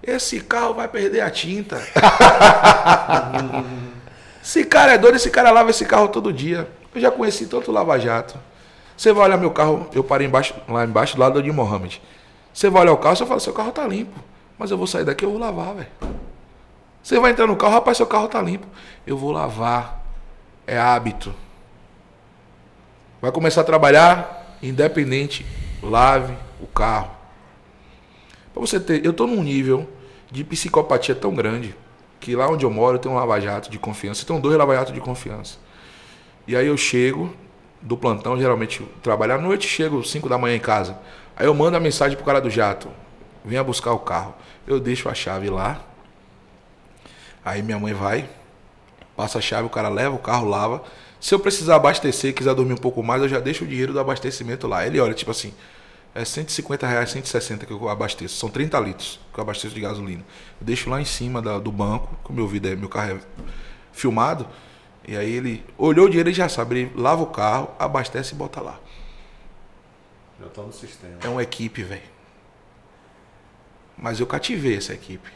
Esse 0.02 0.40
carro 0.40 0.74
vai 0.74 0.88
perder 0.88 1.20
a 1.20 1.30
tinta. 1.30 1.76
esse 4.42 4.64
cara 4.64 4.94
é 4.94 4.98
doido, 4.98 5.14
esse 5.14 5.30
cara 5.30 5.50
lava 5.50 5.70
esse 5.70 5.86
carro 5.86 6.08
todo 6.08 6.32
dia. 6.32 6.68
Eu 6.94 7.00
já 7.00 7.10
conheci 7.10 7.46
tanto 7.46 7.72
Lava 7.72 7.98
Jato. 7.98 8.38
Você 8.96 9.12
vai 9.12 9.26
olhar 9.26 9.38
meu 9.38 9.50
carro, 9.50 9.88
eu 9.94 10.04
parei 10.04 10.26
embaixo, 10.26 10.54
lá 10.68 10.84
embaixo 10.84 11.16
do 11.16 11.20
lado 11.20 11.42
de 11.42 11.50
Mohamed. 11.50 12.02
Você 12.52 12.68
vai 12.68 12.82
olhar 12.82 12.92
o 12.92 12.98
carro, 12.98 13.16
você 13.16 13.26
fala, 13.26 13.40
seu 13.40 13.52
carro 13.52 13.72
tá 13.72 13.86
limpo. 13.86 14.18
Mas 14.58 14.70
eu 14.70 14.78
vou 14.78 14.86
sair 14.86 15.04
daqui, 15.04 15.24
eu 15.24 15.30
vou 15.30 15.38
lavar, 15.38 15.74
velho. 15.74 15.88
Você 17.02 17.18
vai 17.18 17.32
entrar 17.32 17.46
no 17.46 17.56
carro, 17.56 17.72
rapaz, 17.72 17.96
seu 17.96 18.06
carro 18.06 18.28
tá 18.28 18.40
limpo. 18.40 18.66
Eu 19.06 19.16
vou 19.16 19.32
lavar. 19.32 20.02
É 20.66 20.78
hábito. 20.78 21.34
Vai 23.20 23.32
começar 23.32 23.62
a 23.62 23.64
trabalhar, 23.64 24.56
independente, 24.62 25.44
lave 25.82 26.34
o 26.60 26.66
carro. 26.66 27.10
Pra 28.52 28.60
você 28.60 28.78
ter, 28.78 29.04
eu 29.04 29.12
tô 29.12 29.26
num 29.26 29.42
nível 29.42 29.88
de 30.30 30.44
psicopatia 30.44 31.14
tão 31.14 31.34
grande 31.34 31.74
que 32.20 32.34
lá 32.34 32.48
onde 32.48 32.64
eu 32.64 32.70
moro 32.70 32.98
tem 32.98 33.10
um 33.10 33.16
lava-jato 33.16 33.70
de 33.70 33.78
confiança, 33.78 34.24
tem 34.24 34.40
dois 34.40 34.56
lava-jatos 34.56 34.94
de 34.94 35.00
confiança. 35.00 35.58
E 36.46 36.56
aí 36.56 36.66
eu 36.66 36.76
chego 36.76 37.34
do 37.82 37.96
plantão, 37.96 38.38
geralmente 38.38 38.82
trabalho 39.02 39.34
à 39.34 39.38
noite, 39.38 39.68
chego 39.68 40.02
5 40.02 40.28
da 40.28 40.38
manhã 40.38 40.56
em 40.56 40.60
casa. 40.60 40.98
Aí 41.36 41.46
eu 41.46 41.54
mando 41.54 41.76
a 41.76 41.80
mensagem 41.80 42.16
pro 42.16 42.24
cara 42.24 42.40
do 42.40 42.48
jato, 42.48 42.88
venha 43.44 43.62
buscar 43.62 43.92
o 43.92 43.98
carro. 43.98 44.34
Eu 44.66 44.80
deixo 44.80 45.08
a 45.08 45.14
chave 45.14 45.50
lá. 45.50 45.82
Aí 47.44 47.62
minha 47.62 47.78
mãe 47.78 47.92
vai, 47.92 48.28
passa 49.14 49.38
a 49.38 49.40
chave, 49.42 49.66
o 49.66 49.70
cara 49.70 49.88
leva 49.88 50.14
o 50.14 50.18
carro, 50.18 50.48
lava. 50.48 50.82
Se 51.24 51.34
eu 51.34 51.38
precisar 51.40 51.76
abastecer, 51.76 52.34
quiser 52.34 52.54
dormir 52.54 52.74
um 52.74 52.76
pouco 52.76 53.02
mais, 53.02 53.22
eu 53.22 53.28
já 53.30 53.40
deixo 53.40 53.64
o 53.64 53.66
dinheiro 53.66 53.94
do 53.94 53.98
abastecimento 53.98 54.66
lá. 54.66 54.86
Ele 54.86 55.00
olha, 55.00 55.14
tipo 55.14 55.30
assim, 55.30 55.54
é 56.14 56.22
150 56.22 56.86
reais, 56.86 57.12
160 57.12 57.64
que 57.64 57.72
eu 57.72 57.88
abasteço. 57.88 58.36
São 58.36 58.50
30 58.50 58.78
litros 58.78 59.18
que 59.32 59.40
eu 59.40 59.42
abasteço 59.42 59.74
de 59.74 59.80
gasolina. 59.80 60.22
Eu 60.60 60.66
deixo 60.66 60.90
lá 60.90 61.00
em 61.00 61.04
cima 61.06 61.40
da- 61.40 61.58
do 61.58 61.72
banco, 61.72 62.14
como 62.22 62.36
meu 62.36 62.46
vida 62.46 62.68
é, 62.68 62.76
meu 62.76 62.90
carro 62.90 63.12
é 63.12 63.20
filmado. 63.90 64.46
E 65.08 65.16
aí 65.16 65.32
ele 65.32 65.64
olhou 65.78 66.04
o 66.04 66.08
dinheiro 66.10 66.28
e 66.28 66.34
já 66.34 66.46
sabe, 66.46 66.80
ele 66.80 66.92
lava 66.94 67.22
o 67.22 67.26
carro, 67.28 67.70
abastece 67.78 68.34
e 68.34 68.36
bota 68.36 68.60
lá. 68.60 68.78
Já 70.38 70.46
tá 70.50 70.60
no 70.60 70.74
sistema. 70.74 71.20
É 71.24 71.28
uma 71.30 71.42
equipe, 71.42 71.82
velho. 71.82 72.02
Mas 73.96 74.20
eu 74.20 74.26
cativei 74.26 74.76
essa 74.76 74.92
equipe. 74.92 75.30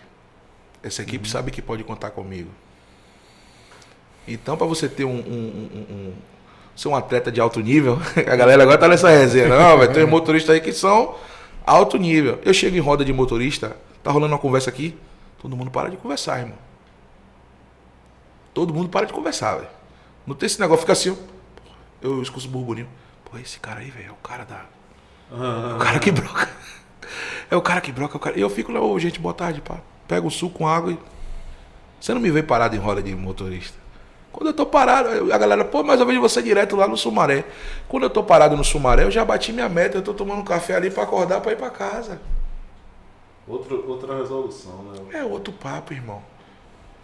Essa 0.83 1.01
equipe 1.01 1.27
sabe 1.27 1.51
que 1.51 1.63
pode 1.63 1.83
contar 1.83 2.11
comigo. 2.11 2.51
Então, 4.29 4.57
para 4.57 4.67
você 4.67 4.89
ter 4.89 5.05
um, 5.05 5.11
um, 5.11 5.71
um- 5.75 5.95
um- 5.95 6.13
ser 6.77 6.89
um 6.89 6.95
atleta 6.97 7.33
de 7.33 7.41
alto 7.41 7.61
nível, 7.61 7.99
a 8.17 8.37
galera 8.37 8.63
agora 8.63 8.79
tá 8.79 8.87
nessa 8.89 9.09
resenha. 9.09 9.49
Não, 9.49 9.79
vai 9.79 9.89
ter 9.89 10.05
motoristas 10.07 10.55
aí 10.55 10.61
que 10.61 10.73
são 10.73 11.15
alto 11.67 11.97
nível. 11.97 12.39
Eu 12.45 12.53
chego 12.55 12.77
em 12.77 12.81
roda 12.81 13.05
de 13.05 13.13
motorista, 13.13 13.77
tá 14.03 14.11
rolando 14.11 14.33
uma 14.35 14.39
conversa 14.39 14.71
aqui, 14.71 14.97
todo 15.41 15.57
mundo 15.57 15.71
para 15.71 15.89
de 15.91 15.97
conversar, 15.97 16.39
irmão. 16.41 16.57
Todo 18.55 18.75
mundo 18.75 18.89
para 18.89 19.07
de 19.07 19.13
conversar, 19.13 19.57
velho. 19.57 19.69
Não 20.27 20.35
tem 20.35 20.47
esse 20.47 20.61
negócio, 20.61 20.81
fica 20.81 20.93
assim, 20.93 21.17
eu 22.03 22.23
escuto 22.23 22.49
burburinho. 22.49 22.89
Pô, 23.25 23.39
esse 23.39 23.59
cara 23.61 23.81
aí, 23.81 23.91
velho, 23.91 24.09
é 24.09 24.13
o 24.13 24.15
cara 24.17 24.45
da. 24.45 24.65
É 25.31 25.75
o 25.75 25.79
cara 25.79 25.99
que 25.99 26.11
broca. 26.11 26.49
É 27.51 27.57
o 27.57 27.63
cara 27.63 27.81
que 27.81 27.93
broca, 27.93 28.15
é 28.15 28.17
o 28.17 28.21
cara. 28.21 28.39
E 28.39 28.41
eu 28.41 28.49
fico 28.51 28.73
lá, 28.73 28.81
ô, 28.81 28.99
gente, 28.99 29.21
boa 29.21 29.35
tarde, 29.35 29.61
pá. 29.61 29.79
Pega 30.07 30.27
o 30.27 30.31
suco 30.31 30.59
com 30.59 30.67
água 30.69 30.93
e. 30.93 30.99
Você 32.01 32.15
não 32.15 32.21
me 32.21 32.31
vê 32.31 32.43
parado 32.43 32.75
em 32.77 32.79
roda 32.79 33.03
de 33.03 33.15
motorista. 33.15 33.77
Quando 34.33 34.49
eu 34.49 34.55
tô 34.55 34.67
parado, 34.67 35.33
a 35.33 35.39
galera, 35.39 35.65
pô, 35.65 35.83
mas 35.83 35.99
eu 35.99 36.07
vejo 36.07 36.21
você 36.21 36.43
direto 36.43 36.77
lá 36.77 36.87
no 36.87 36.97
Sumaré. 36.97 37.45
Quando 37.89 38.05
eu 38.05 38.11
tô 38.11 38.23
parado 38.23 38.57
no 38.57 38.65
Sumaré, 38.65 39.05
eu 39.05 39.11
já 39.11 39.25
bati 39.25 39.53
minha 39.53 39.69
meta, 39.69 39.99
eu 39.99 40.03
tô 40.03 40.15
tomando 40.15 40.41
um 40.41 40.45
café 40.45 40.77
ali 40.77 40.91
pra 40.91 41.03
acordar 41.05 41.41
pra 41.41 41.53
ir 41.53 41.57
pra 41.57 41.71
casa. 41.71 42.21
Outro, 43.47 43.85
outra 43.89 44.17
resolução, 44.19 44.85
né? 44.93 45.21
É 45.21 45.25
outro 45.25 45.53
papo, 45.53 45.95
irmão. 45.95 46.23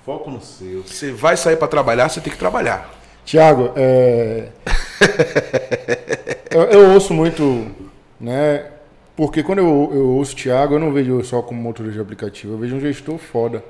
Foco 0.05 0.31
no 0.31 0.41
seu. 0.43 0.83
Você 0.83 1.11
vai 1.11 1.37
sair 1.37 1.57
pra 1.57 1.66
trabalhar, 1.66 2.11
você 2.11 2.20
tem 2.20 2.33
que 2.33 2.39
trabalhar. 2.39 2.93
Tiago, 3.25 3.72
é... 3.75 4.51
eu, 6.53 6.62
eu 6.64 6.91
ouço 6.93 7.14
muito, 7.14 7.66
né? 8.20 8.70
Porque 9.16 9.43
quando 9.43 9.61
eu, 9.61 9.91
eu 9.95 10.09
ouço 10.11 10.35
o 10.35 10.37
Thiago, 10.37 10.75
eu 10.75 10.79
não 10.79 10.93
vejo 10.93 11.25
só 11.25 11.41
como 11.41 11.61
motorista 11.61 11.95
de 11.97 12.03
aplicativo, 12.03 12.53
eu 12.53 12.59
vejo 12.59 12.77
um 12.77 12.81
gestor 12.81 13.16
foda. 13.16 13.64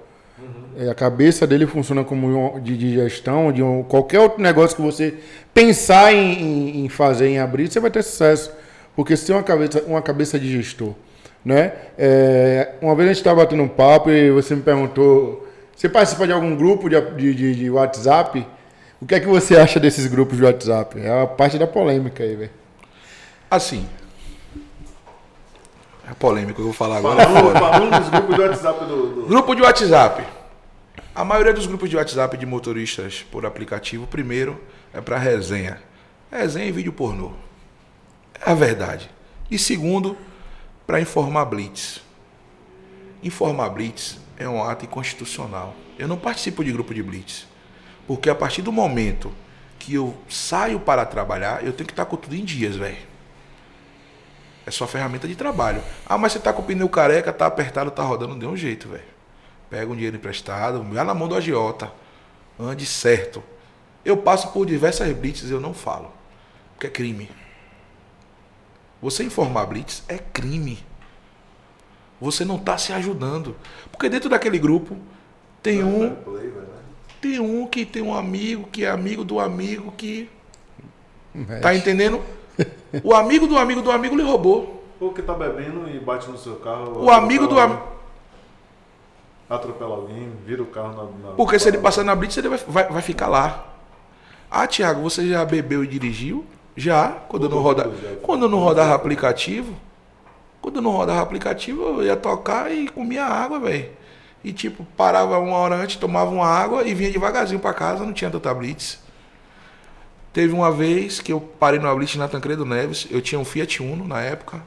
É, 0.76 0.90
a 0.90 0.94
cabeça 0.94 1.46
dele 1.46 1.66
funciona 1.66 2.02
como 2.02 2.58
de, 2.60 2.76
de 2.76 2.94
gestão, 2.94 3.52
de 3.52 3.62
um- 3.62 3.82
qualquer 3.84 4.18
outro 4.18 4.42
negócio 4.42 4.74
que 4.76 4.82
você 4.82 5.14
pensar 5.52 6.12
em, 6.12 6.32
em- 6.42 6.84
em 6.84 6.88
fazer, 6.88 7.28
em 7.28 7.38
abrir, 7.38 7.70
você 7.70 7.78
vai 7.78 7.90
ter 7.90 8.02
sucesso. 8.02 8.50
Porque 8.96 9.16
você 9.16 9.26
tem 9.26 9.36
uma 9.36 9.42
cabeça, 9.44 9.82
uma 9.86 10.02
cabeça 10.02 10.38
de 10.38 10.50
gestor. 10.50 10.92
Né? 11.44 11.72
É, 11.98 12.72
uma 12.80 12.94
vez 12.96 13.08
a 13.08 13.12
gente 13.12 13.20
estava 13.20 13.42
batendo 13.42 13.62
um 13.62 13.68
papo 13.68 14.10
e 14.10 14.30
você 14.30 14.54
me 14.56 14.62
perguntou: 14.62 15.46
você 15.76 15.88
participa 15.88 16.26
de 16.26 16.32
algum 16.32 16.56
grupo 16.56 16.88
de, 16.88 17.00
de, 17.12 17.34
de- 17.34 17.54
de 17.54 17.70
WhatsApp? 17.70 18.44
O 19.00 19.06
que 19.06 19.14
é 19.14 19.20
que 19.20 19.26
você 19.26 19.56
acha 19.56 19.78
desses 19.78 20.06
grupos 20.06 20.38
de 20.38 20.44
WhatsApp? 20.44 20.98
É 20.98 21.22
a 21.22 21.26
parte 21.26 21.58
da 21.58 21.66
polêmica 21.66 22.24
aí, 22.24 22.34
velho. 22.34 22.50
Assim. 23.50 23.86
É 26.10 26.14
polêmico, 26.14 26.60
eu 26.60 26.66
vou 26.66 26.74
falar 26.74 26.98
agora. 26.98 27.22
é 27.22 27.26
Falando, 27.26 27.98
dos 28.00 28.08
grupos 28.10 28.36
do 28.36 28.42
WhatsApp 28.42 28.84
do. 28.84 29.06
do- 29.22 29.26
Grupo 29.26 29.54
de 29.54 29.62
WhatsApp. 29.62 30.24
A 31.14 31.24
maioria 31.24 31.52
dos 31.52 31.66
grupos 31.66 31.88
de 31.88 31.96
WhatsApp 31.96 32.36
de 32.36 32.44
motoristas 32.44 33.24
por 33.30 33.46
aplicativo, 33.46 34.06
primeiro, 34.06 34.60
é 34.92 35.00
para 35.00 35.16
resenha. 35.16 35.80
Resenha 36.30 36.66
e 36.66 36.72
vídeo 36.72 36.92
pornô. 36.92 37.32
É 38.44 38.50
a 38.50 38.54
verdade. 38.54 39.10
E 39.50 39.58
segundo, 39.58 40.16
para 40.86 41.00
informar 41.00 41.44
blitz. 41.46 42.00
Informar 43.22 43.70
blitz 43.70 44.18
é 44.36 44.48
um 44.48 44.62
ato 44.62 44.84
inconstitucional. 44.84 45.74
Eu 45.98 46.08
não 46.08 46.16
participo 46.18 46.62
de 46.64 46.72
grupo 46.72 46.92
de 46.92 47.02
blitz. 47.02 47.46
Porque 48.06 48.28
a 48.28 48.34
partir 48.34 48.60
do 48.60 48.72
momento 48.72 49.32
que 49.78 49.94
eu 49.94 50.14
saio 50.28 50.78
para 50.80 51.06
trabalhar, 51.06 51.64
eu 51.64 51.72
tenho 51.72 51.86
que 51.86 51.92
estar 51.92 52.04
com 52.04 52.16
tudo 52.16 52.34
em 52.34 52.44
dias, 52.44 52.76
velho. 52.76 52.96
É 54.66 54.70
sua 54.70 54.86
ferramenta 54.86 55.28
de 55.28 55.36
trabalho. 55.36 55.82
Ah, 56.06 56.16
mas 56.16 56.32
você 56.32 56.38
tá 56.38 56.52
com 56.52 56.62
o 56.62 56.64
pneu 56.64 56.88
careca, 56.88 57.32
tá 57.32 57.46
apertado, 57.46 57.90
tá 57.90 58.02
rodando, 58.02 58.34
dê 58.34 58.46
um 58.46 58.56
jeito, 58.56 58.88
velho. 58.88 59.04
Pega 59.68 59.90
um 59.90 59.94
dinheiro 59.94 60.16
emprestado, 60.16 60.82
vai 60.82 61.04
na 61.04 61.14
mão 61.14 61.28
do 61.28 61.34
agiota. 61.34 61.92
Ande 62.58 62.86
certo. 62.86 63.42
Eu 64.04 64.16
passo 64.16 64.52
por 64.52 64.66
diversas 64.66 65.10
blitz 65.12 65.42
e 65.42 65.50
eu 65.50 65.60
não 65.60 65.74
falo. 65.74 66.12
Porque 66.74 66.86
é 66.86 66.90
crime. 66.90 67.30
Você 69.02 69.24
informar 69.24 69.66
blitz 69.66 70.02
é 70.08 70.18
crime. 70.18 70.78
Você 72.20 72.44
não 72.44 72.58
tá 72.58 72.78
se 72.78 72.92
ajudando. 72.92 73.56
Porque 73.90 74.08
dentro 74.08 74.30
daquele 74.30 74.58
grupo 74.58 74.96
tem 75.62 75.82
um, 75.82 76.16
tem 77.20 77.40
um 77.40 77.66
que 77.66 77.84
tem 77.84 78.02
um 78.02 78.14
amigo 78.14 78.68
que 78.70 78.84
é 78.84 78.90
amigo 78.90 79.24
do 79.24 79.40
amigo 79.40 79.92
que 79.92 80.30
tá 81.60 81.74
entendendo? 81.74 82.22
O 83.02 83.14
amigo 83.14 83.46
do 83.46 83.58
amigo 83.58 83.82
do 83.82 83.90
amigo 83.90 84.16
lhe 84.16 84.22
roubou. 84.22 84.84
Ou 85.00 85.12
que 85.12 85.22
tá 85.22 85.34
bebendo 85.34 85.88
e 85.88 85.98
bate 85.98 86.28
no 86.30 86.38
seu 86.38 86.56
carro. 86.56 87.02
O 87.02 87.10
amigo 87.10 87.46
do 87.46 87.58
amigo. 87.58 87.82
Atropela 89.48 89.94
alguém, 89.96 90.32
vira 90.46 90.62
o 90.62 90.66
carro 90.66 91.12
na. 91.22 91.28
na 91.28 91.34
Porque 91.34 91.58
se 91.58 91.68
ele 91.68 91.78
passar 91.78 92.04
na 92.04 92.14
blitz, 92.14 92.36
ele 92.36 92.48
vai, 92.48 92.58
vai, 92.66 92.88
vai 92.88 93.02
ficar 93.02 93.28
lá. 93.28 93.66
Ah, 94.50 94.66
Thiago, 94.66 95.02
você 95.02 95.28
já 95.28 95.44
bebeu 95.44 95.84
e 95.84 95.86
dirigiu? 95.86 96.44
Já. 96.76 97.08
Quando 97.28 97.44
eu 97.44 97.50
não, 97.50 97.58
roda, 97.58 97.90
quando 98.22 98.42
eu 98.44 98.48
não 98.48 98.58
rodava 98.58 98.94
aplicativo. 98.94 99.74
Quando 100.62 100.76
eu 100.76 100.82
não 100.82 100.92
rodava 100.92 101.20
aplicativo, 101.20 101.82
eu 101.82 102.04
ia 102.04 102.16
tocar 102.16 102.72
e 102.72 102.88
comia 102.88 103.26
água, 103.26 103.60
velho. 103.60 103.90
E 104.42 104.52
tipo, 104.52 104.86
parava 104.96 105.38
uma 105.38 105.56
hora 105.56 105.74
antes, 105.74 105.96
tomava 105.96 106.30
uma 106.30 106.46
água 106.46 106.84
e 106.84 106.94
vinha 106.94 107.10
devagarzinho 107.10 107.60
pra 107.60 107.74
casa, 107.74 108.04
não 108.04 108.14
tinha 108.14 108.30
tanta 108.30 108.52
blitz. 108.54 109.03
Teve 110.34 110.52
uma 110.52 110.72
vez 110.72 111.20
que 111.20 111.32
eu 111.32 111.40
parei 111.40 111.78
numa 111.78 111.94
blitz 111.94 112.16
na 112.16 112.26
Tancredo 112.26 112.64
Neves, 112.64 113.06
eu 113.08 113.22
tinha 113.22 113.38
um 113.38 113.44
Fiat 113.44 113.80
Uno 113.80 114.04
na 114.04 114.20
época. 114.20 114.60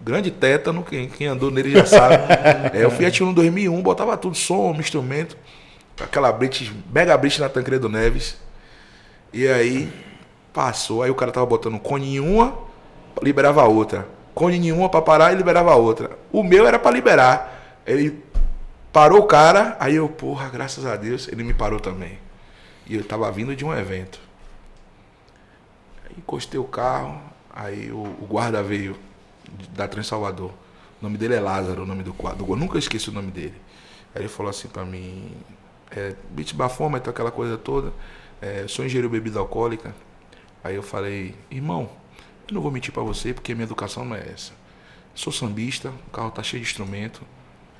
Grande 0.00 0.30
tétano, 0.30 0.84
quem, 0.84 1.08
quem 1.08 1.26
andou 1.26 1.50
nele 1.50 1.72
já 1.72 1.84
sabe. 1.84 2.14
é, 2.72 2.86
o 2.86 2.90
Fiat 2.92 3.20
Uno 3.20 3.34
2001, 3.34 3.82
botava 3.82 4.16
tudo, 4.16 4.36
som, 4.36 4.72
instrumento. 4.78 5.36
Aquela 6.00 6.30
blitz, 6.30 6.70
mega 6.94 7.18
blitz 7.18 7.40
na 7.40 7.48
Tancredo 7.48 7.88
Neves. 7.88 8.36
E 9.32 9.48
aí, 9.48 9.92
passou, 10.52 11.02
aí 11.02 11.10
o 11.10 11.16
cara 11.16 11.32
tava 11.32 11.46
botando 11.46 11.80
cone 11.80 12.14
em 12.14 12.20
uma, 12.20 12.56
liberava 13.20 13.62
a 13.62 13.66
outra. 13.66 14.06
Cone 14.36 14.56
em 14.56 14.70
uma 14.70 14.88
pra 14.88 15.02
parar 15.02 15.32
e 15.32 15.36
liberava 15.36 15.72
a 15.72 15.76
outra. 15.76 16.16
O 16.30 16.44
meu 16.44 16.64
era 16.64 16.78
pra 16.78 16.92
liberar. 16.92 17.80
Ele 17.84 18.22
parou 18.92 19.18
o 19.18 19.26
cara, 19.26 19.76
aí 19.80 19.96
eu, 19.96 20.08
porra, 20.08 20.48
graças 20.48 20.86
a 20.86 20.94
Deus, 20.94 21.26
ele 21.26 21.42
me 21.42 21.52
parou 21.52 21.80
também. 21.80 22.20
E 22.86 22.94
eu 22.94 23.02
tava 23.02 23.28
vindo 23.32 23.56
de 23.56 23.64
um 23.64 23.76
evento. 23.76 24.25
Encostei 26.16 26.58
o 26.58 26.64
carro, 26.64 27.20
aí 27.50 27.90
o, 27.90 28.02
o 28.02 28.26
guarda 28.28 28.62
veio 28.62 28.96
da 29.74 29.86
Trans 29.86 30.06
Salvador. 30.06 30.50
O 31.00 31.04
nome 31.04 31.18
dele 31.18 31.34
é 31.34 31.40
Lázaro, 31.40 31.82
o 31.82 31.86
nome 31.86 32.02
do 32.02 32.12
quadro. 32.12 32.46
Eu 32.48 32.56
nunca 32.56 32.78
esqueci 32.78 33.10
o 33.10 33.12
nome 33.12 33.30
dele. 33.30 33.54
Aí 34.14 34.22
ele 34.22 34.28
falou 34.28 34.50
assim 34.50 34.68
pra 34.68 34.84
mim, 34.84 35.30
é, 35.90 36.14
beat 36.30 36.54
bafômetro, 36.54 37.10
aquela 37.10 37.30
coisa 37.30 37.56
toda. 37.58 37.92
É, 38.40 38.64
sou 38.68 38.84
engenheiro 38.84 39.08
bebida 39.08 39.38
alcoólica. 39.38 39.94
Aí 40.64 40.74
eu 40.74 40.82
falei, 40.82 41.34
irmão, 41.50 41.88
eu 42.48 42.54
não 42.54 42.62
vou 42.62 42.70
mentir 42.70 42.92
pra 42.92 43.02
você 43.02 43.32
porque 43.32 43.54
minha 43.54 43.64
educação 43.64 44.04
não 44.04 44.16
é 44.16 44.26
essa. 44.32 44.52
Sou 45.14 45.32
sambista, 45.32 45.92
o 46.08 46.10
carro 46.10 46.30
tá 46.30 46.42
cheio 46.42 46.62
de 46.62 46.68
instrumento. 46.68 47.22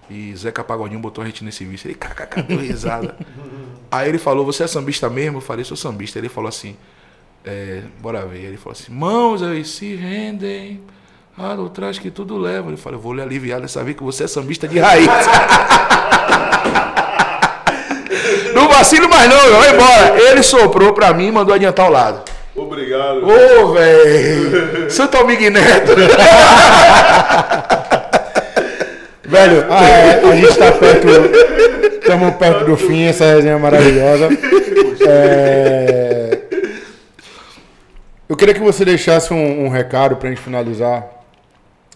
E 0.09 0.34
Zeca 0.37 0.62
Pagodinho 0.62 1.01
botou 1.01 1.22
a 1.22 1.26
gente 1.26 1.43
nesse 1.45 1.64
vício. 1.64 1.89
Ele, 1.89 1.95
kkk, 1.99 2.43
deu 2.43 2.59
risada. 2.59 3.16
Aí 3.91 4.09
ele 4.09 4.18
falou, 4.18 4.45
você 4.45 4.64
é 4.64 4.66
sambista 4.66 5.09
mesmo? 5.11 5.39
Eu 5.39 5.43
falei, 5.43 5.64
sou 5.64 5.76
sambista. 5.76 6.18
Ele 6.18 6.28
falou 6.28 6.49
assim, 6.49 6.76
é, 7.47 7.82
bora 8.01 8.26
ver. 8.26 8.44
Ele 8.44 8.57
falou 8.57 8.72
assim, 8.72 8.92
mãos 8.92 9.42
aí 9.42 9.64
se 9.64 9.94
rendem. 9.94 10.80
Ah, 11.38 11.55
no 11.55 11.68
trás 11.68 11.99
que 11.99 12.11
tudo 12.11 12.36
leva. 12.36 12.68
Ele 12.68 12.76
falou, 12.76 12.99
eu 12.99 13.03
vou 13.03 13.14
lhe 13.14 13.22
aliviar 13.22 13.61
dessa 13.61 13.84
vez 13.84 13.97
que 13.97 14.03
você 14.03 14.24
é 14.24 14.26
sambista 14.26 14.66
de 14.66 14.78
raiz. 14.78 15.07
não 18.55 18.68
vacilo 18.68 19.09
mais 19.09 19.30
não, 19.30 19.59
vai 19.59 19.72
embora. 19.74 20.20
Ele 20.30 20.42
soprou 20.42 20.92
pra 20.92 21.14
mim 21.14 21.28
e 21.28 21.32
mandou 21.32 21.55
adiantar 21.55 21.88
o 21.88 21.92
lado. 21.92 22.22
Obrigado. 22.57 23.22
Ô, 23.22 23.72
velho! 23.74 24.90
Santo 24.90 25.18
Amigo 25.18 25.51
Neto! 25.51 25.92
Velho, 29.28 29.66
a, 29.68 30.30
a 30.30 30.36
gente 30.36 30.57
tá 30.57 30.72
perto. 30.72 31.09
Estamos 32.01 32.36
perto 32.36 32.64
do 32.64 32.76
fim, 32.76 33.05
essa 33.05 33.24
resenha 33.24 33.55
é 33.55 33.59
maravilhosa. 33.59 34.28
É, 35.09 36.05
eu 38.37 38.39
queria 38.39 38.53
que 38.53 38.61
você 38.61 38.84
deixasse 38.84 39.32
um, 39.32 39.64
um 39.64 39.68
recado 39.70 40.16
pra 40.16 40.28
gente 40.28 40.43
finalizar. 40.43 41.09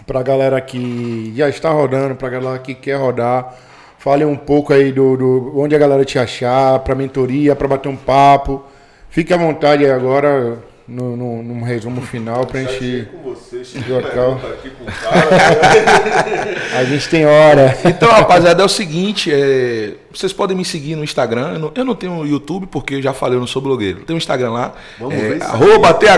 Pra 0.06 0.22
galera 0.22 0.58
que 0.58 1.34
já 1.36 1.50
está 1.50 1.68
rodando, 1.68 2.14
pra 2.14 2.30
galera 2.30 2.58
que 2.58 2.74
quer 2.74 2.94
rodar. 2.94 3.54
Fale 3.98 4.24
um 4.24 4.34
pouco 4.34 4.72
aí 4.72 4.90
do, 4.90 5.18
do 5.18 5.60
onde 5.60 5.76
a 5.76 5.78
galera 5.78 6.02
te 6.02 6.18
achar, 6.18 6.78
pra 6.78 6.94
mentoria, 6.94 7.54
pra 7.54 7.68
bater 7.68 7.90
um 7.90 7.96
papo. 7.96 8.64
Fique 9.10 9.34
à 9.34 9.36
vontade 9.36 9.84
agora 9.84 10.56
no, 10.90 11.16
no, 11.16 11.42
num 11.42 11.62
resumo 11.62 12.02
final 12.02 12.44
pra 12.44 12.64
gente. 12.64 13.08
com 13.12 13.30
você, 13.30 13.62
Local. 13.88 14.40
aqui 14.52 14.70
com 14.70 14.82
o 14.82 14.86
cara. 14.86 16.78
A 16.78 16.84
gente 16.84 17.08
tem 17.08 17.24
hora. 17.24 17.78
Então, 17.84 18.10
rapaziada, 18.10 18.62
é 18.62 18.66
o 18.66 18.68
seguinte, 18.68 19.30
é, 19.32 19.94
vocês 20.12 20.32
podem 20.32 20.56
me 20.56 20.64
seguir 20.64 20.96
no 20.96 21.04
Instagram. 21.04 21.52
Eu 21.52 21.58
não, 21.58 21.72
eu 21.76 21.84
não 21.84 21.94
tenho 21.94 22.26
YouTube, 22.26 22.66
porque 22.66 22.94
eu 22.94 23.02
já 23.02 23.12
falei, 23.12 23.36
eu 23.36 23.40
não 23.40 23.46
sou 23.46 23.62
blogueiro. 23.62 24.00
Tem 24.00 24.14
um 24.14 24.18
Instagram 24.18 24.50
lá, 24.50 24.74
Vamos 24.98 25.14
é, 25.14 25.16
ver 25.16 25.42
arroba 25.42 25.94
th, 25.94 26.08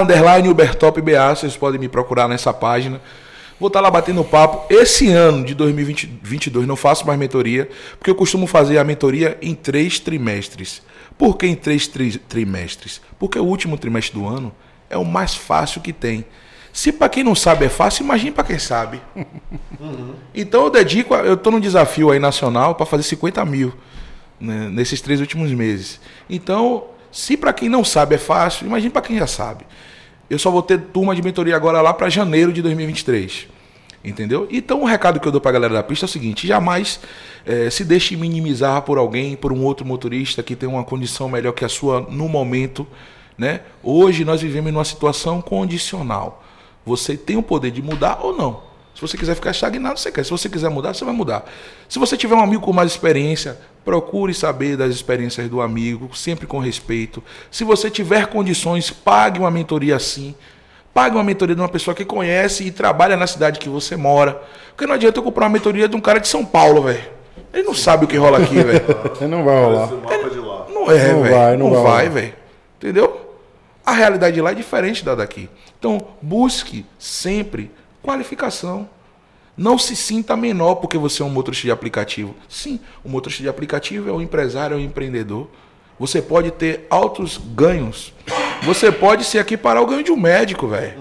underline, 0.00 0.48
ubertopba, 0.48 1.34
vocês 1.34 1.56
podem 1.56 1.78
me 1.78 1.88
procurar 1.88 2.26
nessa 2.26 2.52
página. 2.54 3.00
Vou 3.60 3.68
estar 3.68 3.80
lá 3.80 3.90
batendo 3.90 4.24
papo. 4.24 4.72
Esse 4.72 5.08
ano 5.10 5.44
de 5.44 5.54
2022 5.54 6.66
não 6.66 6.74
faço 6.74 7.06
mais 7.06 7.18
mentoria, 7.18 7.68
porque 7.98 8.10
eu 8.10 8.14
costumo 8.14 8.46
fazer 8.46 8.78
a 8.78 8.84
mentoria 8.84 9.36
em 9.42 9.54
três 9.54 9.98
trimestres. 10.00 10.82
Por 11.22 11.36
que 11.36 11.46
em 11.46 11.54
três 11.54 11.86
tri- 11.86 12.18
trimestres? 12.18 13.00
Porque 13.16 13.38
o 13.38 13.44
último 13.44 13.78
trimestre 13.78 14.18
do 14.18 14.26
ano 14.26 14.52
é 14.90 14.98
o 14.98 15.04
mais 15.04 15.36
fácil 15.36 15.80
que 15.80 15.92
tem. 15.92 16.24
Se 16.72 16.90
para 16.90 17.08
quem 17.08 17.22
não 17.22 17.32
sabe 17.36 17.64
é 17.64 17.68
fácil, 17.68 18.02
imagine 18.02 18.32
para 18.32 18.42
quem 18.42 18.58
sabe. 18.58 19.00
Então 20.34 20.64
eu 20.64 20.70
dedico, 20.70 21.14
a- 21.14 21.20
eu 21.20 21.34
estou 21.34 21.52
num 21.52 21.60
desafio 21.60 22.10
aí 22.10 22.18
nacional 22.18 22.74
para 22.74 22.84
fazer 22.86 23.04
50 23.04 23.44
mil 23.44 23.72
né, 24.40 24.68
nesses 24.68 25.00
três 25.00 25.20
últimos 25.20 25.52
meses. 25.52 26.00
Então, 26.28 26.86
se 27.12 27.36
para 27.36 27.52
quem 27.52 27.68
não 27.68 27.84
sabe 27.84 28.16
é 28.16 28.18
fácil, 28.18 28.66
imagine 28.66 28.90
para 28.90 29.02
quem 29.02 29.16
já 29.16 29.28
sabe. 29.28 29.64
Eu 30.28 30.40
só 30.40 30.50
vou 30.50 30.60
ter 30.60 30.76
turma 30.80 31.14
de 31.14 31.22
mentoria 31.22 31.54
agora 31.54 31.80
lá 31.80 31.94
para 31.94 32.08
janeiro 32.08 32.52
de 32.52 32.60
2023. 32.62 33.46
Entendeu? 34.04 34.48
Então 34.50 34.82
o 34.82 34.84
recado 34.84 35.20
que 35.20 35.28
eu 35.28 35.30
dou 35.30 35.40
para 35.40 35.50
a 35.50 35.52
galera 35.52 35.74
da 35.74 35.82
pista 35.82 36.06
é 36.06 36.08
o 36.08 36.08
seguinte: 36.08 36.46
jamais 36.46 36.98
eh, 37.46 37.70
se 37.70 37.84
deixe 37.84 38.16
minimizar 38.16 38.82
por 38.82 38.98
alguém, 38.98 39.36
por 39.36 39.52
um 39.52 39.62
outro 39.62 39.86
motorista 39.86 40.42
que 40.42 40.56
tem 40.56 40.68
uma 40.68 40.82
condição 40.82 41.28
melhor 41.28 41.52
que 41.52 41.64
a 41.64 41.68
sua 41.68 42.00
no 42.00 42.28
momento. 42.28 42.86
Né? 43.38 43.60
Hoje 43.82 44.24
nós 44.24 44.42
vivemos 44.42 44.72
numa 44.72 44.84
situação 44.84 45.40
condicional. 45.40 46.44
Você 46.84 47.16
tem 47.16 47.36
o 47.36 47.42
poder 47.42 47.70
de 47.70 47.80
mudar 47.80 48.18
ou 48.22 48.36
não. 48.36 48.72
Se 48.94 49.00
você 49.00 49.16
quiser 49.16 49.34
ficar 49.34 49.52
estagnado, 49.52 49.98
você 49.98 50.12
quer. 50.12 50.24
Se 50.24 50.30
você 50.30 50.48
quiser 50.48 50.68
mudar, 50.68 50.94
você 50.94 51.04
vai 51.04 51.14
mudar. 51.14 51.50
Se 51.88 51.98
você 51.98 52.16
tiver 52.16 52.34
um 52.34 52.40
amigo 52.40 52.62
com 52.62 52.72
mais 52.72 52.90
experiência, 52.90 53.58
procure 53.84 54.34
saber 54.34 54.76
das 54.76 54.94
experiências 54.94 55.48
do 55.48 55.60
amigo, 55.60 56.14
sempre 56.14 56.46
com 56.46 56.58
respeito. 56.58 57.22
Se 57.50 57.64
você 57.64 57.90
tiver 57.90 58.26
condições, 58.26 58.90
pague 58.90 59.38
uma 59.38 59.50
mentoria 59.50 59.96
assim. 59.96 60.34
Pague 60.94 61.16
uma 61.16 61.24
mentoria 61.24 61.54
de 61.54 61.60
uma 61.60 61.68
pessoa 61.68 61.94
que 61.94 62.04
conhece 62.04 62.64
e 62.64 62.70
trabalha 62.70 63.16
na 63.16 63.26
cidade 63.26 63.58
que 63.58 63.68
você 63.68 63.96
mora. 63.96 64.42
Porque 64.70 64.86
não 64.86 64.94
adianta 64.94 65.18
eu 65.18 65.22
comprar 65.22 65.44
uma 65.46 65.52
mentoria 65.52 65.88
de 65.88 65.96
um 65.96 66.00
cara 66.00 66.18
de 66.20 66.28
São 66.28 66.44
Paulo, 66.44 66.82
velho. 66.82 67.02
Ele 67.52 67.62
não 67.62 67.74
sabe 67.74 68.04
o 68.04 68.08
que 68.08 68.16
rola 68.16 68.38
aqui, 68.38 68.56
velho. 68.62 68.82
Não 69.28 69.44
vai 69.44 69.62
rolar. 69.62 69.90
Lá. 69.90 70.66
Não 70.70 70.90
é, 70.90 71.12
Não 71.12 71.22
velho. 71.22 71.34
vai, 71.34 71.56
não 71.56 71.70
não 71.70 71.82
vai. 71.82 72.08
velho. 72.08 72.32
Entendeu? 72.78 73.36
A 73.84 73.92
realidade 73.92 74.34
de 74.34 74.40
lá 74.40 74.52
é 74.52 74.54
diferente 74.54 75.04
da 75.04 75.14
daqui. 75.14 75.48
Então, 75.78 75.98
busque 76.20 76.84
sempre 76.98 77.70
qualificação. 78.02 78.88
Não 79.56 79.76
se 79.78 79.94
sinta 79.94 80.34
menor 80.36 80.76
porque 80.76 80.96
você 80.96 81.22
é 81.22 81.24
um 81.26 81.30
motorista 81.30 81.66
de 81.66 81.70
aplicativo. 81.70 82.34
Sim, 82.48 82.80
o 83.04 83.08
motorista 83.08 83.42
de 83.42 83.48
aplicativo 83.48 84.08
é 84.08 84.12
um 84.12 84.20
empresário, 84.22 84.74
é 84.74 84.78
um 84.78 84.82
empreendedor. 84.82 85.48
Você 85.98 86.22
pode 86.22 86.50
ter 86.52 86.86
altos 86.88 87.38
ganhos. 87.38 88.14
Você 88.64 88.92
pode 88.92 89.24
se 89.24 89.38
equiparar 89.38 89.78
ao 89.78 89.86
ganho 89.86 90.02
de 90.02 90.12
um 90.12 90.16
médico, 90.16 90.68
velho. 90.68 90.94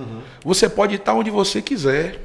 Você 0.43 0.68
pode 0.68 0.95
estar 0.95 1.14
onde 1.14 1.30
você 1.30 1.62
quiser. 1.62 2.20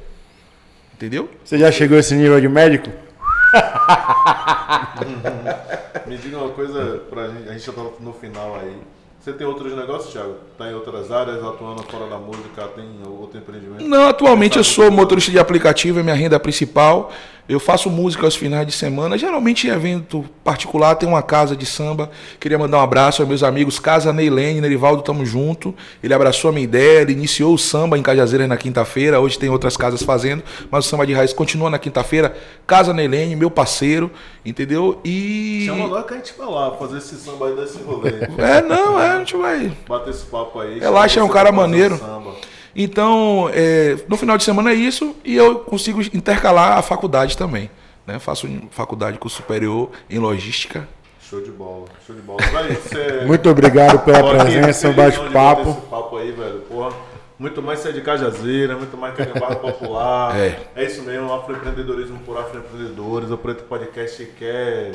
Entendeu? 0.93 1.29
Você 1.43 1.57
já 1.59 1.71
chegou 1.71 1.95
a 1.95 1.99
esse 1.99 2.15
nível 2.15 2.41
de 2.41 2.49
médico? 2.49 2.89
Me 6.07 6.17
diga 6.17 6.37
uma 6.37 6.49
coisa 6.49 7.03
pra 7.09 7.27
gente, 7.27 7.49
a 7.49 7.53
gente 7.53 7.65
já 7.65 7.71
tá 7.71 7.83
no 7.99 8.13
final 8.13 8.59
aí. 8.59 8.75
Você 9.19 9.33
tem 9.33 9.45
outros 9.45 9.75
negócios, 9.75 10.11
Thiago? 10.13 10.35
Tá 10.57 10.69
em 10.69 10.73
outras 10.73 11.11
áreas, 11.11 11.43
atuando 11.43 11.83
fora 11.83 12.07
da 12.07 12.17
música, 12.17 12.63
tem 12.75 12.85
outro 13.05 13.37
empreendimento? 13.37 13.83
Não, 13.83 14.07
atualmente 14.07 14.57
eu 14.57 14.63
sou 14.63 14.89
motorista 14.89 15.29
de 15.29 15.37
aplicativo, 15.37 15.99
é 15.99 16.03
minha 16.03 16.15
renda 16.15 16.39
principal. 16.39 17.11
Eu 17.49 17.61
faço 17.61 17.89
música 17.89 18.25
aos 18.25 18.35
finais 18.35 18.67
de 18.67 18.73
semana, 18.73 19.17
geralmente 19.17 19.67
em 19.67 19.69
evento 19.69 20.25
particular, 20.43 20.95
tem 20.95 21.07
uma 21.07 21.21
casa 21.21 21.55
de 21.55 21.65
samba. 21.65 22.11
Queria 22.41 22.59
mandar 22.59 22.77
um 22.77 22.81
abraço 22.81 23.21
aos 23.21 23.29
meus 23.29 23.41
amigos 23.41 23.79
Casa 23.79 24.11
Neilene, 24.11 24.59
Nerivaldo, 24.59 25.01
tamo 25.01 25.25
junto. 25.25 25.73
Ele 26.03 26.13
abraçou 26.13 26.49
a 26.49 26.51
minha 26.51 26.65
ideia, 26.65 26.99
ele 27.01 27.13
iniciou 27.13 27.53
o 27.53 27.57
samba 27.57 27.97
em 27.97 28.03
Cajazeiras 28.03 28.49
na 28.49 28.57
quinta-feira. 28.57 29.21
Hoje 29.21 29.39
tem 29.39 29.49
outras 29.49 29.77
casas 29.77 30.03
fazendo, 30.03 30.43
mas 30.69 30.85
o 30.85 30.89
samba 30.89 31.07
de 31.07 31.13
raiz 31.13 31.31
continua 31.31 31.69
na 31.69 31.79
quinta-feira. 31.79 32.35
Casa 32.65 32.93
Neilene, 32.93 33.33
meu 33.37 33.49
parceiro, 33.49 34.11
entendeu? 34.45 34.99
E. 35.05 35.63
Chama 35.65 35.87
nós 35.87 36.05
que 36.05 36.13
a 36.15 36.17
gente 36.17 36.33
vai 36.37 36.47
lá 36.47 36.71
fazer 36.71 36.97
esse 36.97 37.15
samba 37.15 37.47
aí 37.47 37.55
desse 37.55 37.81
rolê. 37.81 38.11
É, 38.37 38.61
não, 38.61 38.99
é, 38.99 39.11
a 39.11 39.19
gente 39.19 39.37
vai. 39.37 39.71
Bater 39.87 40.09
esse 40.09 40.25
papo 40.25 40.59
aí. 40.59 40.79
Relaxa, 40.79 41.21
é 41.21 41.23
um 41.23 41.29
cara 41.29 41.45
fazer 41.45 41.61
maneiro. 41.61 41.97
samba. 41.97 42.56
Então, 42.79 43.49
é, 43.51 43.97
no 44.07 44.15
final 44.15 44.37
de 44.37 44.43
semana 44.43 44.69
é 44.69 44.75
isso 44.75 45.15
e 45.25 45.35
eu 45.35 45.55
consigo 45.61 45.99
intercalar 46.13 46.77
a 46.77 46.81
faculdade 46.83 47.35
também. 47.35 47.71
Né? 48.05 48.19
Faço 48.19 48.47
faculdade 48.69 49.17
com 49.17 49.27
superior 49.27 49.89
em 50.07 50.19
logística. 50.19 50.87
Show 51.19 51.41
de 51.41 51.49
bola, 51.49 51.87
show 52.05 52.15
de 52.15 52.21
bola. 52.21 52.39
Vai, 52.53 52.75
você... 52.75 53.23
Muito 53.25 53.49
obrigado 53.49 54.05
pela 54.05 54.21
Pô, 54.21 54.29
presença, 54.29 54.93
bate-papo. 54.93 55.73
papo 55.89 56.17
aí, 56.17 56.31
velho. 56.31 56.59
Porra, 56.69 56.95
muito 57.39 57.61
mais 57.63 57.79
ser 57.79 57.93
de 57.93 58.01
Cajazeira, 58.01 58.77
muito 58.77 58.95
mais 58.95 59.15
que 59.15 59.25
de 59.25 59.39
bairro 59.39 59.59
popular. 59.59 60.37
É. 60.39 60.59
é 60.75 60.85
isso 60.85 61.01
mesmo, 61.01 61.33
afroempreendedorismo 61.33 62.19
por 62.19 62.37
afroempreendedores. 62.37 63.31
O 63.31 63.37
Preto 63.37 63.63
Podcast 63.63 64.23
quer 64.37 64.91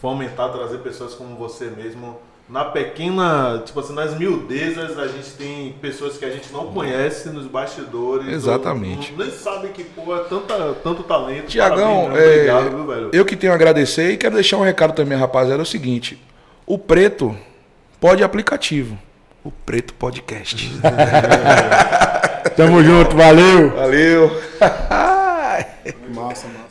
fomentar, 0.00 0.50
trazer 0.50 0.78
pessoas 0.78 1.14
como 1.14 1.36
você 1.36 1.66
mesmo. 1.66 2.18
Na 2.52 2.66
pequena, 2.66 3.62
tipo 3.64 3.80
assim, 3.80 3.94
nas 3.94 4.14
miudezas, 4.18 4.98
a 4.98 5.06
gente 5.06 5.30
tem 5.38 5.72
pessoas 5.80 6.18
que 6.18 6.24
a 6.26 6.28
gente 6.30 6.52
não 6.52 6.66
conhece 6.66 7.30
nos 7.30 7.46
bastidores. 7.46 8.28
Exatamente. 8.28 9.10
ou 9.10 9.18
não- 9.18 9.24
nem 9.24 9.34
sabe 9.34 9.68
que, 9.68 9.82
pô, 9.82 10.14
é 10.14 10.24
tanta, 10.24 10.74
tanto 10.84 11.02
talento. 11.02 11.46
Tiagão, 11.46 12.10
né? 12.10 12.18
é, 12.22 12.32
obrigado, 12.34 12.76
viu, 12.76 12.86
velho? 12.86 13.10
eu 13.10 13.24
que 13.24 13.36
tenho 13.36 13.54
a 13.54 13.56
agradecer 13.56 14.12
e 14.12 14.18
quero 14.18 14.34
deixar 14.34 14.58
um 14.58 14.62
recado 14.62 14.92
também, 14.92 15.16
rapaziada, 15.16 15.62
é 15.62 15.64
o 15.64 15.66
seguinte. 15.66 16.22
O 16.66 16.76
Preto 16.76 17.34
pode 17.98 18.22
aplicativo. 18.22 18.98
O 19.42 19.50
Preto 19.50 19.94
Podcast. 19.94 20.70
Tamo 22.54 22.84
junto, 22.84 23.16
valeu. 23.16 23.70
Valeu. 23.70 24.30
Massa, 26.14 26.46
massa. 26.48 26.61